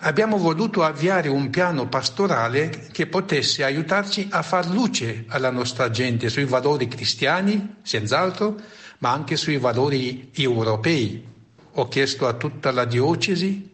abbiamo 0.00 0.38
voluto 0.38 0.84
avviare 0.84 1.28
un 1.28 1.50
piano 1.50 1.88
pastorale 1.88 2.88
che 2.92 3.06
potesse 3.06 3.64
aiutarci 3.64 4.28
a 4.30 4.42
far 4.42 4.68
luce 4.68 5.24
alla 5.28 5.50
nostra 5.50 5.90
gente 5.90 6.28
sui 6.28 6.44
valori 6.44 6.86
cristiani, 6.88 7.76
senz'altro, 7.82 8.56
ma 8.98 9.12
anche 9.12 9.36
sui 9.36 9.58
valori 9.58 10.30
europei. 10.34 11.26
Ho 11.72 11.88
chiesto 11.88 12.26
a 12.26 12.34
tutta 12.34 12.70
la 12.70 12.84
diocesi 12.84 13.67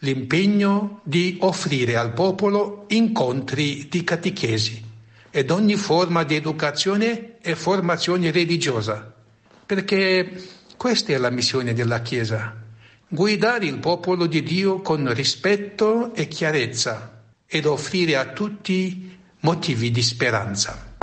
l'impegno 0.00 1.00
di 1.02 1.38
offrire 1.40 1.96
al 1.96 2.12
popolo 2.12 2.84
incontri 2.88 3.88
di 3.88 4.04
catechesi 4.04 4.84
ed 5.30 5.50
ogni 5.50 5.76
forma 5.76 6.24
di 6.24 6.36
educazione 6.36 7.38
e 7.40 7.54
formazione 7.54 8.30
religiosa, 8.30 9.12
perché 9.66 10.42
questa 10.76 11.12
è 11.12 11.16
la 11.18 11.30
missione 11.30 11.74
della 11.74 12.00
Chiesa, 12.02 12.56
guidare 13.08 13.66
il 13.66 13.78
popolo 13.78 14.26
di 14.26 14.42
Dio 14.42 14.80
con 14.80 15.12
rispetto 15.12 16.14
e 16.14 16.28
chiarezza 16.28 17.22
ed 17.46 17.66
offrire 17.66 18.16
a 18.16 18.26
tutti 18.26 19.16
motivi 19.40 19.90
di 19.90 20.02
speranza. 20.02 20.96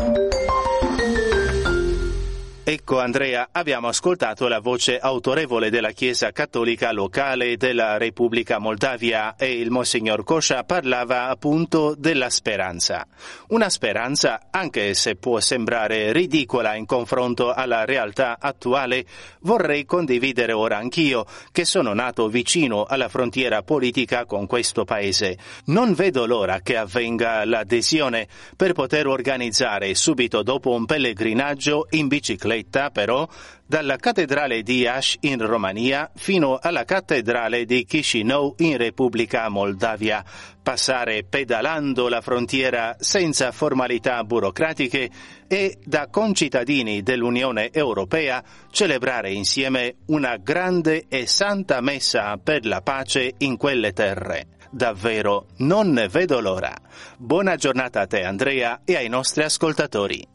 Ecco 2.68 2.99
Andrea, 2.99 3.49
abbiamo 3.51 3.89
ascoltato 3.89 4.47
la 4.47 4.57
voce 4.57 4.97
autorevole 4.97 5.70
della 5.70 5.91
Chiesa 5.91 6.32
cattolica 6.32 6.91
locale 6.91 7.57
della 7.57 7.99
Repubblica 7.99 8.57
Moldavia 8.57 9.36
e 9.36 9.59
il 9.59 9.70
Monsignor 9.70 10.24
Kosha 10.24 10.63
parlava 10.63 11.28
appunto 11.28 11.93
della 11.95 12.32
speranza. 12.32 13.05
Una 13.49 13.70
speranza, 13.70 14.47
anche 14.49 14.95
se 14.95 15.16
può 15.16 15.39
sembrare 15.39 16.11
ridicola 16.11 16.74
in 16.74 16.88
confronto 16.88 17.53
alla 17.53 17.86
realtà 17.86 18.38
attuale, 18.39 19.05
vorrei 19.41 19.86
condividere 19.86 20.51
ora 20.51 20.78
anch'io, 20.78 21.28
che 21.51 21.66
sono 21.66 21.93
nato 21.93 22.30
vicino 22.30 22.86
alla 22.86 23.09
frontiera 23.09 23.61
politica 23.61 24.26
con 24.26 24.47
questo 24.47 24.86
paese. 24.86 25.38
Non 25.66 25.93
vedo 25.93 26.26
l'ora 26.26 26.61
che 26.61 26.78
avvenga 26.78 27.45
l'adesione 27.45 28.28
per 28.57 28.74
poter 28.74 29.05
organizzare 29.05 29.93
subito 29.93 30.41
dopo 30.41 30.72
un 30.72 30.86
pellegrinaggio 30.86 31.86
in 31.91 32.07
bicicletta 32.07 32.53
bicicletta, 32.56 32.89
però, 32.91 33.28
dalla 33.66 33.97
cattedrale 33.97 34.62
di 34.62 34.88
Ash 34.88 35.18
in 35.22 35.45
Romania 35.45 36.10
fino 36.16 36.58
alla 36.62 36.86
cattedrale 36.86 37.66
di 37.66 37.84
Chisinau 37.84 38.56
in 38.60 38.78
Repubblica 38.78 39.49
Moldavia, 39.49 40.24
passare 40.62 41.24
pedalando 41.24 42.08
la 42.08 42.22
frontiera 42.22 42.95
senza 42.99 43.51
formalità 43.51 44.24
burocratiche 44.24 45.10
e 45.47 45.78
da 45.84 46.08
concittadini 46.08 47.01
dell'Unione 47.01 47.72
Europea 47.72 48.43
celebrare 48.72 49.32
insieme 49.32 49.97
una 50.08 50.38
grande 50.38 51.06
e 51.08 51.28
santa 51.28 51.82
messa 51.82 52.38
per 52.38 52.66
la 52.66 52.82
pace 52.82 53.34
in 53.39 53.58
quelle 53.58 53.93
terre. 53.93 54.47
Davvero 54.70 55.47
non 55.58 55.91
ne 55.91 56.08
vedo 56.08 56.39
l'ora. 56.39 56.76
Buona 57.18 57.56
giornata 57.56 58.01
a 58.01 58.08
te 58.08 58.24
Andrea 58.24 58.82
e 58.84 58.95
ai 58.95 59.08
nostri 59.08 59.43
ascoltatori. 59.43 60.34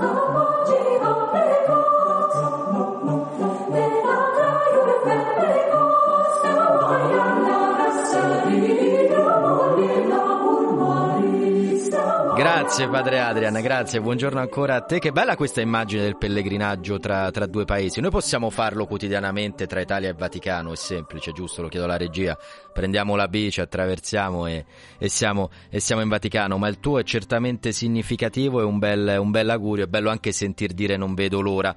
Grazie 12.41 12.87
padre 12.87 13.19
Adrian, 13.19 13.53
grazie, 13.61 14.01
buongiorno 14.01 14.39
ancora 14.39 14.73
a 14.73 14.81
te. 14.81 14.97
Che 14.97 15.11
bella 15.11 15.35
questa 15.35 15.61
immagine 15.61 16.01
del 16.01 16.17
pellegrinaggio 16.17 16.97
tra, 16.97 17.29
tra, 17.29 17.45
due 17.45 17.65
paesi. 17.65 18.01
Noi 18.01 18.09
possiamo 18.09 18.49
farlo 18.49 18.87
quotidianamente 18.87 19.67
tra 19.67 19.79
Italia 19.79 20.09
e 20.09 20.13
Vaticano, 20.13 20.71
è 20.71 20.75
semplice, 20.75 21.33
giusto? 21.33 21.61
Lo 21.61 21.67
chiedo 21.67 21.85
alla 21.85 21.97
regia. 21.97 22.35
Prendiamo 22.73 23.15
la 23.15 23.27
bici, 23.27 23.61
attraversiamo 23.61 24.47
e, 24.47 24.65
e, 24.97 25.07
siamo, 25.07 25.51
e 25.69 25.79
siamo, 25.79 26.01
in 26.01 26.09
Vaticano, 26.09 26.57
ma 26.57 26.67
il 26.67 26.79
tuo 26.79 26.97
è 26.97 27.03
certamente 27.03 27.71
significativo 27.71 28.59
e 28.59 28.63
un 28.63 28.79
bel, 28.79 29.17
un 29.19 29.29
bel 29.29 29.47
augurio, 29.51 29.83
è 29.83 29.87
bello 29.87 30.09
anche 30.09 30.31
sentir 30.31 30.73
dire 30.73 30.97
non 30.97 31.13
vedo 31.13 31.41
l'ora. 31.41 31.75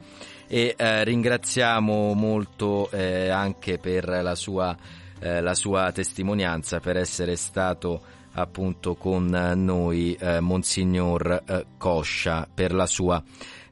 E 0.49 0.75
eh, 0.79 1.05
ringraziamo 1.05 2.15
molto 2.15 2.91
eh, 2.91 3.29
anche 3.29 3.77
per 3.77 4.09
la 4.09 4.35
sua, 4.35 4.75
eh, 5.21 5.43
la 5.43 5.55
sua 5.55 5.93
testimonianza, 5.93 6.81
per 6.81 6.97
essere 6.97 7.37
stato 7.37 8.23
appunto 8.35 8.95
con 8.95 9.27
noi 9.27 10.17
eh, 10.19 10.41
Monsignor 10.41 11.43
eh, 11.47 11.67
Coscia 11.77 12.49
per 12.53 12.73
la 12.73 12.87
sua 12.87 13.23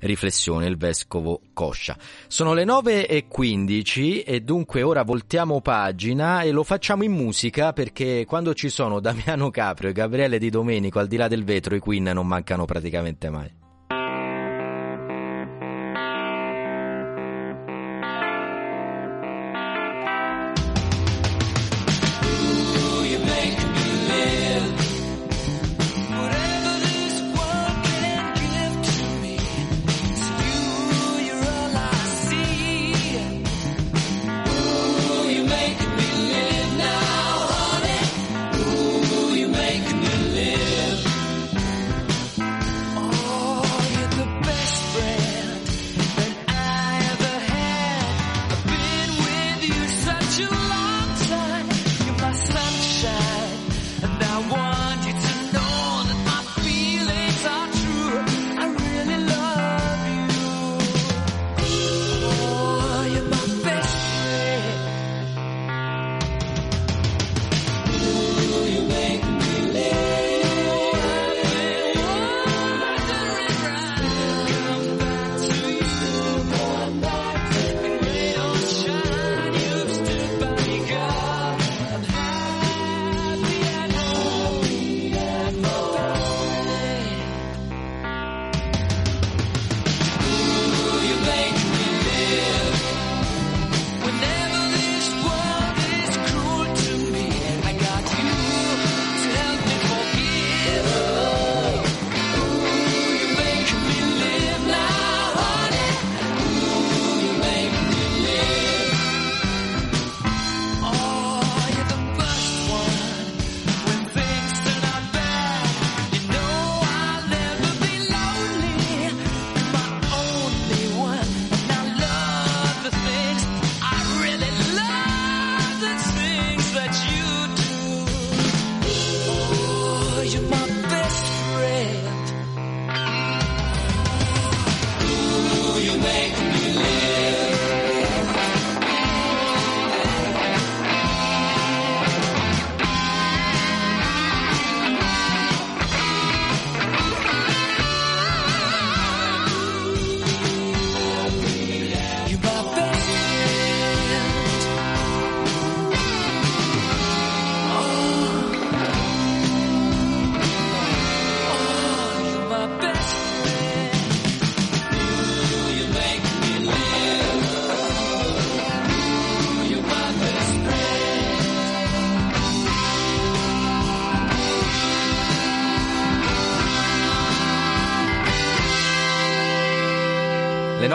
riflessione, 0.01 0.67
il 0.67 0.77
vescovo 0.77 1.41
Coscia. 1.53 1.97
Sono 2.27 2.55
le 2.55 2.65
9.15 2.65 4.25
e 4.27 4.41
dunque 4.41 4.83
ora 4.83 5.03
voltiamo 5.03 5.61
pagina 5.61 6.43
e 6.43 6.51
lo 6.51 6.65
facciamo 6.65 7.05
in 7.05 7.13
musica 7.13 7.73
perché 7.73 8.25
quando 8.27 8.55
ci 8.55 8.69
sono 8.69 9.01
Damiano 9.01 9.51
Caprio 9.51 9.91
e 9.91 9.93
Gabriele 9.93 10.39
Di 10.39 10.51
Domenico 10.51 10.99
al 10.99 11.07
di 11.07 11.17
là 11.17 11.29
del 11.29 11.45
vetro 11.45 11.75
i 11.75 11.79
Queen 11.79 12.05
non 12.05 12.27
mancano 12.27 12.65
praticamente 12.65 13.31
mai. 13.31 13.62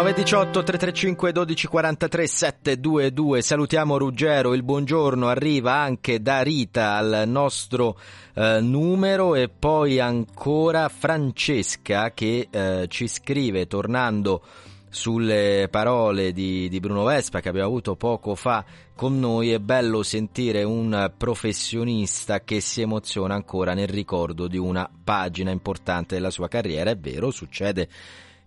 9.18 0.08 0.64
335 0.64 1.32
1243 1.34 2.28
722 2.28 3.42
salutiamo 3.42 3.98
Ruggero, 3.98 4.54
il 4.54 4.64
buongiorno. 4.64 5.28
Arriva 5.28 5.74
anche 5.74 6.22
da 6.22 6.44
Rita 6.44 6.94
al 6.94 7.24
nostro 7.28 8.00
eh, 8.34 8.62
numero. 8.62 9.36
E 9.36 9.50
poi 9.50 10.00
ancora 10.00 10.88
Francesca 10.88 12.14
che 12.14 12.48
eh, 12.50 12.86
ci 12.88 13.10
scrive 13.10 13.68
tornando 13.68 14.44
sulle 14.88 15.68
parole 15.70 16.32
di, 16.32 16.70
di, 16.70 16.80
Bruno 16.80 17.04
Vespa 17.04 17.42
che 17.42 17.50
abbiamo 17.50 17.68
avuto 17.68 17.98
poco 17.98 18.34
fa 18.34 18.64
con 18.96 19.20
noi, 19.20 19.52
è 19.52 19.60
bello 19.60 20.04
sentire 20.04 20.64
un 20.64 21.12
professionista 21.18 22.40
che 22.40 22.62
si 22.62 22.80
emoziona 22.80 23.36
ancora 23.36 23.74
nel 23.74 23.90
ricordo 23.90 24.48
di 24.48 24.58
una 24.58 24.90
pagina 25.04 25.52
importante 25.52 26.16
della 26.16 26.32
sua 26.32 26.48
carriera, 26.48 26.92
è 26.92 26.98
vero, 26.98 27.30
succede 27.30 27.90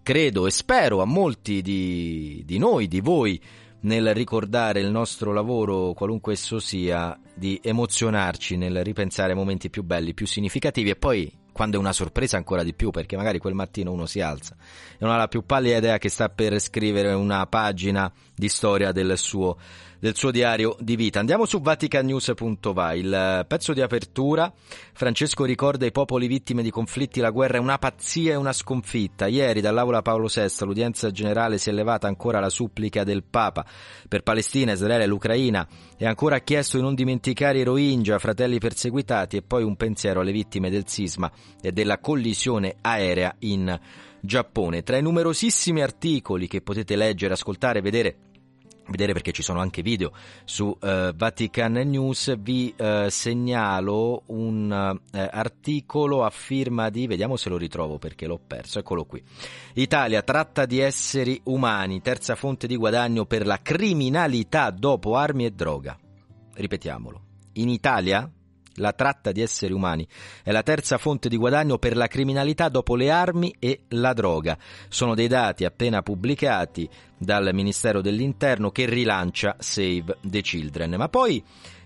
credo 0.03 0.47
e 0.47 0.51
spero 0.51 1.01
a 1.01 1.05
molti 1.05 1.63
di, 1.63 2.43
di 2.45 2.59
noi, 2.59 2.89
di 2.89 3.01
voi, 3.01 3.41
nel 3.83 4.15
ricordare 4.15 4.81
il 4.81 4.91
nostro 4.91 5.33
lavoro, 5.33 5.93
qualunque 5.93 6.35
esso 6.35 6.59
sia, 6.59 7.19
di 7.35 7.59
emozionarci 7.63 8.57
nel 8.57 8.85
ripensare 8.85 9.31
ai 9.31 9.39
momenti 9.39 9.71
più 9.71 9.83
belli, 9.83 10.15
più 10.15 10.27
significativi 10.27 10.91
e 10.91 10.97
poi 10.97 11.33
quando 11.53 11.77
è 11.77 11.81
una 11.81 11.93
sorpresa 11.93 12.37
ancora 12.37 12.63
di 12.63 12.75
più 12.75 12.91
perché 12.91 13.17
magari 13.17 13.39
quel 13.39 13.55
mattino 13.55 13.93
uno 13.93 14.07
si 14.07 14.21
alza 14.21 14.55
e 14.93 14.97
non 15.01 15.11
ha 15.11 15.17
la 15.17 15.29
più 15.29 15.45
pallida 15.45 15.77
idea 15.77 15.99
che 15.99 16.09
sta 16.09 16.29
per 16.29 16.59
scrivere 16.61 17.13
una 17.13 17.45
pagina 17.47 18.11
di 18.35 18.49
storia 18.49 18.93
del 18.93 19.19
suo 19.19 19.59
del 20.01 20.17
suo 20.17 20.31
diario 20.31 20.77
di 20.81 20.97
vita. 20.97 21.21
Andiamo 21.21 21.45
su 21.45 21.61
vaticanews.va, 21.61 22.95
il 22.95 23.45
pezzo 23.47 23.73
di 23.75 23.83
apertura. 23.83 24.53
Francesco 24.93 25.45
ricorda 25.45 25.87
i 25.87 25.93
popoli 25.93 26.27
vittime 26.27 26.63
di 26.63 26.71
conflitti, 26.71 27.21
la 27.21 27.31
guerra 27.31 27.59
è 27.59 27.61
una 27.61 27.79
pazzia 27.79 28.33
e 28.33 28.37
una 28.37 28.53
sconfitta. 28.53 29.27
Ieri 29.27 29.61
dall'Aula 29.61 30.03
Paolo 30.03 30.27
VI 30.27 30.65
l'udienza 30.65 31.11
generale 31.11 31.59
si 31.59 31.69
è 31.69 31.73
elevata 31.73 32.09
ancora 32.09 32.39
alla 32.39 32.49
supplica 32.49 33.05
del 33.05 33.23
Papa 33.23 33.65
per 34.09 34.23
Palestina, 34.23 34.73
Israele 34.73 35.05
e 35.05 35.07
l'Ucraina 35.07 35.69
e 35.97 36.07
ancora 36.07 36.37
ha 36.37 36.41
chiesto 36.41 36.79
di 36.79 36.83
non 36.83 36.95
dimenticare 36.95 37.59
i 37.59 37.63
Rohingya, 37.63 38.19
fratelli 38.19 38.59
perseguitati 38.59 39.37
e 39.37 39.43
poi 39.43 39.63
un 39.63 39.77
pensiero 39.77 40.21
alle 40.21 40.33
vittime 40.33 40.71
del 40.71 40.89
sisma 40.89 41.31
e 41.61 41.73
della 41.73 41.99
collisione 41.99 42.77
aerea 42.81 43.37
in 43.41 43.79
Giappone. 44.23 44.83
Tra 44.83 44.97
i 44.97 45.03
numerosissimi 45.03 45.83
articoli 45.83 46.47
che 46.47 46.63
potete 46.63 46.97
leggere, 46.97 47.35
ascoltare 47.35 47.79
e 47.79 47.83
vedere 47.83 48.17
vedere 48.89 49.13
perché 49.13 49.33
ci 49.33 49.43
sono 49.43 49.61
anche 49.61 49.83
video. 49.83 50.13
Su 50.45 50.77
eh, 50.81 51.13
Vatican 51.15 51.73
News 51.73 52.37
vi 52.39 52.73
eh, 52.77 53.07
segnalo 53.11 54.23
un 54.27 54.99
eh, 55.13 55.29
articolo 55.31 56.25
a 56.25 56.31
firma 56.31 56.91
di 56.91 57.07
vediamo 57.07 57.37
se 57.37 57.49
lo 57.49 57.57
ritrovo 57.57 57.99
perché 57.99 58.27
l'ho 58.27 58.41
perso 58.45 58.79
eccolo 58.79 59.05
qui. 59.05 59.23
Italia 59.75 60.23
tratta 60.23 60.67
di 60.67 60.79
esseri 60.79 61.41
umani 61.45 62.01
terza 62.01 62.35
fonte 62.35 62.67
di 62.67 62.77
guadagno 62.77 63.25
per 63.27 63.47
la 63.47 63.61
criminalità 63.61 64.71
dopo 64.71 65.17
armi 65.17 65.45
e 65.45 65.51
droga. 65.51 65.99
Ripetiamolo. 66.55 67.23
In 67.55 67.69
Italia 67.69 68.31
la 68.75 68.93
tratta 68.93 69.33
di 69.33 69.41
esseri 69.41 69.73
umani 69.73 70.07
è 70.43 70.53
la 70.53 70.63
terza 70.63 70.99
fonte 70.99 71.29
di 71.29 71.37
guadagno 71.37 71.79
per 71.79 71.97
la 71.97 72.07
criminalità 72.07 72.69
dopo 72.69 72.95
le 72.97 73.11
armi 73.11 73.55
e 73.59 73.85
la 73.89 74.13
droga. 74.13 74.57
Sono 74.89 75.15
dei 75.15 75.29
dati 75.29 75.65
appena 75.65 76.03
pubblicati 76.03 76.89
dal 77.17 77.51
Ministero 77.53 78.01
dell'Interno 78.01 78.71
che 78.71 78.87
rilancia 78.87 79.57
Save 79.59 80.19
the 80.23 80.41
Children. 80.41 80.95
Ma 80.95 81.09
poi 81.09 81.43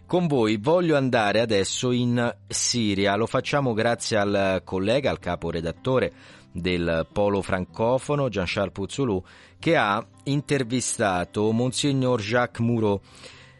con 0.06 0.26
voi 0.26 0.58
voglio 0.58 0.96
andare 0.96 1.40
adesso 1.40 1.90
in 1.90 2.34
Siria. 2.46 3.16
Lo 3.16 3.26
facciamo 3.26 3.72
grazie 3.72 4.18
al 4.18 4.60
collega, 4.64 5.10
al 5.10 5.18
caporedattore 5.18 6.12
del 6.52 7.08
Polo 7.10 7.42
Francofono, 7.42 8.28
Jean-Charles 8.28 8.72
Puzzolù, 8.72 9.20
che 9.58 9.76
ha 9.76 10.06
intervistato 10.24 11.50
Monsignor 11.50 12.20
Jacques 12.20 12.64
Moreau, 12.64 13.00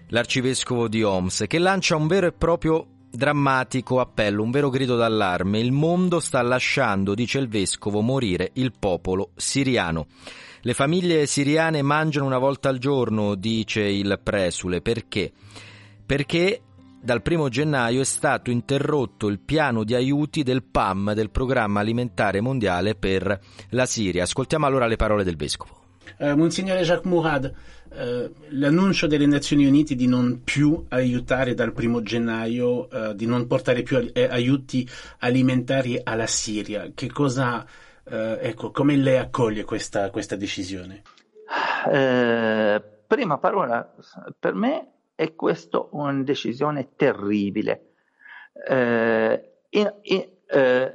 l'arcivescovo 0.09 0.87
di 0.87 1.03
Homs, 1.03 1.45
che 1.49 1.59
lancia 1.59 1.97
un 1.97 2.07
vero 2.07 2.27
e 2.29 2.33
proprio 2.33 2.87
drammatico 3.15 4.01
appello, 4.01 4.43
un 4.43 4.51
vero 4.51 4.71
grido 4.71 4.97
d'allarme. 4.97 5.61
Il 5.61 5.73
mondo 5.73 6.21
sta 6.21 6.43
lasciando, 6.43 7.15
dice 7.15 7.39
il 7.39 7.49
vescovo, 7.49 8.01
morire 8.01 8.51
il 8.55 8.73
popolo 8.79 9.31
siriano. 9.37 10.07
Le 10.63 10.75
famiglie 10.75 11.27
siriane 11.27 11.83
mangiano 11.83 12.27
una 12.27 12.39
volta 12.39 12.69
al 12.69 12.79
giorno, 12.79 13.35
dice 13.35 13.83
il 13.83 14.19
presule. 14.23 14.81
Perché? 14.81 15.33
Perché 16.05 16.63
dal 17.05 17.21
primo 17.21 17.51
gennaio 17.51 18.01
è 18.01 18.05
stato 18.05 18.51
interrotto 18.51 19.29
il 19.29 19.39
piano 19.39 19.85
di 19.85 19.95
aiuti 19.95 20.43
del 20.43 20.63
PAM, 20.63 21.13
del 21.13 21.31
Programma 21.31 21.81
Alimentare 21.81 22.41
Mondiale 22.41 22.95
per 22.95 23.39
la 23.71 23.85
Siria. 23.85 24.23
Ascoltiamo 24.23 24.65
allora 24.65 24.87
le 24.87 24.97
parole 24.97 25.23
del 25.23 25.37
vescovo. 25.37 25.83
Uh, 26.19 26.35
Monsignore 26.35 26.83
Jacques 26.83 27.11
Mourad, 27.11 27.53
uh, 27.95 28.33
l'annuncio 28.51 29.07
delle 29.07 29.27
Nazioni 29.27 29.67
Unite 29.67 29.95
di 29.95 30.07
non 30.07 30.43
più 30.45 30.85
aiutare 30.89 31.55
dal 31.55 31.73
primo 31.73 32.03
gennaio, 32.03 32.89
uh, 32.91 33.15
di 33.15 33.27
non 33.27 33.47
portare 33.47 33.83
più 33.83 34.11
aiuti 34.15 34.89
alimentari 35.21 36.01
alla 36.03 36.27
Siria, 36.27 36.91
che 36.95 37.11
cosa, 37.11 37.67
ecco, 38.05 38.71
come 38.71 38.97
lei 38.97 39.17
accoglie 39.17 39.65
questa, 39.65 40.11
questa 40.11 40.37
decisione? 40.37 41.03
prima 43.07 43.39
parola, 43.39 43.95
per 44.39 44.55
me 44.55 44.93
è 45.15 45.35
questa 45.35 45.87
una 45.91 46.23
decisione 46.23 46.91
terribile, 46.97 47.93
in, 48.69 49.95
in, 50.03 50.29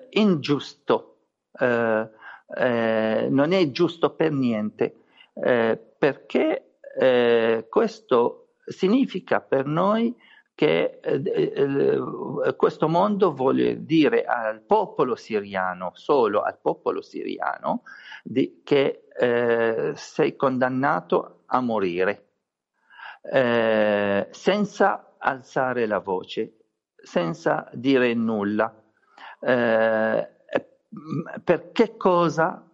ingiusto, 0.10 1.18
non 1.60 3.52
è 3.52 3.72
giusto 3.72 4.10
per 4.12 4.32
niente. 4.32 4.94
Eh, 5.42 5.80
perché 5.98 6.69
eh, 7.02 7.68
questo 7.70 8.56
significa 8.66 9.40
per 9.40 9.66
noi 9.66 10.14
che 10.54 11.00
eh, 11.02 11.22
eh, 11.24 12.56
questo 12.58 12.90
mondo 12.90 13.34
vuole 13.34 13.86
dire 13.86 14.26
al 14.26 14.60
popolo 14.64 15.16
siriano, 15.16 15.92
solo 15.94 16.42
al 16.42 16.60
popolo 16.60 17.02
siriano, 17.02 17.84
di, 18.22 18.60
che 18.66 19.06
eh, 19.18 19.94
sei 19.96 20.36
condannato 20.36 21.44
a 21.46 21.62
morire 21.62 22.32
eh, 23.22 24.28
senza 24.32 25.16
alzare 25.18 25.86
la 25.86 26.00
voce, 26.00 26.58
senza 27.02 27.70
dire 27.72 28.14
nulla. 28.14 28.76
per 29.40 30.28
che 31.72 31.96
cosa 31.96 32.70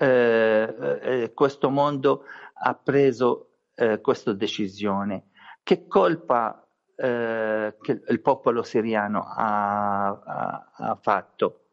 eh, 0.00 0.98
eh, 1.02 1.32
questo 1.34 1.70
mondo 1.70 2.22
ha 2.60 2.74
preso 2.74 3.50
eh, 3.74 4.00
questa 4.00 4.32
decisione. 4.32 5.30
Che 5.62 5.86
colpa 5.86 6.66
eh, 6.96 7.76
che 7.80 8.02
il 8.08 8.20
popolo 8.20 8.62
siriano 8.62 9.24
ha, 9.24 10.08
ha, 10.08 10.72
ha 10.74 10.98
fatto? 11.00 11.64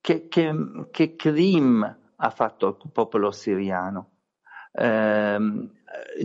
Che, 0.00 0.28
che, 0.28 0.54
che 0.90 1.16
crim 1.16 1.98
ha 2.16 2.30
fatto 2.30 2.78
il 2.82 2.90
popolo 2.90 3.30
siriano? 3.30 4.10
Eh, 4.72 5.38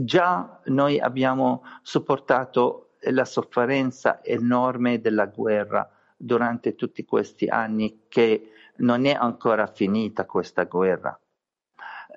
già 0.02 0.60
noi 0.66 1.00
abbiamo 1.00 1.64
sopportato 1.84 2.96
la 3.12 3.26
sofferenza 3.26 4.24
enorme 4.24 5.00
della 5.00 5.28
guerra 5.28 5.90
durante 6.18 6.76
tutti 6.76 7.06
questi 7.06 7.48
anni 7.48 8.06
che 8.10 8.52
non 8.78 9.06
è 9.06 9.14
ancora 9.14 9.68
finita 9.68 10.26
questa 10.26 10.64
guerra. 10.64 11.18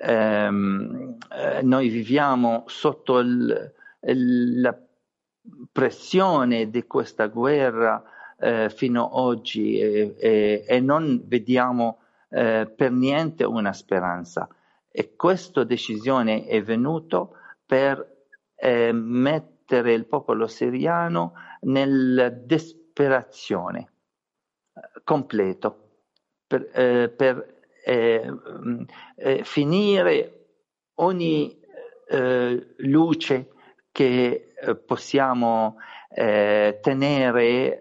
Ehm, 0.05 1.17
eh, 1.31 1.63
noi 1.63 1.89
viviamo 1.89 2.65
sotto 2.67 3.19
il, 3.21 3.73
il, 4.01 4.61
la 4.61 4.77
pressione 5.71 6.71
di 6.71 6.87
questa 6.87 7.29
guerra 7.29 8.03
eh, 8.39 8.69
fino 8.71 9.05
ad 9.05 9.11
oggi 9.13 9.79
e, 9.79 10.17
e, 10.19 10.65
e, 10.67 10.81
non 10.81 11.23
vediamo 11.27 12.01
eh, 12.31 12.71
per 12.75 12.91
niente 12.91 13.45
una 13.45 13.73
speranza. 13.73 14.49
E 14.91 15.15
questa 15.15 15.63
decisione 15.65 16.47
è 16.47 16.61
venuta 16.63 17.29
per 17.65 18.25
eh, 18.57 18.93
mettere 18.93 19.93
il 19.93 20.07
popolo 20.07 20.49
siriano 20.49 21.35
nella 21.61 22.29
disperazione 22.29 23.91
completo 25.05 25.83
per, 26.47 26.69
eh, 26.73 27.09
per 27.09 27.61
eh, 27.85 28.31
mm, 28.31 28.83
eh, 29.17 29.45
finire 29.45 30.47
ogni 30.95 31.61
eh, 32.09 32.75
luce 32.79 33.49
che 33.91 34.55
eh, 34.55 34.77
possiamo 34.77 35.77
eh, 36.09 36.79
tenere 36.83 37.79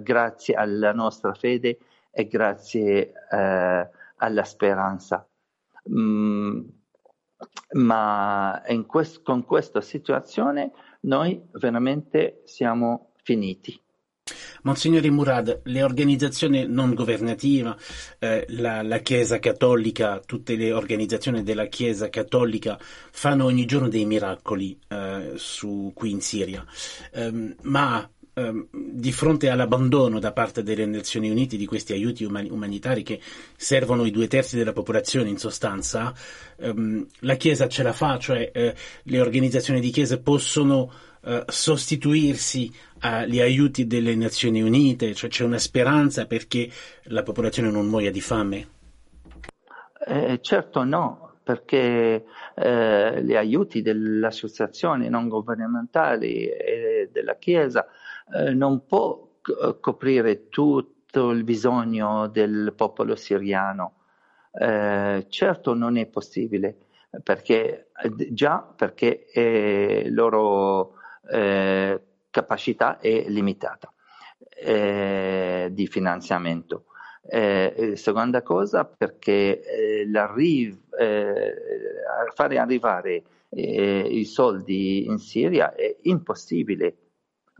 grazie 0.00 0.54
alla 0.54 0.94
nostra 0.94 1.34
fede 1.34 1.76
e 2.10 2.26
grazie 2.28 3.12
alla 3.28 4.44
speranza. 4.44 5.28
Mm, 5.90 6.60
ma 7.72 8.62
quest- 8.86 9.22
con 9.22 9.44
questa 9.44 9.82
situazione 9.82 10.72
noi 11.00 11.46
veramente 11.52 12.40
siamo 12.44 13.12
finiti. 13.22 13.78
Monsignore 14.66 15.08
Murad, 15.10 15.60
le 15.62 15.82
organizzazioni 15.84 16.66
non 16.66 16.92
governative, 16.92 17.76
eh, 18.18 18.46
la, 18.48 18.82
la, 18.82 18.98
Chiesa 18.98 19.38
Cattolica, 19.38 20.20
tutte 20.26 20.56
le 20.56 20.72
organizzazioni 20.72 21.44
della 21.44 21.66
Chiesa 21.66 22.08
Cattolica 22.08 22.76
fanno 23.12 23.44
ogni 23.44 23.64
giorno 23.64 23.88
dei 23.88 24.04
miracoli 24.04 24.76
eh, 24.88 25.34
su, 25.36 25.92
qui 25.94 26.10
in 26.10 26.20
Siria, 26.20 26.66
um, 27.12 27.54
ma 27.62 28.10
um, 28.34 28.66
di 28.72 29.12
fronte 29.12 29.50
all'abbandono 29.50 30.18
da 30.18 30.32
parte 30.32 30.64
delle 30.64 30.84
Nazioni 30.84 31.30
Unite 31.30 31.56
di 31.56 31.66
questi 31.66 31.92
aiuti 31.92 32.24
umani, 32.24 32.50
umanitari 32.50 33.04
che 33.04 33.20
servono 33.56 34.04
i 34.04 34.10
due 34.10 34.26
terzi 34.26 34.56
della 34.56 34.72
popolazione 34.72 35.28
in 35.28 35.38
sostanza, 35.38 36.12
um, 36.56 37.06
la 37.20 37.36
Chiesa 37.36 37.68
ce 37.68 37.84
la 37.84 37.92
fa, 37.92 38.18
cioè 38.18 38.50
eh, 38.52 38.74
le 39.00 39.20
organizzazioni 39.20 39.78
di 39.78 39.90
Chiesa 39.90 40.18
possono 40.18 40.90
eh, 41.26 41.42
sostituirsi 41.48 42.72
agli 43.00 43.40
aiuti 43.40 43.88
delle 43.88 44.14
Nazioni 44.14 44.62
Unite, 44.62 45.12
cioè 45.12 45.28
c'è 45.28 45.42
una 45.42 45.58
speranza 45.58 46.26
perché 46.26 46.70
la 47.04 47.24
popolazione 47.24 47.68
non 47.68 47.88
muoia 47.88 48.12
di 48.12 48.20
fame? 48.20 48.68
Eh, 50.06 50.38
certo 50.40 50.84
no, 50.84 51.38
perché 51.42 52.24
eh, 52.54 53.22
gli 53.24 53.34
aiuti 53.34 53.82
delle 53.82 54.24
associazioni 54.24 55.08
non 55.08 55.26
governamentali 55.26 56.46
e 56.46 57.08
della 57.10 57.36
Chiesa 57.38 57.86
eh, 58.32 58.54
non 58.54 58.86
può 58.86 59.38
c- 59.42 59.80
coprire 59.80 60.48
tutto 60.48 61.30
il 61.30 61.42
bisogno 61.42 62.28
del 62.28 62.72
popolo 62.76 63.16
siriano. 63.16 63.94
Eh, 64.52 65.26
certo 65.28 65.74
non 65.74 65.96
è 65.96 66.06
possibile, 66.06 66.76
perché, 67.20 67.88
già 68.30 68.60
perché 68.76 69.26
eh, 69.32 70.06
loro 70.10 70.95
eh, 71.30 72.00
capacità 72.30 72.98
è 72.98 73.24
limitata 73.28 73.92
eh, 74.48 75.68
di 75.72 75.86
finanziamento. 75.86 76.84
Eh, 77.28 77.94
seconda 77.96 78.42
cosa 78.42 78.84
perché 78.84 79.60
eh, 79.60 80.04
eh, 80.98 81.54
fare 82.34 82.58
arrivare 82.58 83.24
eh, 83.48 84.06
i 84.08 84.24
soldi 84.24 85.06
in 85.06 85.18
Siria 85.18 85.74
è 85.74 85.96
impossibile 86.02 86.96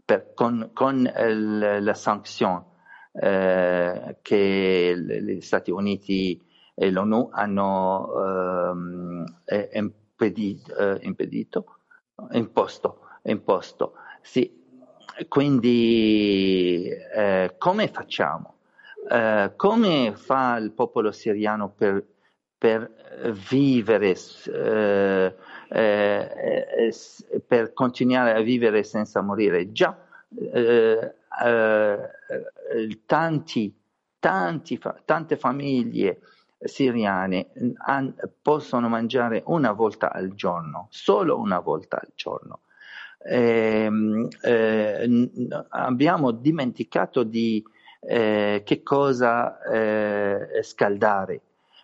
per, 0.05 0.35
con, 0.35 0.71
con 0.73 1.13
il, 1.17 1.79
la 1.81 1.95
sanzione 1.95 2.65
eh, 3.13 4.19
che 4.23 4.95
gli 4.97 5.41
Stati 5.41 5.71
Uniti 5.71 6.41
e 6.75 6.91
l'ONU 6.91 7.31
hanno 7.33 8.13
ehm, 8.23 9.25
impedito, 9.73 10.77
eh, 10.77 10.99
impedito 11.03 11.79
imposto, 12.33 13.06
imposto. 13.31 13.95
Sì. 14.23 14.65
Quindi 15.29 16.89
eh, 16.89 17.55
come 17.57 17.89
facciamo? 17.89 18.55
Eh, 19.11 19.53
come 19.57 20.13
fa 20.15 20.57
il 20.57 20.73
popolo 20.73 21.11
siriano 21.13 21.71
per, 21.71 22.05
per 22.59 23.33
vivere, 23.49 24.15
eh, 24.47 25.35
eh, 25.69 26.95
per 27.47 27.73
continuare 27.73 28.35
a 28.35 28.41
vivere 28.41 28.83
senza 28.83 29.23
morire? 29.23 29.73
Già 29.73 29.97
eh, 30.53 31.15
tanti, 33.07 33.75
tanti, 34.19 34.81
tante 35.05 35.37
famiglie 35.37 36.21
siriane 36.59 37.53
possono 38.43 38.89
mangiare 38.89 39.43
una 39.47 39.73
volta 39.73 40.13
al 40.13 40.35
giorno, 40.35 40.89
solo 40.91 41.39
una 41.39 41.61
volta 41.61 41.99
al 42.01 42.11
giorno. 42.15 42.61
Eh, 43.29 43.91
eh, 44.43 45.31
abbiamo 45.71 46.31
dimenticato 46.31 47.25
di 47.25 47.63
eh, 48.01 48.63
che 48.65 48.83
cosa 48.83 49.61
eh, 49.63 50.63
scaldare. 50.63 51.41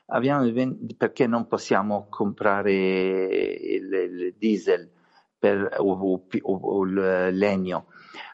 Abbiamo, 0.06 0.50
perché 0.96 1.26
non 1.26 1.46
possiamo 1.46 2.06
comprare 2.10 2.72
il, 2.72 3.92
il 3.92 4.34
diesel 4.36 4.90
per, 5.38 5.76
o, 5.78 6.22
o, 6.42 6.54
o, 6.54 6.84
il 6.84 7.36
legno. 7.36 7.86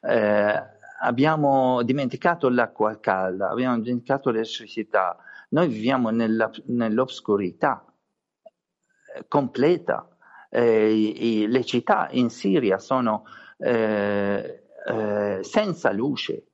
Eh, 0.03 0.63
abbiamo 1.01 1.83
dimenticato 1.83 2.49
l'acqua 2.49 2.99
calda, 2.99 3.51
abbiamo 3.51 3.79
dimenticato 3.81 4.31
l'elettricità. 4.31 5.17
Noi 5.51 5.69
viviamo 5.69 6.11
nella, 6.11 6.51
nell'oscurità 6.67 7.85
eh, 9.15 9.25
completa. 9.29 10.09
Eh, 10.49 11.47
le 11.49 11.65
città 11.65 12.09
in 12.13 12.31
Siria 12.31 12.79
sono 12.79 13.25
eh, 13.59 14.65
eh, 14.87 15.39
senza 15.43 15.93
luce. 15.93 16.45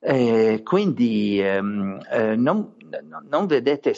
Eh, 0.00 0.60
quindi 0.64 1.40
ehm, 1.40 2.00
eh, 2.10 2.36
non, 2.36 2.74
non, 3.28 3.46
vedete 3.46 3.94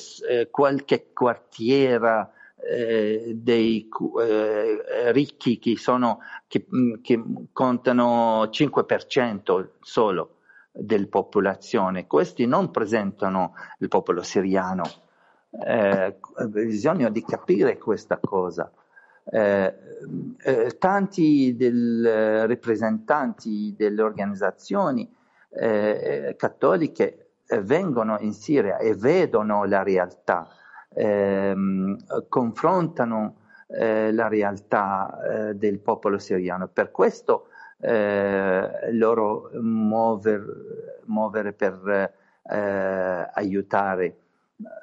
qualche 0.51 1.13
quartiera 1.13 2.33
eh, 2.63 3.33
dei 3.37 3.89
eh, 4.21 5.13
ricchi 5.13 5.59
che, 5.59 5.77
sono, 5.77 6.21
che, 6.47 6.67
mm, 6.75 6.95
che 7.03 7.23
contano 7.53 8.45
5% 8.45 9.69
solo 9.81 10.37
della 10.73 11.07
popolazione. 11.09 12.07
Questi 12.07 12.47
non 12.47 12.71
presentano 12.71 13.55
il 13.79 13.89
popolo 13.89 14.23
siriano. 14.23 15.09
Eh, 15.51 16.17
bisogna 16.49 17.11
di 17.11 17.25
capire 17.25 17.79
questa 17.79 18.19
cosa. 18.19 18.71
Eh, 19.25 19.75
eh, 20.43 20.79
tanti 20.79 21.55
del, 21.57 22.47
rappresentanti 22.47 23.75
delle 23.77 24.03
organizzazioni 24.03 25.13
eh, 25.51 26.35
cattoliche 26.39 27.33
vengono 27.63 28.19
in 28.21 28.33
Siria 28.33 28.79
e 28.79 28.95
vedono 28.95 29.65
la 29.65 29.83
realtà 29.83 30.49
ehm, 30.95 32.29
confrontano 32.29 33.37
eh, 33.67 34.13
la 34.13 34.29
realtà 34.29 35.49
eh, 35.49 35.55
del 35.55 35.79
popolo 35.79 36.19
siriano. 36.19 36.69
Per 36.69 36.91
questo 36.91 37.49
eh, 37.79 38.93
loro 38.93 39.51
muover, 39.61 41.03
muovere 41.05 41.53
per 41.53 42.13
eh, 42.43 43.31
aiutare, 43.33 44.17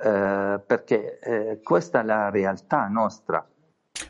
eh, 0.03 0.61
perché 0.65 1.19
eh, 1.19 1.61
questa 1.61 2.01
è 2.01 2.03
la 2.03 2.29
realtà 2.29 2.87
nostra. 2.87 3.47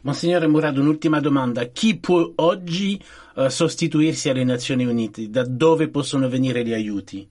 Monsignore 0.02 0.48
Murad, 0.48 0.77
un'ultima 0.77 1.19
domanda. 1.19 1.64
Chi 1.65 1.98
può 1.99 2.30
oggi 2.35 3.02
sostituirsi 3.48 4.30
alle 4.30 4.44
Nazioni 4.44 4.85
Unite? 4.85 5.30
Da 5.30 5.45
dove 5.45 5.89
possono 5.89 6.27
venire 6.27 6.64
gli 6.65 6.73
aiuti? 6.73 7.30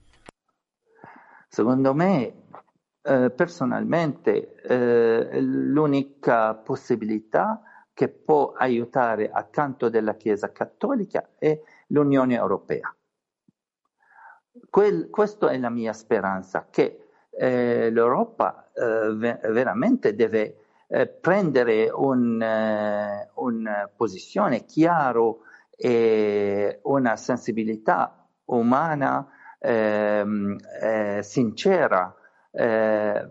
Secondo 1.49 1.95
me 1.95 2.47
eh, 3.03 3.31
personalmente 3.31 4.61
eh, 4.63 5.41
l'unica 5.41 6.55
possibilità 6.55 7.63
che 7.95 8.09
può 8.09 8.53
aiutare 8.53 9.31
accanto 9.31 9.89
della 9.89 10.17
Chiesa 10.17 10.51
cattolica 10.51 11.31
è 11.39 11.59
l'Unione 11.89 12.35
Europea. 12.35 12.95
Quel, 14.69 15.09
questa 15.09 15.51
è 15.51 15.59
la 15.59 15.71
mia 15.71 15.93
speranza, 15.93 16.67
che 16.69 17.06
eh, 17.39 17.91
l'Europa 17.91 18.71
eh, 18.73 19.13
veramente 19.15 20.15
deve 20.15 20.57
eh, 20.89 21.07
prendere 21.07 21.91
una 21.93 23.29
un 23.35 23.89
posizione 23.97 24.65
chiara 24.65 25.21
e 25.77 26.79
una 26.83 27.17
sensibilità 27.17 28.27
umana 28.47 29.29
ehm, 29.59 30.57
sincera. 31.21 32.15
Eh, 32.51 33.29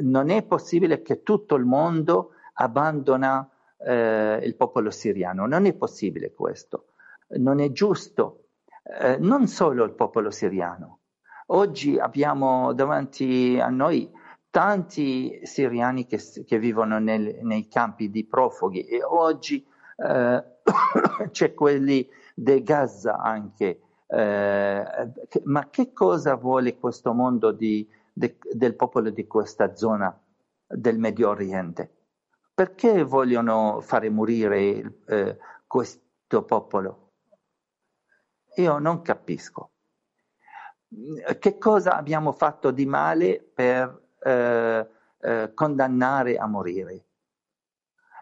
non 0.00 0.30
è 0.30 0.42
possibile 0.44 1.02
che 1.02 1.22
tutto 1.22 1.56
il 1.56 1.64
mondo 1.66 2.30
abbandona 2.54 3.46
eh, 3.78 4.40
il 4.42 4.54
popolo 4.56 4.90
siriano, 4.90 5.46
non 5.46 5.66
è 5.66 5.74
possibile 5.74 6.32
questo, 6.32 6.92
non 7.38 7.60
è 7.60 7.70
giusto, 7.72 8.44
eh, 8.82 9.18
non 9.18 9.46
solo 9.46 9.84
il 9.84 9.92
popolo 9.92 10.30
siriano. 10.30 10.99
Oggi 11.52 11.98
abbiamo 11.98 12.72
davanti 12.74 13.58
a 13.60 13.70
noi 13.70 14.08
tanti 14.50 15.40
siriani 15.42 16.06
che, 16.06 16.20
che 16.46 16.58
vivono 16.60 17.00
nel, 17.00 17.40
nei 17.42 17.66
campi 17.66 18.08
di 18.08 18.24
profughi 18.24 18.84
e 18.84 19.02
oggi 19.02 19.66
eh, 19.96 20.44
c'è 21.30 21.54
quelli 21.54 22.08
di 22.34 22.62
Gaza 22.62 23.18
anche. 23.18 23.80
Eh, 24.06 24.84
ma 25.44 25.68
che 25.70 25.92
cosa 25.92 26.36
vuole 26.36 26.78
questo 26.78 27.12
mondo 27.12 27.50
di, 27.50 27.88
de, 28.12 28.38
del 28.52 28.76
popolo 28.76 29.10
di 29.10 29.26
questa 29.26 29.74
zona 29.74 30.16
del 30.68 30.98
Medio 30.98 31.30
Oriente. 31.30 31.96
Perché 32.54 33.02
vogliono 33.02 33.80
fare 33.80 34.08
morire 34.08 35.00
eh, 35.04 35.36
questo 35.66 36.44
popolo? 36.44 37.10
Io 38.56 38.78
non 38.78 39.02
capisco. 39.02 39.70
Che 41.38 41.58
cosa 41.58 41.96
abbiamo 41.96 42.32
fatto 42.32 42.72
di 42.72 42.84
male 42.84 43.40
per 43.54 44.08
eh, 44.18 44.88
eh, 45.20 45.52
condannare 45.54 46.36
a 46.36 46.46
morire 46.46 47.04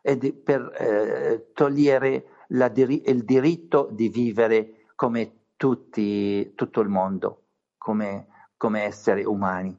e 0.03 0.33
per 0.35 0.71
eh, 0.77 1.51
togliere 1.55 2.45
la, 2.49 2.71
il 2.75 3.25
diritto 3.25 3.89
di 3.91 4.11
vivere 4.11 4.85
come 4.95 5.53
tutti, 5.57 6.53
tutto 6.55 6.81
il 6.81 6.89
mondo, 6.89 7.45
come, 7.79 8.27
come 8.59 8.83
esseri 8.83 9.25
umani? 9.25 9.75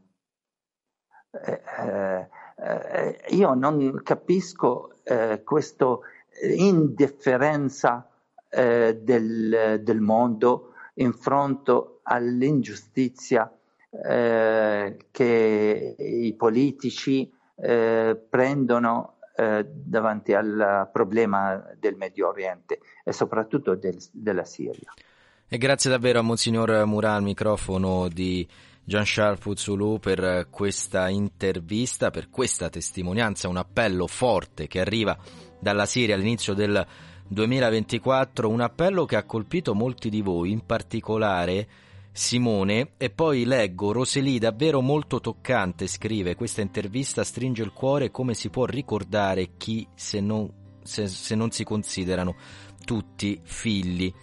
Eh, 1.32 1.62
eh, 1.78 2.30
eh, 2.58 3.26
io 3.30 3.54
non 3.54 4.02
capisco 4.04 4.96
questa 5.44 5.98
indifferenza 6.42 8.08
del, 8.50 9.82
del, 9.82 10.00
mondo 10.02 10.74
in 10.96 11.14
fronte 11.14 11.99
all'ingiustizia 12.10 13.52
eh, 13.90 14.98
che 15.12 15.96
i 15.98 16.34
politici 16.34 17.32
prendono 17.62 19.16
davanti 19.36 20.34
al 20.34 20.90
problema 20.94 21.62
del 21.78 21.96
Medio 21.98 22.30
Oriente 22.30 22.80
e 23.04 23.12
soprattutto 23.12 23.76
del, 23.76 23.98
della 24.14 24.46
Siria. 24.46 24.94
E 25.52 25.58
grazie 25.58 25.90
davvero 25.90 26.20
a 26.20 26.22
Monsignor 26.22 26.86
Murat 26.86 27.16
al 27.16 27.24
microfono 27.24 28.08
di 28.08 28.48
Jean-Charles 28.90 29.40
Puzzulu 29.40 30.00
per 30.00 30.48
questa 30.50 31.10
intervista, 31.10 32.10
per 32.12 32.30
questa 32.30 32.70
testimonianza, 32.70 33.48
un 33.48 33.58
appello 33.58 34.08
forte 34.08 34.68
che 34.68 34.80
arriva 34.80 35.16
dalla 35.60 35.86
Siria 35.86 36.16
all'inizio 36.16 36.56
del 36.56 36.86
2024, 37.28 38.50
un 38.50 38.62
appello 38.62 39.06
che 39.06 39.16
ha 39.16 39.26
colpito 39.26 39.76
molti 39.76 40.10
di 40.10 40.22
voi, 40.22 40.52
in 40.52 40.66
particolare 40.66 41.68
Simone, 42.20 42.96
e 42.98 43.12
poi 43.12 43.46
leggo 43.46 43.94
Roseli, 43.94 44.40
davvero 44.40 44.82
molto 44.82 45.22
toccante, 45.22 45.88
scrive, 45.88 46.36
questa 46.36 46.60
intervista 46.60 47.24
stringe 47.24 47.64
il 47.64 47.72
cuore 47.72 48.12
come 48.12 48.34
si 48.34 48.50
può 48.50 48.66
ricordare 48.66 49.52
chi 49.56 49.88
se 49.96 50.20
non, 50.20 50.52
se, 50.84 51.08
se 51.08 51.34
non 51.36 51.50
si 51.52 51.64
considerano 51.64 52.36
tutti 52.84 53.40
figli 53.42 54.14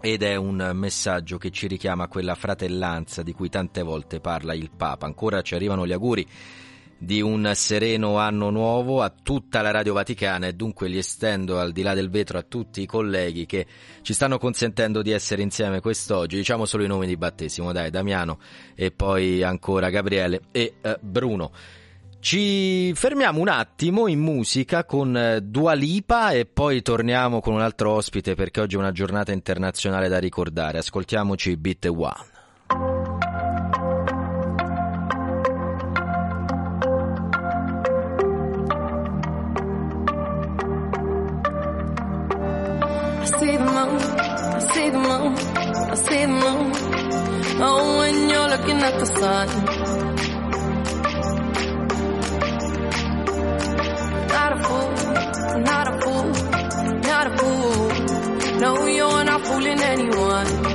ed 0.00 0.22
è 0.24 0.34
un 0.34 0.72
messaggio 0.74 1.38
che 1.38 1.52
ci 1.52 1.68
richiama 1.68 2.02
a 2.02 2.08
quella 2.08 2.34
fratellanza 2.34 3.22
di 3.22 3.32
cui 3.32 3.48
tante 3.48 3.82
volte 3.82 4.18
parla 4.18 4.52
il 4.52 4.72
Papa. 4.76 5.06
Ancora 5.06 5.42
ci 5.42 5.54
arrivano 5.54 5.86
gli 5.86 5.92
auguri 5.92 6.26
di 6.98 7.20
un 7.20 7.50
sereno 7.54 8.18
anno 8.18 8.50
nuovo 8.50 9.02
a 9.02 9.10
tutta 9.10 9.60
la 9.60 9.70
Radio 9.70 9.92
Vaticana 9.92 10.46
e 10.46 10.54
dunque 10.54 10.88
li 10.88 10.98
estendo 10.98 11.60
al 11.60 11.72
di 11.72 11.82
là 11.82 11.94
del 11.94 12.10
vetro 12.10 12.38
a 12.38 12.42
tutti 12.42 12.80
i 12.80 12.86
colleghi 12.86 13.44
che 13.46 13.66
ci 14.02 14.14
stanno 14.14 14.38
consentendo 14.38 15.02
di 15.02 15.10
essere 15.10 15.42
insieme 15.42 15.80
quest'oggi. 15.80 16.36
Diciamo 16.36 16.64
solo 16.64 16.84
i 16.84 16.88
nomi 16.88 17.06
di 17.06 17.16
battesimo, 17.16 17.72
dai, 17.72 17.90
Damiano 17.90 18.38
e 18.74 18.90
poi 18.90 19.42
ancora 19.42 19.90
Gabriele 19.90 20.42
e 20.52 20.74
uh, 20.82 20.94
Bruno. 21.00 21.52
Ci 22.18 22.92
fermiamo 22.94 23.40
un 23.40 23.48
attimo 23.48 24.08
in 24.08 24.18
musica 24.18 24.84
con 24.84 25.16
eh, 25.16 25.42
Dua 25.42 25.74
Lipa 25.74 26.30
e 26.30 26.44
poi 26.44 26.82
torniamo 26.82 27.40
con 27.40 27.54
un 27.54 27.60
altro 27.60 27.92
ospite 27.92 28.34
perché 28.34 28.60
oggi 28.62 28.74
è 28.74 28.78
una 28.78 28.90
giornata 28.90 29.30
internazionale 29.30 30.08
da 30.08 30.18
ricordare. 30.18 30.78
Ascoltiamoci 30.78 31.56
Beat 31.56 31.84
One. 31.86 32.35
See 45.96 46.20
the 46.20 46.28
moon. 46.28 46.72
Oh, 47.58 47.98
when 47.98 48.28
you're 48.28 48.48
looking 48.48 48.80
at 48.82 48.98
the 48.98 49.06
sun. 49.06 49.48
Not 54.28 54.52
a 54.52 54.58
fool, 54.64 55.60
not 55.70 55.88
a 55.88 55.94
fool, 56.02 56.28
not 57.10 57.26
a 57.26 57.38
fool. 57.38 58.60
No, 58.60 58.86
you're 58.86 59.24
not 59.24 59.46
fooling 59.46 59.80
anyone. 59.80 60.65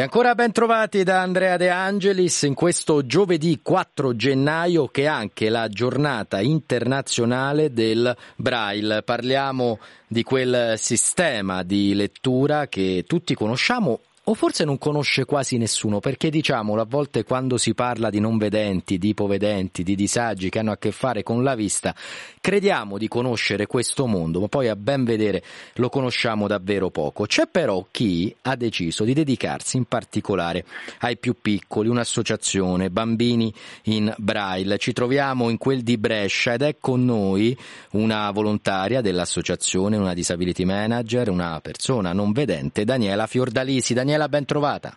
E 0.00 0.02
ancora 0.02 0.34
ben 0.34 0.50
trovati 0.50 1.02
da 1.02 1.20
Andrea 1.20 1.58
De 1.58 1.68
Angelis 1.68 2.40
in 2.44 2.54
questo 2.54 3.04
giovedì 3.04 3.60
4 3.62 4.16
gennaio 4.16 4.88
che 4.88 5.02
è 5.02 5.04
anche 5.04 5.50
la 5.50 5.68
giornata 5.68 6.40
internazionale 6.40 7.70
del 7.74 8.16
Braille. 8.34 9.02
Parliamo 9.02 9.78
di 10.08 10.22
quel 10.22 10.78
sistema 10.78 11.62
di 11.64 11.92
lettura 11.92 12.66
che 12.68 13.04
tutti 13.06 13.34
conosciamo 13.34 14.00
o 14.30 14.34
forse 14.34 14.64
non 14.64 14.78
conosce 14.78 15.24
quasi 15.24 15.58
nessuno, 15.58 15.98
perché 15.98 16.30
diciamolo, 16.30 16.80
a 16.80 16.86
volte 16.88 17.24
quando 17.24 17.58
si 17.58 17.74
parla 17.74 18.10
di 18.10 18.20
non 18.20 18.38
vedenti, 18.38 18.96
di 18.96 19.08
ipovedenti, 19.08 19.82
di 19.82 19.96
disagi 19.96 20.50
che 20.50 20.60
hanno 20.60 20.70
a 20.70 20.76
che 20.76 20.92
fare 20.92 21.24
con 21.24 21.42
la 21.42 21.56
vista, 21.56 21.92
crediamo 22.40 22.96
di 22.96 23.08
conoscere 23.08 23.66
questo 23.66 24.06
mondo, 24.06 24.38
ma 24.38 24.46
poi 24.46 24.68
a 24.68 24.76
ben 24.76 25.02
vedere 25.02 25.42
lo 25.74 25.88
conosciamo 25.88 26.46
davvero 26.46 26.90
poco. 26.90 27.26
C'è 27.26 27.48
però 27.50 27.84
chi 27.90 28.32
ha 28.42 28.54
deciso 28.54 29.02
di 29.02 29.14
dedicarsi 29.14 29.76
in 29.76 29.86
particolare 29.86 30.64
ai 31.00 31.16
più 31.16 31.34
piccoli, 31.42 31.88
un'associazione, 31.88 32.88
Bambini 32.88 33.52
in 33.84 34.14
Braille. 34.16 34.78
Ci 34.78 34.92
troviamo 34.92 35.48
in 35.48 35.58
quel 35.58 35.82
di 35.82 35.98
Brescia 35.98 36.52
ed 36.52 36.62
è 36.62 36.76
con 36.78 37.04
noi 37.04 37.58
una 37.92 38.30
volontaria 38.30 39.00
dell'associazione, 39.00 39.96
una 39.96 40.14
disability 40.14 40.64
manager, 40.64 41.30
una 41.30 41.58
persona 41.60 42.12
non 42.12 42.30
vedente, 42.30 42.84
Daniela 42.84 43.26
Fiordalisi. 43.26 43.92
Daniela, 43.92 44.19
ben 44.28 44.44
trovata. 44.44 44.96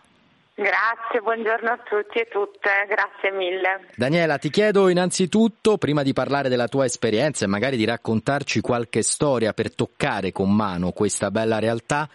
Grazie, 0.56 1.20
buongiorno 1.22 1.72
a 1.72 1.78
tutti 1.78 2.20
e 2.20 2.28
tutte, 2.28 2.70
grazie 2.88 3.32
mille. 3.32 3.88
Daniela, 3.96 4.38
ti 4.38 4.52
chiedo 4.52 4.88
innanzitutto, 4.88 5.78
prima 5.78 6.04
di 6.04 6.14
parlare 6.14 6.48
della 6.48 6.68
tua 6.68 6.86
esperienza 6.86 7.46
e 7.46 7.48
magari 7.48 7.76
di 7.76 7.86
raccontarci 7.86 8.62
qualche 8.62 9.02
storia 9.02 9.54
per 9.54 9.74
toccare 9.74 10.32
con 10.32 10.54
mano 10.56 10.92
questa 10.92 11.32
bella 11.32 11.58
realtà, 11.58 12.08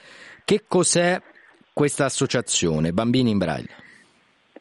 che 0.44 0.64
cos'è 0.68 1.20
questa 1.72 2.04
associazione 2.04 2.92
Bambini 2.92 3.30
in 3.30 3.38
Braille? 3.38 3.74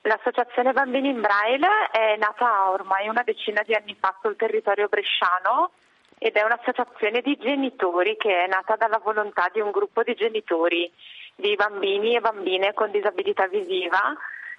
L'associazione 0.01 0.73
Bambini 0.73 1.09
in 1.09 1.21
Braille 1.21 1.67
è 1.91 2.17
nata 2.17 2.71
ormai 2.71 3.07
una 3.07 3.21
decina 3.23 3.61
di 3.63 3.75
anni 3.75 3.95
fa 3.99 4.15
sul 4.21 4.35
territorio 4.35 4.87
bresciano 4.87 5.71
ed 6.17 6.35
è 6.35 6.43
un'associazione 6.43 7.21
di 7.21 7.37
genitori 7.37 8.17
che 8.17 8.45
è 8.45 8.47
nata 8.47 8.75
dalla 8.75 8.99
volontà 9.03 9.49
di 9.53 9.59
un 9.59 9.69
gruppo 9.69 10.01
di 10.01 10.15
genitori 10.15 10.91
di 11.37 11.55
bambini 11.55 12.15
e 12.15 12.19
bambine 12.19 12.73
con 12.73 12.89
disabilità 12.91 13.47
visiva 13.47 14.15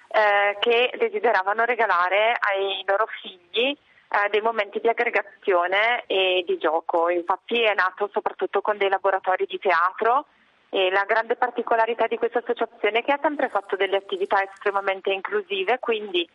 eh, 0.07 0.57
che 0.59 0.91
desideravano 0.97 1.65
regalare 1.65 2.37
ai 2.39 2.83
loro 2.85 3.05
figli 3.21 3.67
eh, 3.67 4.29
dei 4.31 4.41
momenti 4.41 4.79
di 4.79 4.87
aggregazione 4.87 6.05
e 6.07 6.43
di 6.47 6.57
gioco. 6.57 7.09
Infatti 7.09 7.61
è 7.61 7.73
nato 7.73 8.09
soprattutto 8.11 8.61
con 8.61 8.77
dei 8.77 8.89
laboratori 8.89 9.45
di 9.45 9.59
teatro 9.59 10.25
E 10.71 10.91
la 10.91 11.03
grande 11.05 11.35
particolarità 11.35 12.05
di 12.07 12.17
questa 12.17 12.39
associazione 12.39 12.99
è 12.99 13.03
che 13.03 13.11
ha 13.11 13.19
sempre 13.21 13.49
fatto 13.49 13.75
delle 13.75 13.97
attività 13.97 14.41
estremamente 14.43 15.11
inclusive, 15.11 15.79
quindi 15.79 16.27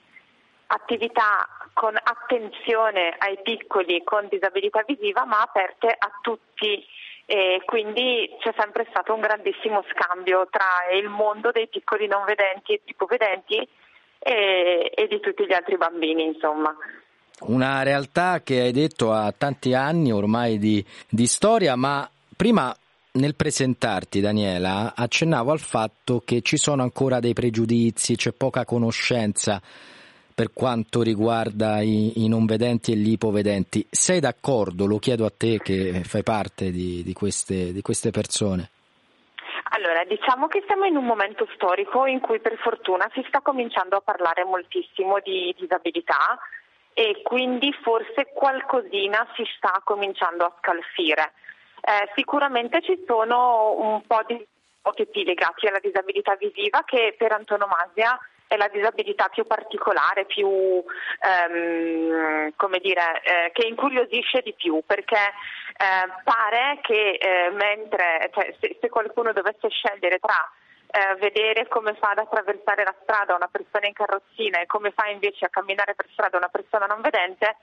attività 0.66 1.48
con 1.72 1.96
attenzione 1.96 3.14
ai 3.18 3.38
piccoli 3.42 4.02
con 4.02 4.26
disabilità 4.28 4.82
visiva 4.86 5.24
ma 5.24 5.40
aperte 5.40 5.86
a 5.86 6.10
tutti 6.20 6.84
e 7.26 7.62
quindi 7.64 8.28
c'è 8.40 8.52
sempre 8.58 8.86
stato 8.90 9.14
un 9.14 9.20
grandissimo 9.20 9.82
scambio 9.90 10.46
tra 10.50 10.94
il 10.94 11.08
mondo 11.08 11.50
dei 11.50 11.68
piccoli 11.68 12.06
non 12.06 12.24
vedenti 12.24 12.74
e 12.74 12.80
ipovedenti 12.84 13.56
e, 14.18 14.92
e 14.94 15.06
di 15.08 15.20
tutti 15.20 15.46
gli 15.46 15.52
altri 15.52 15.76
bambini 15.76 16.24
insomma. 16.24 16.74
Una 17.40 17.82
realtà 17.82 18.40
che 18.42 18.60
hai 18.60 18.72
detto 18.72 19.12
ha 19.12 19.32
tanti 19.36 19.74
anni 19.74 20.12
ormai 20.12 20.58
di, 20.58 20.84
di 21.08 21.26
storia, 21.26 21.74
ma 21.74 22.08
prima 22.36 22.74
nel 23.12 23.34
presentarti, 23.34 24.20
Daniela, 24.20 24.92
accennavo 24.94 25.50
al 25.50 25.60
fatto 25.60 26.22
che 26.24 26.42
ci 26.42 26.56
sono 26.56 26.82
ancora 26.82 27.20
dei 27.20 27.32
pregiudizi, 27.32 28.16
c'è 28.16 28.32
poca 28.32 28.64
conoscenza 28.64 29.60
per 30.34 30.52
quanto 30.52 31.02
riguarda 31.02 31.80
i, 31.80 32.24
i 32.24 32.28
non 32.28 32.44
vedenti 32.44 32.92
e 32.92 32.96
gli 32.96 33.12
ipovedenti. 33.12 33.86
Sei 33.90 34.20
d'accordo? 34.20 34.86
Lo 34.86 34.98
chiedo 34.98 35.24
a 35.24 35.32
te 35.36 35.58
che 35.62 36.02
fai 36.04 36.22
parte 36.22 36.70
di, 36.70 37.02
di, 37.04 37.12
queste, 37.12 37.72
di 37.72 37.82
queste 37.82 38.10
persone. 38.10 38.70
Allora, 39.70 40.04
diciamo 40.04 40.46
che 40.46 40.62
siamo 40.66 40.84
in 40.84 40.96
un 40.96 41.04
momento 41.04 41.46
storico 41.54 42.06
in 42.06 42.20
cui 42.20 42.40
per 42.40 42.56
fortuna 42.58 43.08
si 43.12 43.24
sta 43.28 43.40
cominciando 43.40 43.96
a 43.96 44.00
parlare 44.00 44.44
moltissimo 44.44 45.18
di 45.22 45.54
disabilità 45.58 46.38
e 46.92 47.22
quindi 47.22 47.72
forse 47.82 48.30
qualcosina 48.32 49.26
si 49.34 49.44
sta 49.56 49.80
cominciando 49.84 50.44
a 50.44 50.54
scalfire. 50.58 51.32
Eh, 51.80 52.10
sicuramente 52.14 52.80
ci 52.82 53.02
sono 53.06 53.74
un 53.78 54.02
po' 54.06 54.22
di 54.26 54.46
stereotipi 54.84 55.24
legati 55.24 55.66
alla 55.66 55.80
disabilità 55.80 56.36
visiva 56.36 56.82
che 56.84 57.14
per 57.16 57.32
antonomasia 57.32 58.18
è 58.54 58.56
la 58.56 58.68
disabilità 58.68 59.28
più 59.28 59.46
particolare, 59.46 60.24
più 60.24 60.48
ehm, 60.48 62.52
come 62.56 62.78
dire, 62.78 63.20
eh, 63.22 63.50
che 63.52 63.66
incuriosisce 63.66 64.40
di 64.40 64.54
più, 64.54 64.82
perché 64.86 65.16
eh, 65.16 66.12
pare 66.22 66.78
che 66.82 67.18
eh, 67.20 67.50
mentre 67.50 68.30
cioè, 68.32 68.54
se, 68.60 68.78
se, 68.80 68.88
qualcuno 68.88 69.32
dovesse 69.32 69.68
scegliere 69.68 70.18
tra 70.18 70.50
eh, 70.86 71.16
vedere 71.16 71.66
come 71.68 71.94
fa 71.94 72.10
ad 72.10 72.18
attraversare 72.18 72.84
la 72.84 72.94
strada 73.02 73.34
una 73.34 73.48
persona 73.50 73.86
in 73.86 73.92
carrozzina 73.92 74.60
e 74.60 74.66
come 74.66 74.92
fa 74.92 75.08
invece 75.08 75.46
a 75.46 75.48
camminare 75.48 75.94
per 75.94 76.06
strada 76.12 76.36
una 76.36 76.48
persona 76.48 76.86
non 76.86 77.00
vedente, 77.00 77.56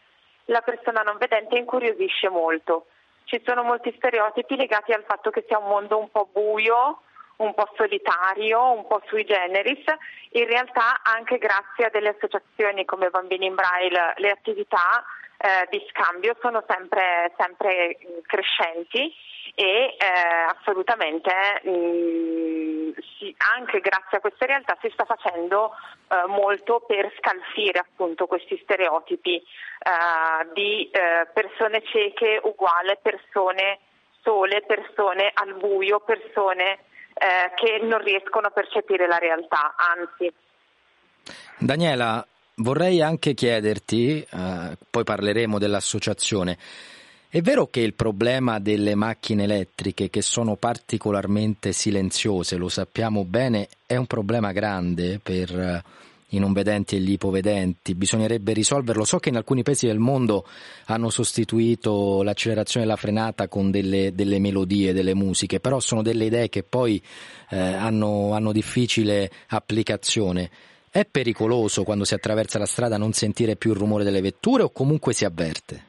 la 0.46 0.62
persona 0.62 1.02
non 1.02 1.18
vedente 1.18 1.58
incuriosisce 1.58 2.30
molto. 2.30 2.88
Ci 3.24 3.42
sono 3.46 3.64
molti 3.64 3.94
stereotipi 3.96 4.58
legati 4.58 4.92
al 4.92 5.06
fatto 5.08 5.30
che 5.30 5.46
sia 5.48 5.58
un 5.58 5.68
mondo 5.68 5.98
un 5.98 6.12
po' 6.12 6.28
buio, 6.30 7.04
un 7.42 7.54
po' 7.54 7.70
solitario, 7.76 8.72
un 8.72 8.88
po' 8.88 9.02
sui 9.08 9.26
generis. 9.26 9.84
In 10.32 10.46
realtà 10.46 11.02
anche 11.04 11.38
grazie 11.38 11.86
a 11.86 11.90
delle 11.90 12.10
associazioni 12.10 12.86
come 12.86 13.10
Bambini 13.10 13.48
in 13.48 13.56
Braille 13.56 14.14
le 14.18 14.32
attività 14.32 15.04
eh, 15.38 15.68
di 15.70 15.84
scambio 15.90 16.36
sono 16.40 16.64
sempre, 16.68 17.34
sempre 17.38 17.98
crescenti 18.28 19.14
e 19.56 19.96
eh, 19.98 19.98
assolutamente 20.56 21.34
mh, 21.64 22.94
si, 23.18 23.36
anche 23.56 23.80
grazie 23.80 24.18
a 24.18 24.22
queste 24.22 24.46
realtà 24.46 24.78
si 24.82 24.90
sta 24.94 25.04
facendo 25.04 25.72
eh, 26.08 26.28
molto 26.28 26.82
per 26.82 27.12
scalfire 27.18 27.80
appunto 27.80 28.28
questi 28.28 28.58
stereotipi 28.64 29.36
eh, 29.36 30.52
di 30.54 30.90
eh, 30.92 31.28
persone 31.34 31.82
cieche 31.86 32.40
uguale 32.44 33.00
persone 33.02 33.80
sole, 34.22 34.62
persone 34.62 35.32
al 35.34 35.56
buio, 35.56 36.00
persone 36.02 36.86
eh, 37.22 37.54
che 37.54 37.86
non 37.86 38.02
riescono 38.02 38.48
a 38.48 38.50
percepire 38.50 39.06
la 39.06 39.20
realtà, 39.20 39.76
anzi. 39.78 40.34
Daniela, 41.60 42.26
vorrei 42.56 43.00
anche 43.02 43.36
chiederti, 43.36 44.22
eh, 44.28 44.78
poi 44.90 45.04
parleremo 45.04 45.60
dell'associazione, 45.60 46.58
è 47.30 47.40
vero 47.42 47.68
che 47.68 47.82
il 47.82 47.94
problema 47.94 48.60
delle 48.60 48.96
macchine 48.96 49.44
elettriche, 49.44 50.10
che 50.10 50.24
sono 50.24 50.56
particolarmente 50.56 51.74
silenziose, 51.74 52.58
lo 52.58 52.70
sappiamo 52.70 53.24
bene, 53.24 53.70
è 53.86 53.96
un 53.96 54.08
problema 54.08 54.52
grande 54.52 55.20
per 55.22 55.84
i 56.32 56.40
non 56.40 56.54
vedenti 56.54 56.96
e 56.96 57.00
gli 57.00 57.12
ipovedenti, 57.12 57.96
bisognerebbe 57.96 58.54
risolverlo. 58.54 59.04
So 59.04 59.20
che 59.20 59.30
in 59.30 59.38
alcuni 59.38 59.64
paesi 59.64 59.88
del 59.88 60.00
mondo 60.00 60.46
hanno 60.88 61.10
sostituito 61.10 62.24
l'accelerazione 62.24 62.86
e 62.86 62.90
la 62.90 62.96
frenata 62.96 63.48
con 63.48 63.72
delle, 63.72 64.14
delle 64.14 64.40
melodie, 64.40 64.94
delle 64.94 65.16
musiche, 65.16 65.60
però 65.60 65.80
sono 65.80 66.02
delle 66.02 66.26
idee 66.26 66.50
che 66.50 66.64
poi 66.64 67.02
eh, 67.50 67.58
hanno, 67.58 68.34
hanno 68.34 68.52
difficile 68.52 69.30
applicazione. 69.50 70.50
È 70.90 71.06
pericoloso 71.06 71.84
quando 71.84 72.04
si 72.04 72.14
attraversa 72.14 72.60
la 72.60 72.66
strada 72.66 72.98
non 72.98 73.14
sentire 73.14 73.56
più 73.56 73.72
il 73.72 73.78
rumore 73.78 74.04
delle 74.04 74.20
vetture 74.20 74.64
o 74.64 74.72
comunque 74.72 75.14
si 75.14 75.24
avverte? 75.24 75.86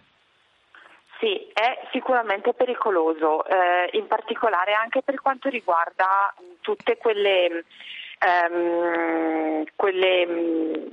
Sì, 1.18 1.50
è 1.52 1.86
sicuramente 1.92 2.52
pericoloso, 2.52 3.44
eh, 3.46 3.96
in 3.96 4.08
particolare 4.08 4.72
anche 4.72 5.02
per 5.02 5.20
quanto 5.20 5.48
riguarda 5.48 6.34
tutte 6.60 6.96
quelle, 6.96 7.64
ehm, 8.24 9.64
quelle, 9.76 10.90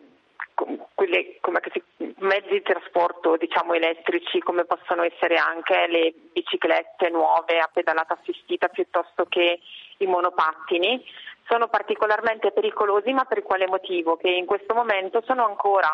quelle 0.94 1.40
si, 1.72 1.84
mezzi 2.20 2.50
di 2.50 2.62
trasporto 2.62 3.38
diciamo, 3.38 3.74
elettrici 3.74 4.40
come 4.40 4.66
possono 4.66 5.04
essere 5.04 5.36
anche 5.36 5.88
le 5.88 6.14
biciclette 6.34 7.10
nuove 7.10 7.60
a 7.60 7.70
pedalata 7.72 8.18
assistita 8.20 8.68
piuttosto 8.68 9.26
che 9.26 9.60
i 9.98 10.06
monopattini. 10.06 11.04
Sono 11.48 11.68
particolarmente 11.68 12.52
pericolosi, 12.52 13.12
ma 13.12 13.26
per 13.26 13.42
quale 13.42 13.68
motivo? 13.68 14.18
Che 14.18 14.30
in 14.30 14.46
questo 14.46 14.76
momento 14.76 15.24
sono 15.26 15.46
ancora 15.46 15.90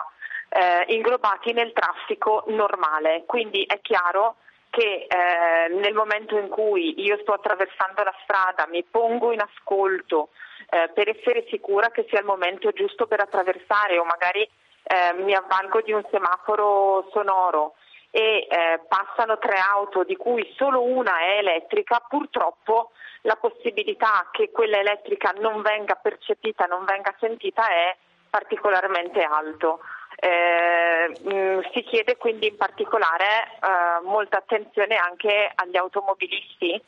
eh, 0.50 0.94
inglobati 0.94 1.54
nel 1.54 1.72
traffico 1.72 2.44
normale. 2.48 3.24
Quindi 3.26 3.64
è 3.64 3.80
chiaro 3.82 4.36
che 4.70 5.08
eh, 5.08 5.74
nel 5.74 5.94
momento 5.94 6.38
in 6.38 6.50
cui 6.50 7.02
io 7.02 7.18
sto 7.22 7.32
attraversando 7.32 8.04
la 8.04 8.14
strada 8.24 8.68
mi 8.68 8.84
pongo 8.84 9.32
in 9.32 9.40
ascolto 9.40 10.30
eh, 10.70 10.90
per 10.94 11.10
essere 11.10 11.46
sicura 11.50 11.90
che 11.92 12.06
sia 12.10 12.20
il 12.20 12.26
momento 12.26 12.72
giusto 12.72 13.08
per 13.08 13.20
attraversare 13.22 13.98
o 13.98 14.04
magari 14.04 14.42
eh, 14.42 15.14
mi 15.24 15.34
avvalgo 15.34 15.82
di 15.82 15.92
un 15.92 16.04
semaforo 16.12 17.10
sonoro 17.12 17.76
e 18.12 18.48
eh, 18.50 18.80
passano 18.88 19.38
tre 19.40 19.58
auto 19.58 20.04
di 20.04 20.16
cui 20.16 20.54
solo 20.56 20.82
una 20.84 21.20
è 21.20 21.38
elettrica, 21.40 22.04
purtroppo 22.08 22.92
la 23.22 23.36
possibilità 23.36 24.30
che 24.32 24.52
quella 24.52 24.78
elettrica 24.78 25.34
non 25.38 25.62
venga 25.62 25.96
percepita, 25.96 26.66
non 26.66 26.86
venga 26.86 27.14
sentita 27.20 27.68
è 27.68 27.96
particolarmente 28.30 29.22
alto. 29.22 29.80
Eh, 30.18 31.14
mh, 31.24 31.34
mm, 31.34 31.60
si 31.74 31.84
chiede 31.84 32.16
quindi 32.16 32.48
in 32.48 32.56
particolare 32.56 33.26
eh, 33.26 34.04
molta 34.04 34.38
attenzione 34.38 34.96
anche 34.96 35.52
agli 35.54 35.76
automobilisti 35.76 36.82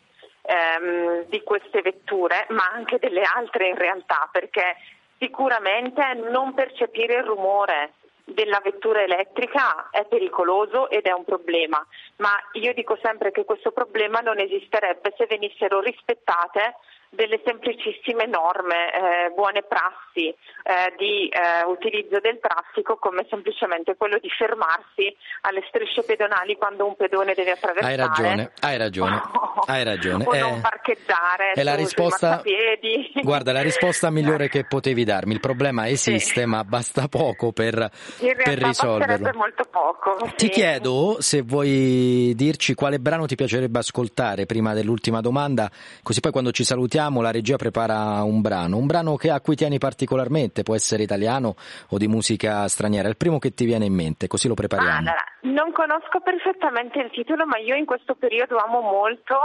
ehm, 0.48 1.26
di 1.26 1.44
queste 1.44 1.82
vetture, 1.82 2.46
ma 2.50 2.72
anche 2.74 2.98
delle 3.00 3.22
altre 3.22 3.68
in 3.68 3.76
realtà, 3.76 4.30
perché 4.32 4.78
sicuramente 5.20 6.02
non 6.14 6.54
percepire 6.54 7.16
il 7.16 7.24
rumore 7.24 7.94
della 8.24 8.60
vettura 8.64 9.02
elettrica 9.02 9.90
è 9.90 10.06
pericoloso 10.06 10.90
ed 10.90 11.06
è 11.06 11.12
un 11.12 11.24
problema, 11.24 11.86
ma 12.18 12.32
io 12.54 12.74
dico 12.74 12.98
sempre 13.02 13.32
che 13.32 13.46
questo 13.46 13.72
problema 13.72 14.20
non 14.20 14.40
esisterebbe 14.40 15.14
se 15.18 15.26
venissero 15.28 15.80
rispettate 15.80 16.76
delle 17.10 17.40
semplicissime 17.46 18.26
norme, 18.26 18.92
eh, 18.92 19.30
buone 19.34 19.64
prassi 19.64 20.28
eh, 20.28 20.94
di 20.98 21.30
eh, 21.30 21.64
utilizzo 21.66 22.20
del 22.20 22.40
traffico 22.40 22.98
come 22.98 23.26
semplicemente 23.30 23.96
quello 23.96 24.18
di 24.20 24.30
fermarsi 24.30 25.16
alle 25.42 25.64
strisce 25.70 26.04
pedonali 26.04 26.58
quando 26.58 26.86
un 26.86 26.96
pedone 26.96 27.34
deve 27.34 27.52
attraversare. 27.52 27.94
Hai 27.94 27.98
ragione, 27.98 28.52
hai 28.60 28.78
ragione, 28.78 29.22
hai 29.68 29.84
ragione. 29.84 30.26
o 30.28 30.38
non 30.38 30.62
parcheggiare 30.62 31.52
è 31.54 31.64
la 31.64 31.76
risposta, 31.76 32.42
guarda, 33.24 33.54
la 33.54 33.62
risposta 33.62 34.10
migliore 34.10 34.46
Eh. 34.46 34.50
che 34.50 34.66
potevi 34.66 35.04
darmi. 35.04 35.34
Il 35.34 35.40
problema 35.40 35.88
esiste, 35.88 36.46
ma 36.46 36.64
basta 36.64 37.08
poco 37.08 37.52
per, 37.54 37.90
per 38.18 38.58
risolverlo. 38.58 39.32
poco. 39.72 40.18
Ti 40.36 40.46
sì. 40.46 40.50
chiedo 40.50 41.18
se 41.20 41.42
vuoi 41.42 42.34
dirci 42.36 42.74
quale 42.74 43.00
brano 43.00 43.26
ti 43.26 43.36
piacerebbe 43.36 43.80
ascoltare 43.80 44.46
prima 44.46 44.74
dell'ultima 44.74 45.22
domanda, 45.22 45.70
così 46.04 46.20
poi 46.20 46.32
quando 46.32 46.52
ci 46.52 46.64
salutiamo 46.64 46.97
la 46.98 47.32
regia 47.32 47.56
prepara 47.56 48.24
un 48.24 48.42
brano, 48.42 48.78
un 48.78 48.86
brano 48.86 49.16
che 49.16 49.30
a 49.30 49.40
cui 49.40 49.56
tieni 49.56 49.78
particolarmente, 49.78 50.64
può 50.64 50.76
essere 50.76 51.04
italiano 51.04 51.56
o 51.90 51.98
di 51.98 52.08
musica 52.08 52.68
straniera, 52.68 53.08
il 53.08 53.18
primo 53.18 53.40
che 53.40 53.54
ti 53.54 53.66
viene 53.66 53.86
in 53.86 53.94
mente, 53.94 54.28
così 54.28 54.48
lo 54.48 54.54
prepariamo. 54.54 54.98
Allora, 54.98 55.24
non 55.42 55.72
conosco 55.72 56.20
perfettamente 56.20 57.00
il 57.00 57.12
titolo, 57.12 57.46
ma 57.46 57.58
io 57.58 57.76
in 57.76 57.86
questo 57.86 58.16
periodo 58.16 58.58
amo 58.58 58.82
molto 58.82 59.38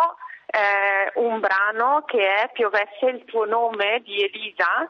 eh, 0.47 1.13
un 1.21 1.41
brano 1.41 2.05
che 2.07 2.19
è 2.19 2.51
Piovesse 2.53 3.07
il 3.07 3.25
tuo 3.25 3.45
nome 3.45 4.03
di 4.05 4.23
Elisa. 4.23 4.89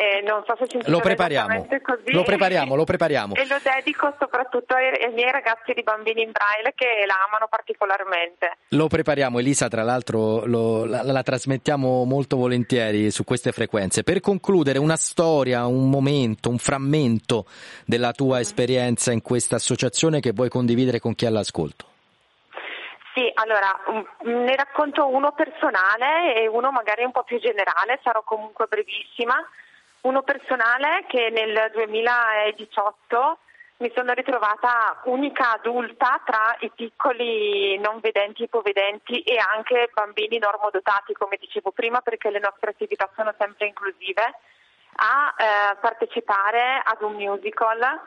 Eh, 0.00 0.22
non 0.22 0.44
so 0.46 0.54
se 0.56 0.66
si 0.68 0.78
Lo 0.88 1.00
prepariamo, 1.00 1.66
così. 1.82 2.12
lo 2.12 2.22
prepariamo, 2.22 2.76
lo 2.76 2.84
prepariamo. 2.84 3.34
E 3.34 3.44
lo 3.48 3.56
dedico 3.60 4.14
soprattutto 4.16 4.74
ai, 4.74 4.90
ai 4.90 5.12
miei 5.12 5.32
ragazzi 5.32 5.72
di 5.72 5.82
bambini 5.82 6.22
in 6.22 6.30
braille 6.30 6.72
che 6.76 7.02
la 7.04 7.16
amano 7.26 7.48
particolarmente. 7.50 8.58
Lo 8.68 8.86
prepariamo, 8.86 9.40
Elisa, 9.40 9.66
tra 9.66 9.82
l'altro 9.82 10.46
lo- 10.46 10.84
la, 10.84 11.02
la 11.02 11.22
trasmettiamo 11.24 12.04
molto 12.04 12.36
volentieri 12.36 13.10
su 13.10 13.24
queste 13.24 13.50
frequenze. 13.50 14.04
Per 14.04 14.20
concludere, 14.20 14.78
una 14.78 14.94
storia, 14.94 15.66
un 15.66 15.90
momento, 15.90 16.48
un 16.48 16.58
frammento 16.58 17.46
della 17.84 18.12
tua 18.12 18.38
esperienza 18.38 19.10
in 19.10 19.20
questa 19.20 19.56
associazione 19.56 20.20
che 20.20 20.30
vuoi 20.30 20.48
condividere 20.48 21.00
con 21.00 21.16
chi 21.16 21.24
è 21.24 21.28
all'ascolto. 21.28 21.86
Sì, 23.14 23.28
allora 23.34 23.74
mm, 23.90 24.44
ne 24.44 24.54
racconto 24.54 25.08
uno 25.08 25.32
personale 25.32 26.36
e 26.36 26.46
uno 26.46 26.70
magari 26.70 27.02
un 27.02 27.10
po' 27.10 27.24
più 27.24 27.40
generale, 27.40 27.98
sarò 28.04 28.22
comunque 28.22 28.66
brevissima. 28.68 29.34
Uno 30.00 30.22
personale 30.22 31.04
che 31.08 31.30
nel 31.30 31.70
2018 31.72 33.38
mi 33.78 33.92
sono 33.94 34.12
ritrovata 34.12 35.00
unica 35.04 35.52
adulta 35.52 36.20
tra 36.24 36.56
i 36.60 36.70
piccoli 36.74 37.78
non 37.78 38.00
vedenti, 38.00 38.42
ipovedenti 38.44 39.22
e 39.22 39.38
anche 39.38 39.90
bambini 39.92 40.38
normodotati, 40.38 41.12
come 41.12 41.36
dicevo 41.38 41.70
prima, 41.70 42.00
perché 42.00 42.30
le 42.30 42.40
nostre 42.40 42.70
attività 42.70 43.08
sono 43.14 43.34
sempre 43.38 43.66
inclusive, 43.66 44.34
a 45.00 45.34
eh, 45.36 45.76
partecipare 45.80 46.82
ad 46.84 47.02
un 47.02 47.14
musical 47.14 48.00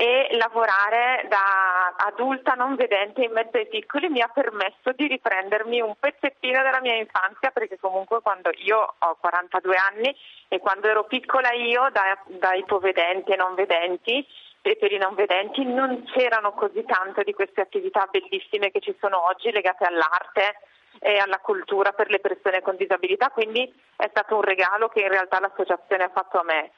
e 0.00 0.28
lavorare 0.38 1.26
da 1.28 1.94
adulta 1.94 2.54
non 2.54 2.74
vedente 2.74 3.22
in 3.22 3.32
mezzo 3.32 3.58
ai 3.58 3.68
piccoli 3.68 4.08
mi 4.08 4.22
ha 4.22 4.28
permesso 4.28 4.92
di 4.96 5.06
riprendermi 5.06 5.82
un 5.82 5.94
pezzettino 6.00 6.62
della 6.62 6.80
mia 6.80 6.94
infanzia 6.94 7.50
perché 7.50 7.78
comunque 7.78 8.22
quando 8.22 8.48
io 8.64 8.94
ho 8.96 9.16
42 9.20 9.76
anni 9.76 10.16
e 10.48 10.58
quando 10.58 10.88
ero 10.88 11.04
piccola 11.04 11.52
io 11.52 11.90
da, 11.92 12.16
da 12.28 12.54
ipovedenti 12.54 13.32
e 13.32 13.36
non 13.36 13.54
vedenti 13.54 14.26
e 14.62 14.76
per 14.76 14.90
i 14.90 14.96
non 14.96 15.14
vedenti 15.14 15.66
non 15.66 16.02
c'erano 16.04 16.52
così 16.52 16.82
tanto 16.86 17.22
di 17.22 17.34
queste 17.34 17.60
attività 17.60 18.08
bellissime 18.10 18.70
che 18.70 18.80
ci 18.80 18.96
sono 18.98 19.26
oggi 19.26 19.52
legate 19.52 19.84
all'arte 19.84 20.60
e 20.98 21.18
alla 21.18 21.40
cultura 21.40 21.92
per 21.92 22.08
le 22.08 22.20
persone 22.20 22.62
con 22.62 22.74
disabilità, 22.76 23.28
quindi 23.28 23.70
è 23.96 24.08
stato 24.08 24.36
un 24.36 24.42
regalo 24.42 24.88
che 24.88 25.00
in 25.00 25.08
realtà 25.08 25.40
l'associazione 25.40 26.04
ha 26.04 26.10
fatto 26.10 26.38
a 26.38 26.44
me. 26.44 26.70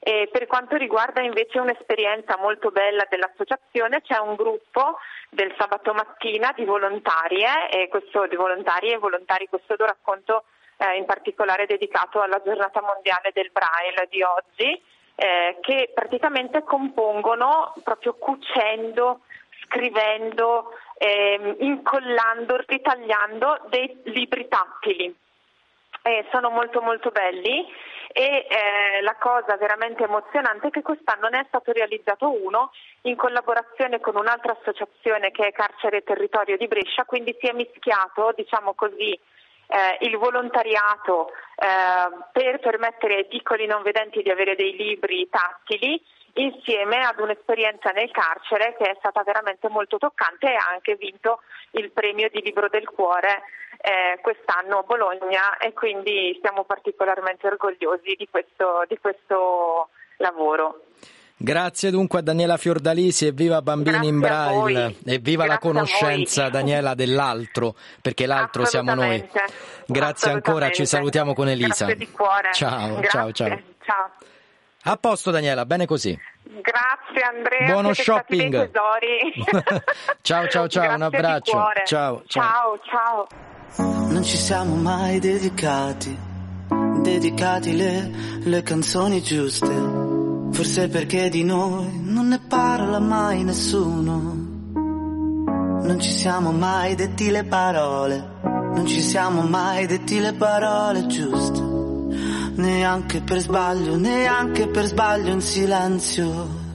E 0.00 0.28
per 0.30 0.46
quanto 0.46 0.76
riguarda 0.76 1.20
invece 1.20 1.58
un'esperienza 1.58 2.36
molto 2.38 2.70
bella 2.70 3.06
dell'associazione, 3.08 4.02
c'è 4.02 4.18
un 4.18 4.36
gruppo 4.36 4.98
del 5.30 5.54
sabato 5.58 5.92
mattina 5.92 6.52
di 6.54 6.64
volontarie 6.64 7.68
e 7.70 7.88
questo 7.88 8.26
di 8.26 8.36
volontari 8.36 8.90
e 8.90 8.98
volontari, 8.98 9.48
questo 9.48 9.74
lo 9.76 9.86
racconto 9.86 10.44
eh, 10.78 10.96
in 10.96 11.04
particolare 11.04 11.66
dedicato 11.66 12.20
alla 12.20 12.40
giornata 12.42 12.80
mondiale 12.80 13.30
del 13.32 13.50
Braille 13.50 14.06
di 14.08 14.22
oggi, 14.22 14.82
eh, 15.16 15.58
che 15.60 15.90
praticamente 15.92 16.62
compongono 16.62 17.74
proprio 17.82 18.14
cucendo, 18.14 19.22
scrivendo, 19.64 20.72
ehm, 20.96 21.56
incollando, 21.58 22.56
ritagliando 22.66 23.66
dei 23.68 24.00
libri 24.04 24.46
tattili. 24.46 25.14
Eh, 26.02 26.26
sono 26.30 26.50
molto 26.50 26.80
molto 26.80 27.10
belli 27.10 27.66
e 28.12 28.46
eh, 28.48 29.02
la 29.02 29.16
cosa 29.16 29.56
veramente 29.56 30.04
emozionante 30.04 30.68
è 30.68 30.70
che 30.70 30.82
quest'anno 30.82 31.28
ne 31.28 31.40
è 31.40 31.44
stato 31.48 31.72
realizzato 31.72 32.30
uno 32.30 32.72
in 33.02 33.16
collaborazione 33.16 34.00
con 34.00 34.16
un'altra 34.16 34.56
associazione 34.58 35.30
che 35.30 35.46
è 35.48 35.52
Carcere 35.52 36.02
Territorio 36.02 36.56
di 36.56 36.68
Brescia, 36.68 37.04
quindi 37.04 37.36
si 37.38 37.46
è 37.46 37.52
mischiato, 37.52 38.32
diciamo 38.34 38.74
così, 38.74 39.12
eh, 39.12 40.06
il 40.06 40.16
volontariato 40.16 41.30
eh, 41.56 42.24
per 42.32 42.58
permettere 42.60 43.16
ai 43.16 43.26
piccoli 43.26 43.66
non 43.66 43.82
vedenti 43.82 44.22
di 44.22 44.30
avere 44.30 44.56
dei 44.56 44.74
libri 44.74 45.28
tattili 45.28 46.02
insieme 46.34 47.04
ad 47.04 47.18
un'esperienza 47.18 47.90
nel 47.90 48.10
carcere 48.10 48.74
che 48.78 48.90
è 48.90 48.96
stata 48.98 49.22
veramente 49.22 49.68
molto 49.68 49.98
toccante 49.98 50.46
e 50.46 50.54
ha 50.54 50.70
anche 50.72 50.96
vinto 50.96 51.40
il 51.72 51.90
premio 51.90 52.28
di 52.30 52.40
libro 52.42 52.68
del 52.68 52.88
cuore 52.88 53.42
eh, 53.80 54.18
quest'anno 54.20 54.78
a 54.78 54.82
Bologna 54.82 55.56
e 55.58 55.72
quindi 55.72 56.38
siamo 56.42 56.64
particolarmente 56.64 57.46
orgogliosi 57.46 58.14
di 58.16 58.28
questo, 58.30 58.84
di 58.88 58.98
questo 58.98 59.88
lavoro. 60.18 60.82
Grazie 61.40 61.92
dunque 61.92 62.18
a 62.18 62.22
Daniela 62.22 62.56
Fiordalisi 62.56 63.28
e 63.28 63.30
viva 63.30 63.62
Bambini 63.62 64.08
in 64.08 64.18
Grazie 64.18 64.54
voi. 64.54 64.72
Braille 64.72 64.96
e 65.04 65.18
viva 65.18 65.46
la 65.46 65.58
conoscenza 65.58 66.48
Daniela 66.48 66.94
dell'altro 66.94 67.76
perché 68.02 68.26
l'altro 68.26 68.64
siamo 68.64 68.92
noi. 68.94 69.24
Grazie 69.86 70.32
ancora, 70.32 70.70
ci 70.70 70.84
salutiamo 70.84 71.34
con 71.34 71.48
Elisa. 71.48 71.86
Grazie 71.86 71.94
di 71.94 72.10
cuore. 72.10 72.50
Ciao, 72.52 72.94
Grazie. 72.94 73.08
ciao, 73.08 73.32
ciao. 73.32 73.60
Ciao. 73.84 74.10
A 74.88 74.96
posto 74.96 75.30
Daniela, 75.30 75.66
bene 75.66 75.84
così. 75.84 76.18
Grazie 76.44 77.20
Andrea. 77.20 77.72
Buono 77.72 77.92
shopping. 77.92 78.70
tesori. 78.70 79.82
ciao 80.22 80.48
ciao 80.48 80.66
ciao, 80.66 80.92
un 80.92 80.96
Grazie 80.96 81.10
di 81.10 81.16
abbraccio. 81.16 81.52
cuore. 81.52 81.82
Ciao, 81.84 82.22
ciao. 82.26 82.78
ciao, 82.86 83.26
ciao. 83.76 84.08
Non 84.08 84.24
ci 84.24 84.36
siamo 84.38 84.76
mai 84.76 85.18
dedicati, 85.18 86.16
dedicati 87.02 87.76
le, 87.76 88.10
le 88.44 88.62
canzoni 88.62 89.20
giuste. 89.20 89.66
Forse 90.52 90.88
perché 90.88 91.28
di 91.28 91.44
noi 91.44 92.00
non 92.04 92.28
ne 92.28 92.40
parla 92.48 92.98
mai 92.98 93.44
nessuno. 93.44 94.16
Non 95.82 96.00
ci 96.00 96.10
siamo 96.10 96.50
mai 96.50 96.94
detti 96.94 97.30
le 97.30 97.44
parole, 97.44 98.40
non 98.42 98.86
ci 98.86 99.02
siamo 99.02 99.42
mai 99.42 99.84
detti 99.86 100.18
le 100.18 100.32
parole 100.32 101.06
giuste. 101.06 101.77
Neanche 102.58 103.20
per 103.20 103.38
sbaglio, 103.38 103.96
neanche 103.96 104.66
per 104.66 104.86
sbaglio 104.86 105.30
in 105.30 105.40
silenzio. 105.40 106.66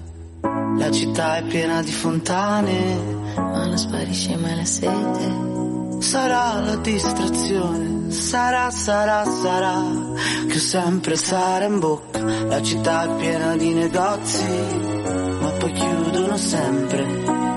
La 0.77 0.89
città 0.89 1.35
è 1.35 1.43
piena 1.43 1.81
di 1.81 1.91
fontane, 1.91 2.95
ma 3.35 3.65
non 3.65 3.77
sparisce 3.77 4.37
mai 4.37 4.55
la 4.55 4.63
sete. 4.63 5.99
Sarà 5.99 6.61
la 6.61 6.75
distrazione, 6.77 8.11
sarà, 8.11 8.71
sarà, 8.71 9.25
sarà, 9.25 9.81
che 10.47 10.55
ho 10.55 10.59
sempre 10.59 11.17
sara 11.17 11.65
in 11.65 11.79
bocca. 11.79 12.19
La 12.21 12.61
città 12.61 13.03
è 13.03 13.15
piena 13.17 13.57
di 13.57 13.73
negozi, 13.73 14.45
ma 15.41 15.49
poi 15.59 15.71
chiudono 15.73 16.37
sempre 16.37 17.03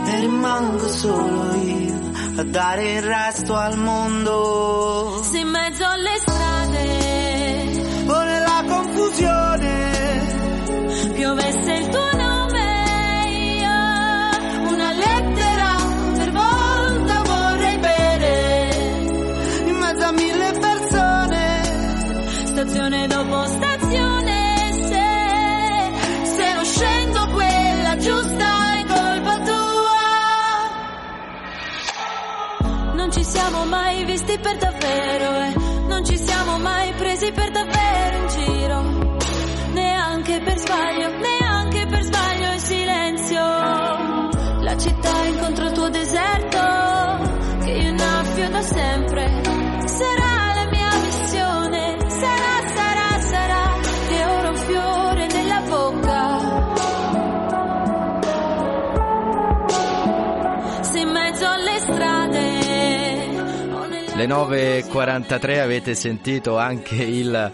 e 0.07 0.21
rimango 0.21 0.89
solo 0.89 1.55
io 1.55 1.95
a 2.39 2.43
dare 2.43 2.95
il 2.95 3.03
resto 3.03 3.55
al 3.55 3.79
mondo. 3.79 5.21
Se 5.23 5.39
in 5.39 5.49
mezzo 5.49 5.85
alle 5.85 6.17
strade 6.19 6.76
confusione 9.17 11.13
piovesse 11.15 11.73
il 11.73 11.89
tuo 11.89 12.11
nome, 12.17 12.65
io 13.61 14.71
una 14.71 14.93
lettera 14.93 15.75
per 16.17 16.33
volta 16.33 17.23
vorrei 17.25 17.79
bere. 17.79 18.75
in 19.65 19.77
mezzo 19.77 20.05
a 20.05 20.13
mille 20.13 20.53
persone. 20.61 21.63
Stazione 22.45 23.07
dopo 23.07 23.45
stazione, 23.45 23.66
o 64.33 64.49
nella 64.49 64.81
Le 64.81 64.83
9.43 64.83 65.61
avete 65.61 65.95
sentito 65.95 66.59
anche 66.59 66.97
il, 66.97 67.53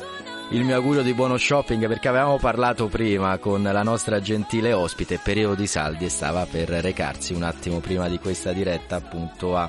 il 0.50 0.64
mio 0.64 0.74
augurio 0.74 1.02
di 1.02 1.12
buono 1.12 1.36
shopping 1.36 1.86
perché 1.86 2.08
avevamo 2.08 2.38
parlato 2.38 2.88
prima 2.88 3.36
con 3.38 3.62
la 3.62 3.82
nostra 3.82 4.20
gentile 4.20 4.72
ospite, 4.72 5.20
periodo 5.22 5.54
di 5.54 5.66
saldi 5.66 6.06
e 6.06 6.08
stava 6.08 6.46
per 6.46 6.68
recarsi 6.68 7.34
un 7.34 7.42
attimo 7.42 7.80
prima 7.80 8.08
di 8.08 8.18
questa 8.18 8.52
diretta 8.52 8.96
appunto 8.96 9.56
a 9.56 9.68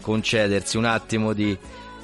concedersi 0.00 0.76
un 0.76 0.84
attimo 0.84 1.32
di, 1.32 1.56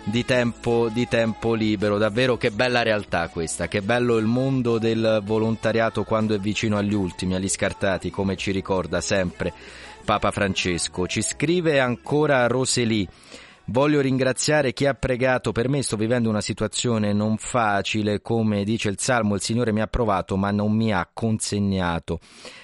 di 0.05 0.25
tempo, 0.25 0.89
di 0.93 1.07
tempo 1.07 1.55
libero. 1.55 1.99
Davvero 1.99 2.37
che 2.37 2.51
bella 2.51 2.83
realtà 2.83 3.29
questa, 3.29 3.69
che 3.69 3.81
bello 3.81 4.17
il 4.17 4.27
mondo 4.27 4.79
del 4.79 5.21
volontariato 5.25 6.03
quando 6.05 6.35
è 6.35 6.39
vicino 6.39 6.77
agli 6.77 6.95
ultimi, 6.95 7.35
agli 7.35 7.49
scartati, 7.49 8.11
come 8.11 8.37
ci 8.37 8.51
ricorda 8.51 9.01
sempre 9.01 9.53
Papa 10.05 10.31
Francesco. 10.31 11.07
Ci 11.07 11.23
scrive 11.23 11.79
ancora 11.81 12.47
Roseli. 12.47 13.09
Voglio 13.67 14.01
ringraziare 14.01 14.73
chi 14.73 14.87
ha 14.87 14.95
pregato 14.95 15.53
per 15.53 15.69
me, 15.69 15.83
sto 15.83 15.97
vivendo 15.97 16.29
una 16.29 16.41
situazione 16.41 17.13
non 17.13 17.37
facile, 17.37 18.21
come 18.21 18.65
dice 18.65 18.89
il 18.89 18.99
Salmo, 18.99 19.37
il 19.37 19.41
Signore 19.41 19.73
mi 19.73 19.81
ha 19.81 19.87
provato 19.87 20.37
ma 20.37 20.51
non 20.51 20.73
mi 20.73 20.93
ha 20.93 21.09
consegnato 21.13 22.19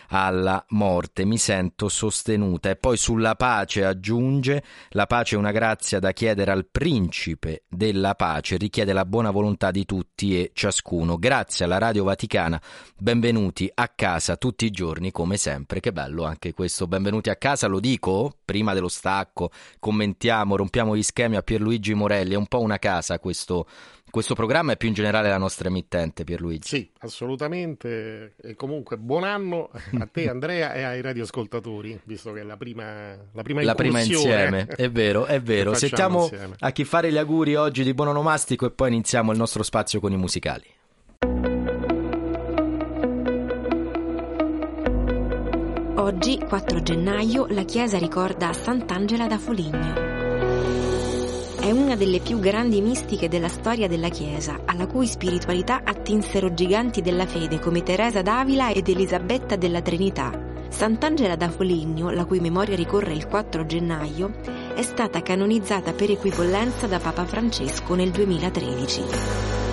alla 0.09 0.65
morte, 0.71 1.25
mi 1.25 1.39
sento 1.39 1.89
sostenuta. 1.89 2.71
E 2.71 2.77
poi 2.77 2.97
sulla 2.97 3.35
pace 3.35 3.85
aggiunge, 3.85 4.63
la 4.91 5.07
pace 5.07 5.35
è 5.35 5.39
una 5.39 5.53
grazia 5.53 5.99
da 5.99 6.13
chiedere 6.13 6.51
al 6.51 6.67
principe 6.71 7.65
della 7.69 8.15
pace, 8.15 8.57
richiede 8.57 8.93
la 8.93 9.05
buona 9.05 9.31
volontà 9.31 9.71
di 9.71 9.85
tutti 9.85 10.39
e 10.39 10.51
ciascuno. 10.55 11.19
Grazie 11.19 11.65
alla 11.65 11.79
Radio 11.79 12.05
Vaticana, 12.05 12.61
benvenuti 12.97 13.71
a 13.73 13.89
casa 13.95 14.37
tutti 14.37 14.65
i 14.65 14.71
giorni 14.71 15.11
come 15.11 15.37
sempre, 15.37 15.81
che 15.81 15.93
bello 15.93 16.25
anche 16.25 16.53
questo, 16.53 16.87
benvenuti 16.87 17.31
a 17.31 17.37
casa, 17.37 17.67
lo 17.67 17.81
dico? 17.81 18.39
Prima 18.45 18.73
dello 18.75 18.89
stacco, 18.89 19.51
commentiamo, 19.79 20.57
rompiamo 20.57 20.97
gli 20.97 21.03
schemi 21.03 21.37
a 21.37 21.43
Pierluigi 21.43 21.95
Morelli, 21.95 22.35
è 22.35 22.37
un 22.37 22.47
po' 22.47 22.61
una 22.61 22.79
casa 22.79 23.19
questo 23.19 23.67
questo 24.11 24.35
programma 24.35 24.73
e 24.73 24.77
più 24.77 24.89
in 24.89 24.95
generale 24.95 25.29
la 25.29 25.39
nostra 25.39 25.69
emittente, 25.69 26.25
Pierluigi. 26.25 26.69
Sì, 26.69 26.91
assolutamente. 27.01 28.35
E 28.41 28.55
comunque 28.55 28.97
buon 28.97 29.25
anno 29.25 29.71
a 29.99 30.07
te 30.07 30.29
Andrea 30.31 30.73
e 30.73 30.83
ai 30.83 31.01
radioascoltatori, 31.01 32.01
visto 32.05 32.33
che 32.33 32.41
è 32.41 32.45
la 32.45 32.57
prima, 32.57 33.17
la 33.33 33.43
prima, 33.43 33.63
la 33.63 33.75
prima 33.75 34.01
insieme, 34.01 34.67
è 34.67 34.91
vero, 34.91 35.27
è 35.27 35.41
vero. 35.43 35.75
Sentiamo 35.75 36.23
insieme. 36.23 36.57
a 36.59 36.71
chi 36.73 36.85
fare 36.85 37.13
gli 37.13 37.19
auguri 37.19 37.55
oggi 37.55 37.83
di 37.83 37.95
buon 37.95 38.09
onomastico 38.09 38.67
e 38.67 38.71
poi 38.71 38.89
iniziamo 38.89 39.33
il 39.33 39.39
nostro 39.39 39.63
spazio 39.63 40.01
con 40.01 40.13
i 40.13 40.17
musicali. 40.17 40.67
Oggi, 45.97 46.39
4 46.39 46.83
gennaio, 46.83 47.47
la 47.49 47.65
chiesa 47.65 47.99
ricorda 47.99 48.53
Sant'Angela 48.53 49.27
da 49.27 49.39
Foligno. 49.39 50.18
È 51.61 51.73
una 51.73 51.97
delle 51.97 52.21
più 52.21 52.39
grandi 52.39 52.81
mistiche 52.81 53.29
della 53.29 53.49
storia 53.49 53.89
della 53.89 54.09
Chiesa, 54.09 54.61
alla 54.65 54.87
cui 54.87 55.07
spiritualità 55.07 55.83
attinsero 55.85 56.55
giganti 56.55 57.03
della 57.03 57.27
fede 57.27 57.59
come 57.59 57.83
Teresa 57.83 58.23
d'Avila 58.23 58.71
ed 58.71 58.89
Elisabetta 58.89 59.57
della 59.57 59.83
Trinità. 59.83 60.31
Sant'Angela 60.69 61.35
da 61.35 61.51
Foligno, 61.51 62.11
la 62.11 62.25
cui 62.25 62.41
memoria 62.41 62.77
ricorre 62.77 63.13
il 63.13 63.27
4 63.27 63.67
gennaio, 63.67 64.33
è 64.75 64.83
stata 64.83 65.21
canonizzata 65.21 65.93
per 65.93 66.11
equipollenza 66.11 66.87
da 66.87 67.01
Papa 67.01 67.27
Francesco 67.27 67.95
nel 67.95 68.11
2013. 68.11 69.68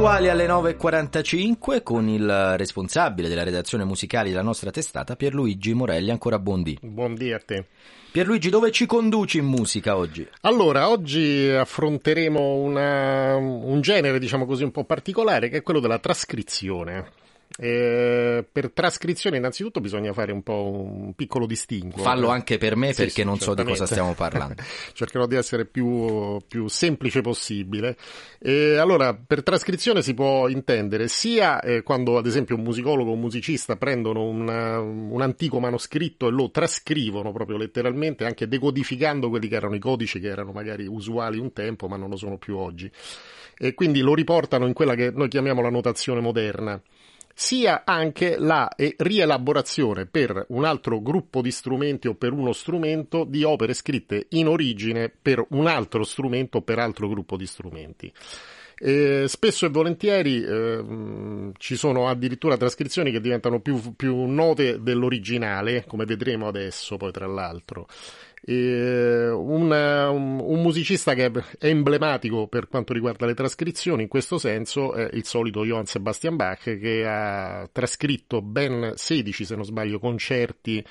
Puntuali 0.00 0.30
alle 0.30 0.46
9.45 0.46 1.82
con 1.82 2.08
il 2.08 2.56
responsabile 2.56 3.28
della 3.28 3.42
redazione 3.42 3.84
musicale 3.84 4.30
della 4.30 4.40
nostra 4.40 4.70
testata, 4.70 5.14
Pierluigi 5.14 5.74
Morelli. 5.74 6.08
Ancora 6.08 6.38
buondì. 6.38 6.78
Buondì 6.80 7.34
a 7.34 7.38
te. 7.38 7.66
Pierluigi, 8.10 8.48
dove 8.48 8.70
ci 8.70 8.86
conduci 8.86 9.36
in 9.36 9.44
musica 9.44 9.98
oggi? 9.98 10.26
Allora, 10.40 10.88
oggi 10.88 11.50
affronteremo 11.50 12.54
una- 12.54 13.36
un 13.36 13.82
genere, 13.82 14.18
diciamo 14.18 14.46
così, 14.46 14.64
un 14.64 14.70
po' 14.70 14.84
particolare, 14.84 15.50
che 15.50 15.58
è 15.58 15.62
quello 15.62 15.80
della 15.80 15.98
trascrizione. 15.98 17.12
Eh, 17.62 18.42
per 18.50 18.70
trascrizione, 18.70 19.36
innanzitutto, 19.36 19.80
bisogna 19.80 20.14
fare 20.14 20.32
un 20.32 20.42
po' 20.42 20.70
un 20.70 21.12
piccolo 21.14 21.44
distinguo. 21.44 22.02
Fallo 22.02 22.28
anche 22.28 22.56
per 22.56 22.74
me 22.74 22.88
Sì, 22.94 23.02
perché 23.02 23.10
sì, 23.20 23.24
non 23.24 23.38
so 23.38 23.52
di 23.54 23.64
cosa 23.64 23.84
certamente. 23.84 23.92
stiamo 23.94 24.14
parlando. 24.14 24.62
Cercherò 24.94 25.26
di 25.26 25.36
essere 25.36 25.66
più, 25.66 26.38
più 26.48 26.68
semplice 26.68 27.20
possibile. 27.20 27.98
E 28.38 28.78
allora, 28.78 29.14
per 29.14 29.42
trascrizione 29.42 30.00
si 30.00 30.14
può 30.14 30.48
intendere 30.48 31.06
sia 31.08 31.60
eh, 31.60 31.82
quando, 31.82 32.16
ad 32.16 32.24
esempio, 32.24 32.56
un 32.56 32.62
musicologo 32.62 33.10
o 33.10 33.12
un 33.12 33.20
musicista 33.20 33.76
prendono 33.76 34.24
una- 34.26 34.80
un 34.80 35.20
antico 35.20 35.60
manoscritto 35.60 36.28
e 36.28 36.30
lo 36.30 36.50
trascrivono 36.50 37.30
proprio 37.30 37.58
letteralmente, 37.58 38.24
anche 38.24 38.48
decodificando 38.48 39.28
quelli 39.28 39.48
che 39.48 39.56
erano 39.56 39.74
i 39.74 39.78
codici 39.80 40.18
che 40.18 40.28
erano 40.28 40.52
magari 40.52 40.86
usuali 40.86 41.36
un 41.38 41.52
tempo, 41.52 41.88
ma 41.88 41.98
non 41.98 42.08
lo 42.08 42.16
sono 42.16 42.38
più 42.38 42.56
oggi. 42.56 42.90
E 43.58 43.74
quindi 43.74 44.00
lo 44.00 44.14
riportano 44.14 44.66
in 44.66 44.72
quella 44.72 44.94
che 44.94 45.10
noi 45.14 45.28
chiamiamo 45.28 45.60
la 45.60 45.68
notazione 45.68 46.20
moderna 46.20 46.80
sia 47.34 47.82
anche 47.84 48.36
la 48.38 48.68
eh, 48.74 48.94
rielaborazione 48.98 50.06
per 50.06 50.46
un 50.48 50.64
altro 50.64 51.00
gruppo 51.00 51.40
di 51.40 51.50
strumenti 51.50 52.08
o 52.08 52.14
per 52.14 52.32
uno 52.32 52.52
strumento 52.52 53.24
di 53.24 53.44
opere 53.44 53.74
scritte 53.74 54.26
in 54.30 54.48
origine 54.48 55.10
per 55.10 55.44
un 55.50 55.66
altro 55.66 56.04
strumento 56.04 56.58
o 56.58 56.62
per 56.62 56.78
altro 56.78 57.08
gruppo 57.08 57.36
di 57.36 57.46
strumenti. 57.46 58.12
Eh, 58.82 59.26
spesso 59.28 59.66
e 59.66 59.68
volentieri 59.68 60.42
ehm, 60.42 61.52
ci 61.58 61.76
sono 61.76 62.08
addirittura 62.08 62.56
trascrizioni 62.56 63.10
che 63.10 63.20
diventano 63.20 63.60
più, 63.60 63.94
più 63.94 64.24
note 64.24 64.80
dell'originale, 64.80 65.84
come 65.86 66.06
vedremo 66.06 66.48
adesso, 66.48 66.96
poi 66.96 67.12
tra 67.12 67.26
l'altro. 67.26 67.86
E 68.42 69.28
un, 69.28 69.70
un- 69.70 70.40
un 70.40 70.62
musicista 70.62 71.14
che 71.14 71.26
è 71.26 71.66
emblematico 71.66 72.46
per 72.48 72.68
quanto 72.68 72.92
riguarda 72.94 73.26
le 73.26 73.34
trascrizioni 73.34 74.02
in 74.02 74.08
questo 74.08 74.38
senso 74.38 74.94
è 74.94 75.08
il 75.12 75.24
solito 75.24 75.64
Johann 75.64 75.84
Sebastian 75.84 76.36
Bach 76.36 76.62
che 76.62 77.04
ha 77.06 77.68
trascritto 77.70 78.40
ben 78.40 78.92
16 78.94 79.44
se 79.44 79.54
non 79.54 79.64
sbaglio 79.64 79.98
concerti 79.98 80.82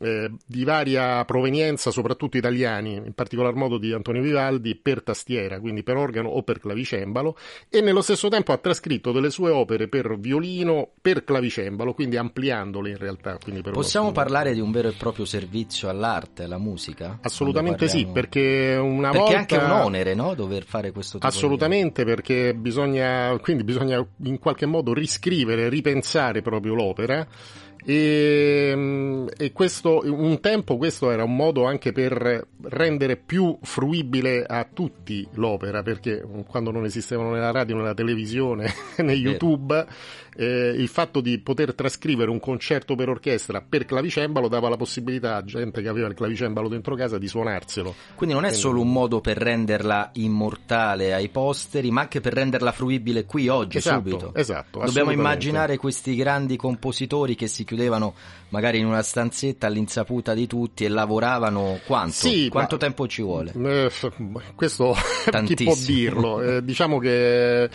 eh, 0.00 0.30
di 0.46 0.64
varia 0.64 1.24
provenienza, 1.24 1.90
soprattutto 1.90 2.36
italiani, 2.36 2.94
in 2.94 3.12
particolar 3.14 3.54
modo 3.54 3.78
di 3.78 3.92
Antonio 3.92 4.22
Vivaldi, 4.22 4.74
per 4.76 5.02
tastiera, 5.02 5.60
quindi 5.60 5.82
per 5.82 5.96
organo 5.96 6.28
o 6.28 6.42
per 6.42 6.58
clavicembalo, 6.58 7.36
e 7.68 7.80
nello 7.80 8.02
stesso 8.02 8.28
tempo 8.28 8.52
ha 8.52 8.58
trascritto 8.58 9.12
delle 9.12 9.30
sue 9.30 9.50
opere 9.50 9.88
per 9.88 10.18
violino, 10.18 10.90
per 11.00 11.24
clavicembalo, 11.24 11.94
quindi 11.94 12.16
ampliandole 12.16 12.90
in 12.90 12.98
realtà. 12.98 13.38
Possiamo 13.72 14.12
parlare 14.12 14.52
di 14.52 14.60
un 14.60 14.70
vero 14.70 14.88
e 14.88 14.92
proprio 14.92 15.24
servizio 15.24 15.88
all'arte, 15.88 16.44
alla 16.44 16.58
musica? 16.58 17.18
Assolutamente 17.22 17.88
sì, 17.88 18.02
Quando 18.02 18.12
perché 18.20 18.76
una 18.80 19.10
Perché 19.10 19.18
volta... 19.18 19.34
è 19.34 19.38
anche 19.38 19.56
un 19.56 19.70
onere, 19.70 20.14
no? 20.14 20.34
Dover 20.34 20.64
fare 20.64 20.92
questo 20.92 21.18
tipo 21.18 21.26
Assolutamente, 21.26 22.04
perché 22.04 22.54
bisogna, 22.54 23.36
quindi 23.40 23.64
bisogna 23.64 24.04
in 24.24 24.38
qualche 24.38 24.66
modo 24.66 24.92
riscrivere, 24.92 25.68
ripensare 25.68 26.42
proprio 26.42 26.74
l'opera. 26.74 27.26
E, 27.88 29.26
e 29.36 29.52
questo, 29.52 30.00
un 30.04 30.40
tempo 30.40 30.76
questo 30.76 31.12
era 31.12 31.22
un 31.22 31.36
modo 31.36 31.66
anche 31.66 31.92
per 31.92 32.48
rendere 32.62 33.16
più 33.16 33.56
fruibile 33.62 34.44
a 34.44 34.66
tutti 34.72 35.24
l'opera, 35.34 35.84
perché 35.84 36.24
quando 36.48 36.72
non 36.72 36.84
esistevano 36.84 37.30
né 37.34 37.38
la 37.38 37.52
radio 37.52 37.76
né 37.76 37.84
la 37.84 37.94
televisione 37.94 38.74
né 38.96 39.12
YouTube, 39.12 39.86
eh, 40.36 40.74
il 40.76 40.88
fatto 40.88 41.20
di 41.20 41.38
poter 41.40 41.74
trascrivere 41.74 42.30
un 42.30 42.38
concerto 42.40 42.94
per 42.94 43.08
orchestra 43.08 43.62
per 43.66 43.84
clavicembalo 43.86 44.48
dava 44.48 44.68
la 44.68 44.76
possibilità 44.76 45.36
a 45.36 45.44
gente 45.44 45.80
che 45.82 45.88
aveva 45.88 46.08
il 46.08 46.14
clavicembalo 46.14 46.68
dentro 46.68 46.94
casa 46.94 47.18
di 47.18 47.26
suonarselo. 47.28 47.88
di... 47.90 48.14
Quindi 48.14 48.34
non 48.34 48.44
è 48.44 48.52
solo 48.52 48.80
un 48.80 48.92
modo 48.92 49.20
per 49.20 49.38
renderla 49.38 50.10
immortale 50.14 51.14
ai 51.14 51.28
posteri, 51.28 51.90
ma 51.90 52.02
anche 52.02 52.20
per 52.20 52.34
renderla 52.34 52.72
fruibile 52.72 53.24
qui 53.24 53.48
oggi, 53.48 53.78
Esatto, 53.78 53.96
subito. 54.08 54.32
esatto, 54.34 54.82
Dobbiamo 54.84 55.10
immaginare 55.10 55.76
questi 55.76 56.14
grandi 56.14 56.56
compositori 56.56 57.34
che 57.34 57.46
si 57.46 57.64
chiudevano 57.64 58.14
magari 58.50 58.78
in 58.78 58.86
una 58.86 59.02
stanzetta 59.02 59.66
all'insaputa 59.66 60.34
di 60.34 60.46
tutti 60.46 60.84
e 60.84 60.88
lavoravano 60.88 61.80
quanto? 61.86 62.12
Sì, 62.12 62.48
quanto 62.48 62.74
ma- 62.76 62.80
tempo 62.80 63.06
ci 63.08 63.22
vuole? 63.22 63.52
Eh, 63.56 63.90
questo 64.54 64.94
chi 65.24 65.30
Tantissimo. 65.30 65.72
può 65.72 65.80
dirlo? 65.84 66.42
Eh, 66.42 66.64
diciamo 66.64 66.98
che 66.98 67.68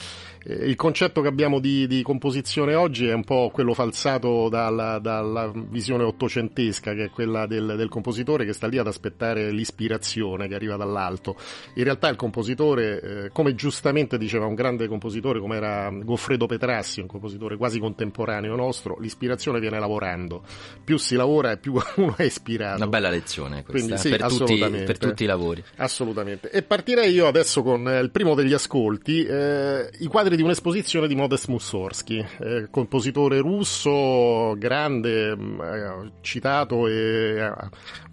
il 0.43 0.75
concetto 0.75 1.21
che 1.21 1.27
abbiamo 1.27 1.59
di, 1.59 1.85
di 1.85 2.01
composizione 2.01 2.73
oggi 2.73 3.07
è 3.07 3.13
un 3.13 3.23
po' 3.23 3.51
quello 3.53 3.73
falsato 3.73 4.49
dalla, 4.49 4.97
dalla 4.97 5.51
visione 5.53 6.03
ottocentesca, 6.03 6.93
che 6.93 7.05
è 7.05 7.09
quella 7.09 7.45
del, 7.45 7.75
del 7.77 7.89
compositore 7.89 8.43
che 8.45 8.53
sta 8.53 8.67
lì 8.67 8.79
ad 8.79 8.87
aspettare 8.87 9.51
l'ispirazione 9.51 10.47
che 10.47 10.55
arriva 10.55 10.77
dall'alto. 10.77 11.35
In 11.75 11.83
realtà 11.83 12.09
il 12.09 12.15
compositore, 12.15 13.01
eh, 13.01 13.29
come 13.31 13.53
giustamente 13.53 14.17
diceva 14.17 14.45
un 14.45 14.55
grande 14.55 14.87
compositore 14.87 15.39
come 15.39 15.57
era 15.57 15.91
Goffredo 15.91 16.47
Petrassi, 16.47 17.01
un 17.01 17.07
compositore 17.07 17.55
quasi 17.55 17.79
contemporaneo 17.79 18.55
nostro, 18.55 18.97
l'ispirazione 18.99 19.59
viene 19.59 19.79
lavorando. 19.79 20.43
Più 20.83 20.97
si 20.97 21.15
lavora 21.15 21.51
e 21.51 21.57
più 21.57 21.73
uno 21.97 22.15
è 22.17 22.23
ispirato. 22.23 22.77
Una 22.77 22.87
bella 22.87 23.09
lezione 23.09 23.63
questa, 23.63 23.95
Quindi 23.95 23.97
sì, 23.97 24.09
per, 24.09 24.27
tutti, 24.27 24.57
per 24.57 24.97
tutti 24.97 25.23
i 25.23 25.27
lavori. 25.27 25.63
Assolutamente. 25.75 26.49
E 26.49 26.63
partirei 26.63 27.13
io 27.13 27.27
adesso 27.27 27.61
con 27.61 27.87
eh, 27.87 27.99
il 27.99 28.09
primo 28.09 28.33
degli 28.33 28.53
ascolti, 28.53 29.23
eh, 29.23 29.89
i 29.99 30.07
quadri 30.07 30.30
di 30.35 30.41
un'esposizione 30.41 31.07
di 31.07 31.15
Modest 31.15 31.47
Mussorgsky, 31.47 32.25
eh, 32.39 32.67
compositore 32.69 33.39
russo, 33.39 34.55
grande, 34.57 35.35
mh, 35.35 35.61
eh, 35.61 36.11
citato 36.21 36.87
e 36.87 37.37
eh, 37.37 37.53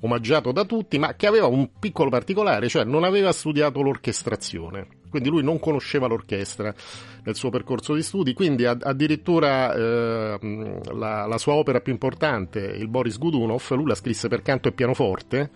omaggiato 0.01 0.53
da 0.53 0.65
tutti, 0.65 0.99
ma 0.99 1.15
che 1.15 1.27
aveva 1.27 1.47
un 1.47 1.71
piccolo 1.79 2.11
particolare, 2.11 2.69
cioè 2.69 2.85
non 2.85 3.05
aveva 3.05 3.33
studiato 3.33 3.83
l'orchestrazione. 3.83 4.87
Quindi 5.09 5.31
lui 5.31 5.43
non 5.43 5.59
conosceva 5.59 6.07
l'orchestra 6.07 6.75
nel 7.25 7.35
suo 7.35 7.49
percorso 7.51 7.95
di 7.95 8.03
studi, 8.03 8.35
quindi 8.35 8.67
ad- 8.67 8.83
addirittura 8.85 9.75
eh, 9.75 10.39
mh, 10.39 10.99
la, 10.99 11.27
la 11.27 11.39
sua 11.39 11.55
opera 11.55 11.81
più 11.81 11.93
importante, 11.93 12.61
il 12.61 12.89
Boris 12.89 13.19
Godunov, 13.19 13.71
lui 13.71 13.87
la 13.87 13.95
scrisse 13.95 14.29
per 14.29 14.43
canto 14.43 14.69
e 14.69 14.73
pianoforte, 14.73 15.51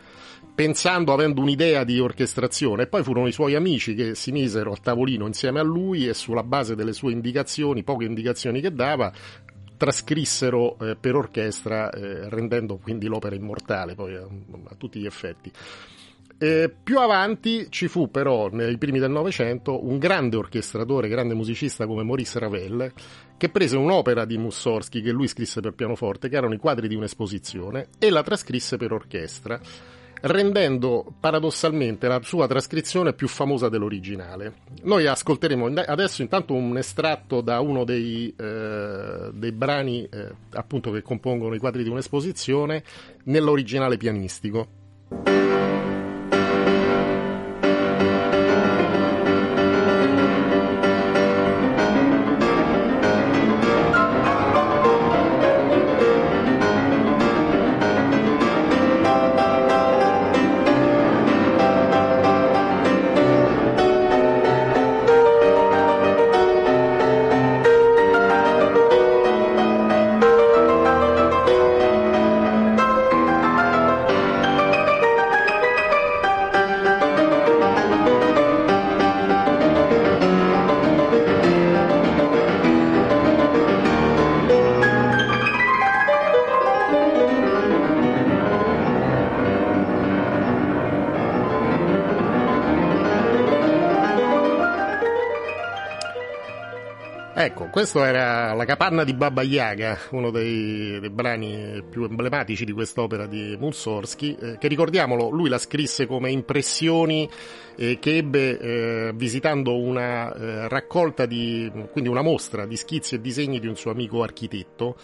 pensando, 0.54 1.12
avendo 1.12 1.40
un'idea 1.40 1.84
di 1.84 1.98
orchestrazione. 1.98 2.84
E 2.84 2.86
poi 2.86 3.02
furono 3.02 3.26
i 3.26 3.32
suoi 3.32 3.54
amici 3.54 3.94
che 3.94 4.14
si 4.14 4.32
misero 4.32 4.72
a 4.72 4.78
tavolino 4.80 5.26
insieme 5.26 5.60
a 5.60 5.64
lui 5.64 6.08
e 6.08 6.14
sulla 6.14 6.42
base 6.42 6.74
delle 6.74 6.92
sue 6.92 7.12
indicazioni, 7.12 7.82
poche 7.82 8.04
indicazioni 8.04 8.60
che 8.60 8.72
dava, 8.72 9.12
trascrissero 9.76 10.78
eh, 10.78 10.96
per 10.96 11.16
orchestra, 11.16 11.90
eh, 11.90 12.28
rendendo 12.28 12.76
quindi 12.76 13.06
l'opera 13.06 13.34
immortale 13.34 13.94
poi 13.94 14.14
a, 14.14 14.22
a 14.22 14.74
tutti 14.76 15.00
gli 15.00 15.06
effetti. 15.06 15.50
Eh, 16.38 16.72
più 16.82 16.98
avanti 16.98 17.68
ci 17.68 17.86
fu 17.86 18.10
però, 18.10 18.48
nei 18.50 18.76
primi 18.76 18.98
del 18.98 19.12
Novecento, 19.12 19.84
un 19.86 19.98
grande 19.98 20.36
orchestratore, 20.36 21.06
grande 21.06 21.34
musicista 21.34 21.86
come 21.86 22.02
Maurice 22.02 22.40
Ravel, 22.40 22.92
che 23.36 23.48
prese 23.48 23.76
un'opera 23.76 24.24
di 24.24 24.38
Mussorgsky 24.38 25.02
che 25.02 25.12
lui 25.12 25.28
scrisse 25.28 25.60
per 25.60 25.74
pianoforte, 25.74 26.28
che 26.28 26.36
erano 26.36 26.54
i 26.54 26.58
quadri 26.58 26.88
di 26.88 26.96
un'esposizione, 26.96 27.90
e 27.98 28.10
la 28.10 28.24
trascrisse 28.24 28.76
per 28.76 28.92
orchestra, 28.92 29.60
rendendo 30.22 31.14
paradossalmente 31.18 32.06
la 32.06 32.20
sua 32.22 32.46
trascrizione 32.46 33.12
più 33.12 33.28
famosa 33.28 33.68
dell'originale. 33.68 34.54
Noi 34.82 35.06
ascolteremo 35.06 35.66
adesso 35.66 36.22
intanto 36.22 36.54
un 36.54 36.76
estratto 36.76 37.40
da 37.40 37.60
uno 37.60 37.84
dei, 37.84 38.32
eh, 38.36 39.30
dei 39.32 39.52
brani 39.52 40.04
eh, 40.04 40.28
appunto 40.52 40.90
che 40.90 41.02
compongono 41.02 41.54
i 41.54 41.58
quadri 41.58 41.82
di 41.82 41.88
un'esposizione 41.88 42.82
nell'originale 43.24 43.96
pianistico. 43.96 44.80
Questo 97.82 98.04
era 98.04 98.52
La 98.52 98.64
capanna 98.64 99.02
di 99.02 99.12
Baba 99.12 99.42
Yaga, 99.42 99.98
uno 100.10 100.30
dei, 100.30 101.00
dei 101.00 101.10
brani 101.10 101.81
più 101.92 102.04
emblematici 102.04 102.64
di 102.64 102.72
quest'opera 102.72 103.26
di 103.26 103.54
Mussorgsky, 103.60 104.36
eh, 104.40 104.58
che 104.58 104.66
ricordiamolo, 104.66 105.28
lui 105.28 105.50
la 105.50 105.58
scrisse 105.58 106.06
come 106.06 106.30
impressioni 106.30 107.28
eh, 107.76 107.98
che 107.98 108.16
ebbe 108.16 108.58
eh, 108.58 109.12
visitando 109.14 109.78
una 109.78 110.32
eh, 110.34 110.68
raccolta 110.68 111.26
di, 111.26 111.70
quindi 111.92 112.08
una 112.08 112.22
mostra 112.22 112.64
di 112.64 112.76
schizzi 112.76 113.16
e 113.16 113.20
disegni 113.20 113.60
di 113.60 113.66
un 113.66 113.76
suo 113.76 113.90
amico 113.90 114.22
architetto, 114.22 114.96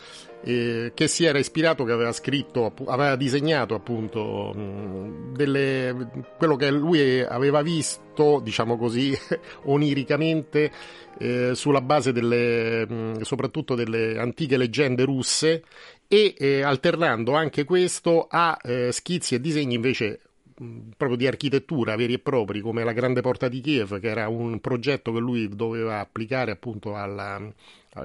eh, 0.43 0.93
che 0.95 1.09
si 1.09 1.25
era 1.25 1.39
ispirato, 1.39 1.85
che 1.85 1.93
aveva 1.93 2.13
scritto, 2.13 2.73
aveva 2.87 3.17
disegnato 3.17 3.75
appunto 3.75 4.53
mh, 4.55 5.35
delle, 5.35 6.11
quello 6.39 6.57
che 6.57 6.71
lui 6.71 7.21
aveva 7.21 7.61
visto, 7.61 8.41
diciamo 8.43 8.79
così, 8.79 9.17
oniricamente 9.65 10.71
eh, 11.19 11.55
sulla 11.55 11.81
base 11.81 12.13
delle, 12.13 12.87
mh, 12.87 13.21
soprattutto 13.23 13.75
delle 13.75 14.19
antiche 14.19 14.57
leggende 14.57 15.05
russe 15.05 15.63
e 16.09 16.35
eh, 16.39 16.63
alternando 16.63 17.35
anche 17.35 17.65
questo 17.65 18.27
a 18.29 18.59
eh, 18.63 18.91
schizzi 18.91 19.35
e 19.35 19.41
disegni 19.41 19.75
invece 19.75 20.21
mh, 20.57 20.79
proprio 20.97 21.19
di 21.19 21.27
architettura 21.27 21.97
veri 21.97 22.15
e 22.15 22.19
propri 22.19 22.61
come 22.61 22.83
la 22.83 22.93
grande 22.93 23.21
porta 23.21 23.49
di 23.49 23.61
Kiev 23.61 24.01
che 24.01 24.09
era 24.09 24.27
un 24.29 24.59
progetto 24.61 25.13
che 25.13 25.21
lui 25.21 25.49
doveva 25.49 26.01
applicare 26.01 26.51
appunto 26.51 26.97
alla, 26.97 27.39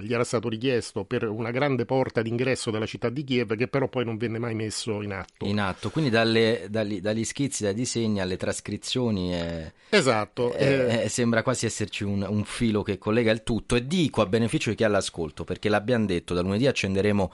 gli 0.02 0.14
era 0.14 0.24
stato 0.24 0.50
richiesto 0.50 1.04
per 1.04 1.24
una 1.28 1.52
grande 1.52 1.86
porta 1.86 2.22
d'ingresso 2.22 2.72
della 2.72 2.86
città 2.86 3.10
di 3.10 3.24
Kiev 3.24 3.56
che 3.56 3.68
però 3.68 3.88
poi 3.88 4.06
non 4.06 4.18
venne 4.18 4.40
mai 4.40 4.56
messo 4.56 5.02
in 5.02 5.14
atto. 5.14 5.46
In 5.46 5.60
atto, 5.60 5.90
quindi 5.90 6.10
dalle, 6.10 6.68
dagli, 6.70 7.02
dagli 7.02 7.24
schizzi, 7.24 7.64
dai 7.64 7.74
disegni 7.74 8.22
alle 8.22 8.38
trascrizioni 8.38 9.32
è, 9.32 9.72
esatto, 9.90 10.54
è, 10.54 11.04
è, 11.04 11.08
sembra 11.08 11.44
quasi 11.44 11.66
esserci 11.66 12.04
un, 12.04 12.26
un, 12.28 12.44
filo 12.44 12.82
che 12.84 12.98
collega 12.98 13.32
il 13.32 13.44
tutto 13.44 13.76
e 13.76 13.86
dico 13.86 14.22
a 14.22 14.26
beneficio 14.26 14.70
di 14.70 14.76
chi 14.76 14.84
ha 14.84 14.90
l'ascolto 14.90 15.44
perché 15.44 15.70
l'abbiamo 15.70 16.06
detto, 16.06 16.34
da 16.34 16.42
lunedì 16.42 16.68
accenderemo 16.68 17.32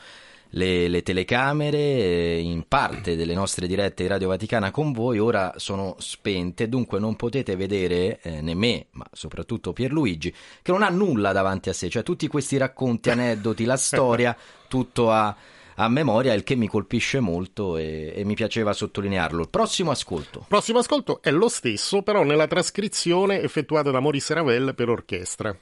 le, 0.52 0.88
le, 0.88 1.04
telecamere 1.04 1.78
eh, 1.78 2.40
in 2.40 2.66
parte 2.68 3.16
delle 3.16 3.34
nostre 3.34 3.68
dirette 3.68 4.04
di 4.04 4.10
Radio 4.10 4.30
Vaticana 4.30 4.72
con 4.72 4.92
voi 4.92 5.20
ora 5.20 5.54
sono 5.58 5.96
spente, 6.00 6.70
dunque 6.70 7.00
non 7.00 7.16
potete 7.16 7.56
vedere 7.56 8.20
eh, 8.22 8.42
né 8.42 8.56
me, 8.56 8.88
ma 8.92 9.06
soprattutto 9.12 9.74
Pierluigi, 9.74 10.34
che 10.62 10.72
non 10.72 10.84
ha 10.84 10.90
nulla 10.90 11.32
davanti 11.32 11.70
a 11.70 11.74
sé, 11.74 11.90
cioè 11.90 12.04
tutti 12.04 12.28
questi 12.28 12.58
racconti, 12.58 13.10
aneddoti, 13.12 13.66
la 13.66 13.78
storia, 13.78 14.36
tutto 14.68 15.12
a, 15.12 15.36
a 15.76 15.88
memoria, 15.88 16.34
il 16.34 16.44
che 16.44 16.56
mi 16.56 16.68
colpisce 16.68 17.20
molto 17.20 17.78
e, 17.78 18.14
e 18.16 18.24
mi 18.26 18.34
piaceva 18.34 18.74
sottolinearlo. 18.74 19.42
Il 19.42 19.50
prossimo 19.50 19.92
ascolto. 19.92 20.46
prossimo 20.48 20.80
ascolto 20.80 21.22
è 21.22 21.32
lo 21.32 21.50
stesso, 21.50 22.02
però 22.02 22.24
nella 22.24 22.48
trascrizione 22.48 23.42
effettuata 23.42 23.92
da 23.92 24.00
Maurice 24.00 24.34
Ravel 24.34 24.74
per 24.74 24.90
orchestra. 24.90 25.58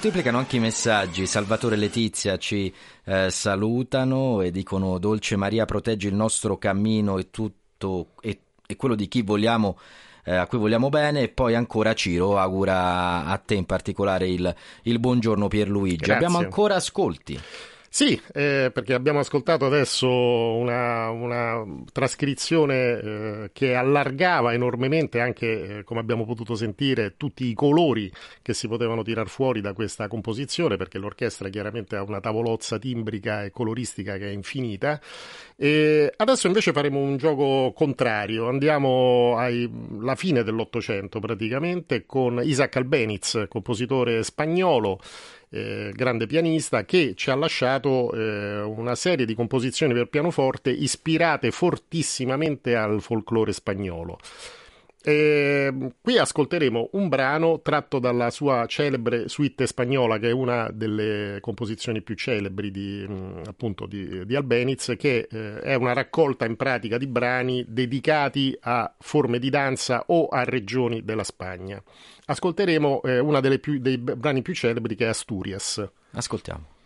Moltiplicano 0.00 0.38
anche 0.38 0.56
i 0.56 0.60
messaggi. 0.60 1.26
Salvatore 1.26 1.74
e 1.74 1.78
Letizia 1.78 2.38
ci 2.38 2.72
eh, 3.04 3.30
salutano 3.30 4.40
e 4.40 4.50
dicono: 4.50 4.98
Dolce 4.98 5.36
Maria, 5.36 5.66
proteggi 5.66 6.06
il 6.06 6.14
nostro 6.14 6.56
cammino 6.56 7.18
e 7.18 7.28
tutto 7.28 8.12
e, 8.22 8.40
e 8.66 8.76
quello 8.76 8.94
di 8.94 9.08
chi 9.08 9.20
vogliamo. 9.20 9.78
Eh, 10.24 10.34
a 10.34 10.46
cui 10.46 10.58
vogliamo 10.58 10.88
bene 10.88 11.22
e 11.22 11.28
poi 11.28 11.54
ancora 11.54 11.94
Ciro 11.94 12.38
augura 12.38 13.24
a 13.26 13.36
te 13.38 13.54
in 13.54 13.64
particolare 13.66 14.28
il, 14.28 14.54
il 14.84 14.98
buongiorno 14.98 15.48
Pierluigi. 15.48 15.96
Grazie. 15.96 16.14
Abbiamo 16.14 16.38
ancora 16.38 16.76
ascolti. 16.76 17.38
Sì, 17.92 18.18
eh, 18.32 18.70
perché 18.72 18.94
abbiamo 18.94 19.18
ascoltato 19.18 19.66
adesso 19.66 20.08
una, 20.08 21.10
una 21.10 21.64
trascrizione 21.92 23.00
eh, 23.00 23.50
che 23.52 23.74
allargava 23.74 24.52
enormemente 24.52 25.18
anche, 25.18 25.78
eh, 25.78 25.82
come 25.84 25.98
abbiamo 25.98 26.24
potuto 26.24 26.54
sentire, 26.54 27.16
tutti 27.16 27.46
i 27.46 27.52
colori 27.52 28.08
che 28.42 28.54
si 28.54 28.68
potevano 28.68 29.02
tirar 29.02 29.26
fuori 29.28 29.60
da 29.60 29.72
questa 29.72 30.06
composizione, 30.06 30.76
perché 30.76 30.98
l'orchestra 30.98 31.48
chiaramente 31.48 31.96
ha 31.96 32.02
una 32.04 32.20
tavolozza 32.20 32.78
timbrica 32.78 33.42
e 33.42 33.50
coloristica 33.50 34.16
che 34.18 34.28
è 34.28 34.32
infinita. 34.32 35.00
E 35.56 36.12
adesso 36.16 36.46
invece 36.46 36.70
faremo 36.72 37.00
un 37.00 37.16
gioco 37.16 37.72
contrario, 37.74 38.48
andiamo 38.48 39.34
alla 39.36 40.14
fine 40.14 40.44
dell'Ottocento 40.44 41.18
praticamente 41.18 42.06
con 42.06 42.40
Isaac 42.40 42.76
Albeniz, 42.76 43.46
compositore 43.48 44.22
spagnolo 44.22 45.00
eh, 45.50 45.92
grande 45.94 46.26
pianista, 46.26 46.84
che 46.84 47.14
ci 47.16 47.30
ha 47.30 47.34
lasciato 47.34 48.12
eh, 48.12 48.60
una 48.60 48.94
serie 48.94 49.26
di 49.26 49.34
composizioni 49.34 49.92
per 49.92 50.08
pianoforte 50.08 50.70
ispirate 50.70 51.50
fortissimamente 51.50 52.76
al 52.76 53.00
folklore 53.02 53.52
spagnolo. 53.52 54.18
E 55.02 55.72
qui 56.00 56.18
ascolteremo 56.18 56.90
un 56.92 57.08
brano 57.08 57.62
tratto 57.62 57.98
dalla 57.98 58.28
sua 58.30 58.66
celebre 58.66 59.28
suite 59.28 59.66
spagnola, 59.66 60.18
che 60.18 60.28
è 60.28 60.32
una 60.32 60.70
delle 60.70 61.38
composizioni 61.40 62.02
più 62.02 62.14
celebri 62.14 62.70
di, 62.70 63.06
mh, 63.08 63.42
appunto 63.46 63.86
di, 63.86 64.26
di 64.26 64.36
Albeniz, 64.36 64.94
che 64.98 65.26
eh, 65.30 65.60
è 65.60 65.74
una 65.74 65.94
raccolta 65.94 66.44
in 66.44 66.56
pratica 66.56 66.98
di 66.98 67.06
brani 67.06 67.64
dedicati 67.66 68.54
a 68.60 68.94
forme 68.98 69.38
di 69.38 69.48
danza 69.48 70.04
o 70.08 70.26
a 70.26 70.44
regioni 70.44 71.02
della 71.02 71.24
Spagna. 71.24 71.82
Ascolteremo 72.26 73.02
eh, 73.02 73.58
più, 73.58 73.80
dei 73.80 73.96
brani 73.96 74.42
più 74.42 74.54
celebri 74.54 74.96
che 74.96 75.06
è 75.06 75.08
Asturias. 75.08 75.88
Ascoltiamo. 76.12 76.78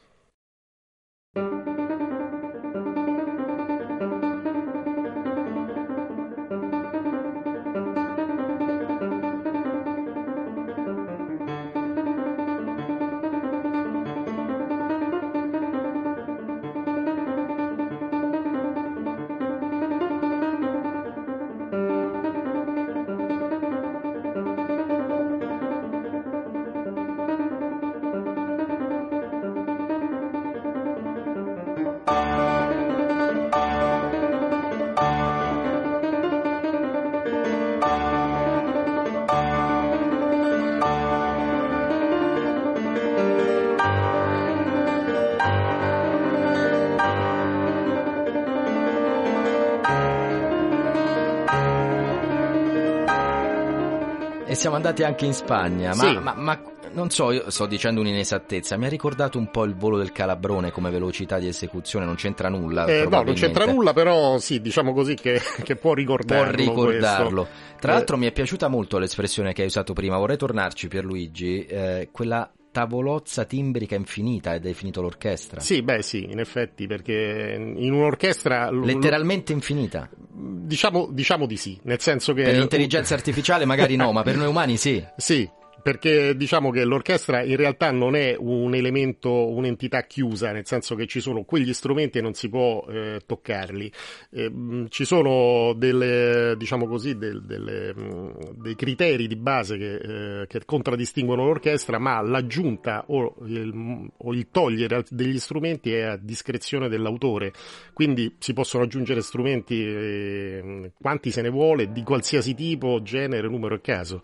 Andati 54.85 55.03
anche 55.03 55.25
in 55.25 55.33
Spagna, 55.33 55.95
ma, 55.95 56.03
Sì. 56.05 56.19
ma- 56.19 56.35
ma 56.37 56.61
non 56.93 57.11
so, 57.11 57.33
io 57.33 57.51
sto 57.51 57.67
dicendo 57.67 58.01
un'inesattezza, 58.01 58.77
mi 58.77 58.85
ha 58.87 58.89
ricordato 58.89 59.39
un 59.39 59.51
po' 59.51 59.65
il 59.65 59.75
volo 59.75 59.97
del 59.97 60.13
calabrone 60.13 60.71
come 60.71 60.91
velocità 60.91 61.39
di 61.39 61.49
esecuzione, 61.49 62.05
non 62.05 62.15
c'entra 62.17 62.49
nulla. 62.49 62.85
Eh, 62.85 63.07
no, 63.09 63.23
non 63.23 63.35
c'entra 63.35 63.65
nulla, 63.65 63.93
però 63.93 64.39
sì, 64.39 64.61
diciamo 64.61 64.93
così 64.93 65.15
che, 65.15 65.41
che 65.65 65.75
può 65.77 65.91
Può 65.91 65.95
ricordarlo. 65.95 66.53
ricordarlo. 66.57 67.43
questo. 67.47 67.79
Tra 67.81 67.93
Eh, 67.93 67.95
l'altro 67.95 68.17
mi 68.17 68.27
è 68.27 68.33
piaciuta 68.33 68.69
molto 68.69 68.99
l'espressione 68.99 69.53
che 69.53 69.63
hai 69.63 69.69
usato 69.69 69.93
prima, 69.93 70.19
vorrei 70.19 70.37
tornarci 70.37 70.89
Pierluigi, 70.89 71.65
eh, 71.65 72.09
quella 72.13 72.51
tavolozza 72.71 73.45
timbrica 73.45 73.95
infinita 73.95 74.51
hai 74.51 74.59
definito 74.61 75.01
l'orchestra. 75.01 75.61
Sì, 75.61 75.83
beh 75.83 76.03
sì, 76.03 76.25
in 76.29 76.41
effetti, 76.41 76.87
perché 76.89 77.55
in 77.57 77.93
un'orchestra... 77.93 78.69
Letteralmente 78.73 79.53
infinita. 79.53 80.09
Diciamo, 80.37 81.09
diciamo 81.13 81.47
di 81.47 81.57
sì, 81.57 81.79
nel 81.85 82.01
senso 82.01 82.35
che... 82.35 82.43
Per 82.43 82.57
l'intelligenza 82.57 83.15
artificiale 83.15 83.65
magari 83.65 83.95
no, 83.95 84.11
ma 84.11 84.23
per 84.23 84.37
noi 84.37 84.49
umani 84.49 84.77
sì. 84.77 85.05
Sì, 85.17 85.49
perché 85.85 86.35
diciamo 86.35 86.71
che 86.71 86.83
l'orchestra 86.83 87.43
in 87.43 87.57
realtà 87.57 87.91
non 87.91 88.17
è 88.17 88.35
un 88.39 88.75
elemento, 88.75 89.51
un'entità 89.51 90.05
chiusa, 90.05 90.51
nel 90.51 90.65
senso 90.65 90.95
che 90.95 91.07
ci 91.07 91.21
sono 91.21 91.45
quegli 91.45 91.75
strumenti 91.75 92.17
e 92.17 92.21
non 92.23 92.33
si 92.33 92.49
può 92.49 92.87
eh, 92.89 93.21
toccarli. 93.27 93.93
Eh, 94.31 94.49
mh, 94.49 94.87
ci 94.89 95.05
sono 95.05 95.75
delle, 95.75 96.55
diciamo 96.57 96.87
così, 96.87 97.19
del- 97.19 97.45
delle, 97.45 97.95
mh, 97.95 98.63
dei 98.63 98.75
criteri 98.77 99.27
di 99.27 99.37
base 99.37 99.77
che, 99.77 99.95
eh, 100.41 100.47
che 100.47 100.65
contraddistinguono 100.65 101.45
l'orchestra, 101.45 101.99
ma 101.99 102.23
l'aggiunta 102.23 103.05
o 103.09 103.35
il, 103.45 104.11
o 104.17 104.33
il 104.33 104.49
togliere 104.51 105.05
degli 105.11 105.39
strumenti 105.39 105.93
è 105.93 106.01
a 106.01 106.17
discrezione 106.17 106.89
dell'autore. 106.89 107.53
Quindi 107.93 108.37
si 108.39 108.55
possono 108.55 108.85
aggiungere 108.85 109.21
strumenti 109.21 109.85
eh, 109.85 110.93
quanti 110.99 111.31
se 111.31 111.43
ne 111.43 111.51
vuole, 111.51 111.93
di 111.93 112.03
qualsiasi 112.03 112.55
tipo, 112.55 113.03
genere, 113.03 113.49
numero 113.49 113.75
e 113.75 113.81
caso. 113.83 114.23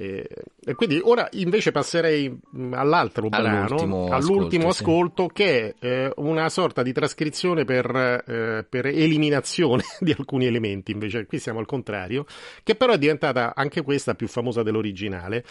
E 0.00 0.74
quindi 0.76 1.00
ora 1.02 1.28
invece 1.32 1.72
passerei 1.72 2.28
mh, 2.28 2.72
all'altro 2.74 3.26
All'ultimo 3.30 4.06
brano, 4.06 4.14
all'ultimo 4.14 4.68
ascolto, 4.68 4.70
sì. 4.70 4.82
ascolto, 4.82 5.26
che 5.26 5.74
è 5.76 5.86
eh, 5.86 6.12
una 6.16 6.48
sorta 6.48 6.82
di 6.82 6.92
trascrizione 6.92 7.64
per, 7.64 7.90
eh, 7.94 8.64
per 8.68 8.86
eliminazione 8.86 9.82
di 9.98 10.14
alcuni 10.16 10.46
elementi, 10.46 10.92
invece 10.92 11.26
qui 11.26 11.40
siamo 11.40 11.58
al 11.58 11.66
contrario, 11.66 12.26
che 12.62 12.76
però 12.76 12.92
è 12.92 12.98
diventata 12.98 13.54
anche 13.56 13.82
questa 13.82 14.14
più 14.14 14.28
famosa 14.28 14.62
dell'originale. 14.62 15.44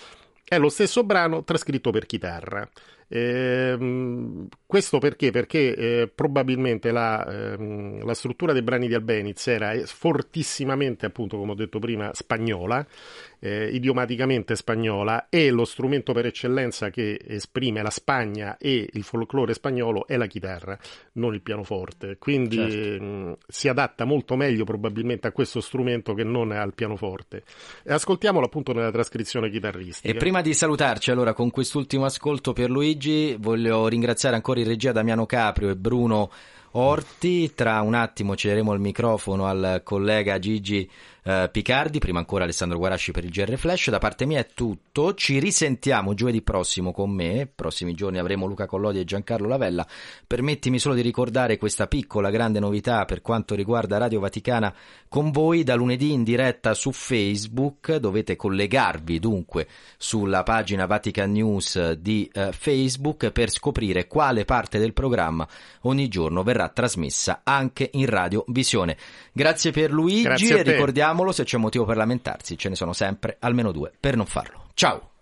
È 0.43 0.57
lo 0.57 0.69
stesso 0.69 1.03
brano 1.03 1.43
trascritto 1.43 1.91
per 1.91 2.05
chitarra. 2.05 2.65
Ehm, 3.09 4.47
questo 4.65 4.99
perché? 4.99 5.31
Perché 5.31 5.75
eh, 5.75 6.11
probabilmente 6.13 6.91
la, 6.91 7.25
ehm, 7.25 8.05
la 8.05 8.13
struttura 8.13 8.53
dei 8.53 8.61
brani 8.61 8.87
di 8.87 8.93
Albeniz 8.93 9.47
era 9.47 9.71
eh, 9.71 9.85
fortissimamente, 9.85 11.05
appunto, 11.05 11.37
come 11.37 11.51
ho 11.51 11.55
detto 11.55 11.79
prima, 11.79 12.11
spagnola, 12.13 12.85
eh, 13.39 13.69
idiomaticamente 13.71 14.55
spagnola, 14.55 15.27
e 15.29 15.49
lo 15.51 15.63
strumento 15.63 16.11
per 16.11 16.25
eccellenza 16.25 16.89
che 16.89 17.19
esprime 17.25 17.81
la 17.81 17.89
Spagna 17.89 18.57
e 18.57 18.89
il 18.91 19.03
folklore 19.03 19.53
spagnolo 19.53 20.05
è 20.07 20.17
la 20.17 20.27
chitarra, 20.27 20.77
non 21.13 21.33
il 21.33 21.41
pianoforte. 21.41 22.17
Quindi 22.17 22.57
Certo. 22.57 23.03
mh, 23.03 23.37
si 23.47 23.69
adatta 23.69 24.05
molto 24.05 24.35
meglio 24.35 24.65
probabilmente 24.65 25.27
a 25.27 25.31
questo 25.31 25.61
strumento 25.61 26.13
che 26.13 26.23
non 26.23 26.51
al 26.51 26.73
pianoforte. 26.73 27.43
E 27.83 27.93
ascoltiamolo 27.93 28.45
appunto 28.45 28.73
nella 28.73 28.91
trascrizione 28.91 29.49
chitarristica. 29.49 30.13
E 30.13 30.15
prima 30.15 30.41
di 30.41 30.53
salutarci 30.53 31.11
allora 31.11 31.33
con 31.33 31.51
quest'ultimo 31.51 32.05
ascolto 32.05 32.53
per 32.53 32.69
Luigi, 32.69 32.96
voglio 33.39 33.87
ringraziare 33.87 34.35
ancora 34.35 34.59
in 34.59 34.67
regia 34.67 34.91
Damiano 34.91 35.25
Caprio 35.25 35.69
e 35.69 35.75
Bruno 35.75 36.31
Orti. 36.71 37.53
Tra 37.53 37.81
un 37.81 37.93
attimo 37.93 38.35
cederemo 38.35 38.73
il 38.73 38.79
microfono 38.79 39.45
al 39.45 39.81
collega 39.83 40.39
Gigi 40.39 40.89
eh, 41.27 41.49
Picardi, 41.51 41.99
prima 41.99 42.19
ancora 42.19 42.45
Alessandro 42.45 42.77
Guarasci 42.77 43.11
per 43.11 43.25
il 43.25 43.31
GR 43.31 43.57
Flash. 43.57 43.89
Da 43.89 43.97
parte 43.97 44.25
mia 44.25 44.39
è 44.39 44.47
tutto. 44.53 45.13
Ci 45.13 45.39
risentiamo 45.39 46.13
giovedì 46.13 46.41
prossimo 46.41 46.93
con 46.93 47.09
me. 47.09 47.49
Prossimi 47.53 47.93
giorni 47.93 48.17
avremo 48.17 48.45
Luca 48.45 48.65
Collodi 48.65 48.99
e 48.99 49.03
Giancarlo 49.03 49.45
Lavella. 49.45 49.85
Permettimi 50.25 50.79
solo 50.79 50.95
di 50.95 51.01
ricordare 51.01 51.57
questa 51.57 51.87
piccola 51.87 52.29
grande 52.29 52.61
novità 52.61 53.03
per 53.03 53.21
quanto 53.21 53.55
riguarda 53.55 53.97
Radio 53.97 54.21
Vaticana 54.21 54.73
con 55.09 55.31
voi 55.31 55.63
da 55.63 55.75
lunedì 55.75 56.13
in 56.13 56.23
diretta 56.23 56.73
su 56.73 56.93
Facebook. 56.93 57.95
Dovete 57.95 58.37
collegarvi 58.37 59.19
dunque 59.19 59.67
sulla 59.97 60.43
pagina 60.43 60.85
Vatican 60.85 61.33
News 61.33 61.91
di 61.93 62.29
eh, 62.31 62.53
Facebook 62.53 63.31
per 63.31 63.49
scoprire 63.49 64.07
quale 64.07 64.45
parte 64.45 64.79
del 64.79 64.93
programma 64.93 65.45
ogni 65.81 66.07
giorno 66.07 66.43
verrà 66.43 66.69
trasmessa 66.69 67.41
anche 67.43 67.89
in 67.93 68.05
Radio 68.05 68.45
Visione. 68.47 68.95
Grazie 69.33 69.71
per 69.71 69.91
Luigi 69.91 70.23
Grazie 70.23 70.59
e 70.59 70.63
te. 70.63 70.75
Ricordiamolo 71.17 71.31
se 71.31 71.43
c'è 71.43 71.57
motivo 71.57 71.85
per 71.85 71.97
lamentarsi, 71.97 72.57
ce 72.57 72.69
ne 72.69 72.75
sono 72.75 72.93
sempre 72.93 73.37
almeno 73.39 73.71
due 73.71 73.91
per 73.99 74.15
non 74.15 74.25
farlo. 74.25 74.65
Ciao! 74.73 75.16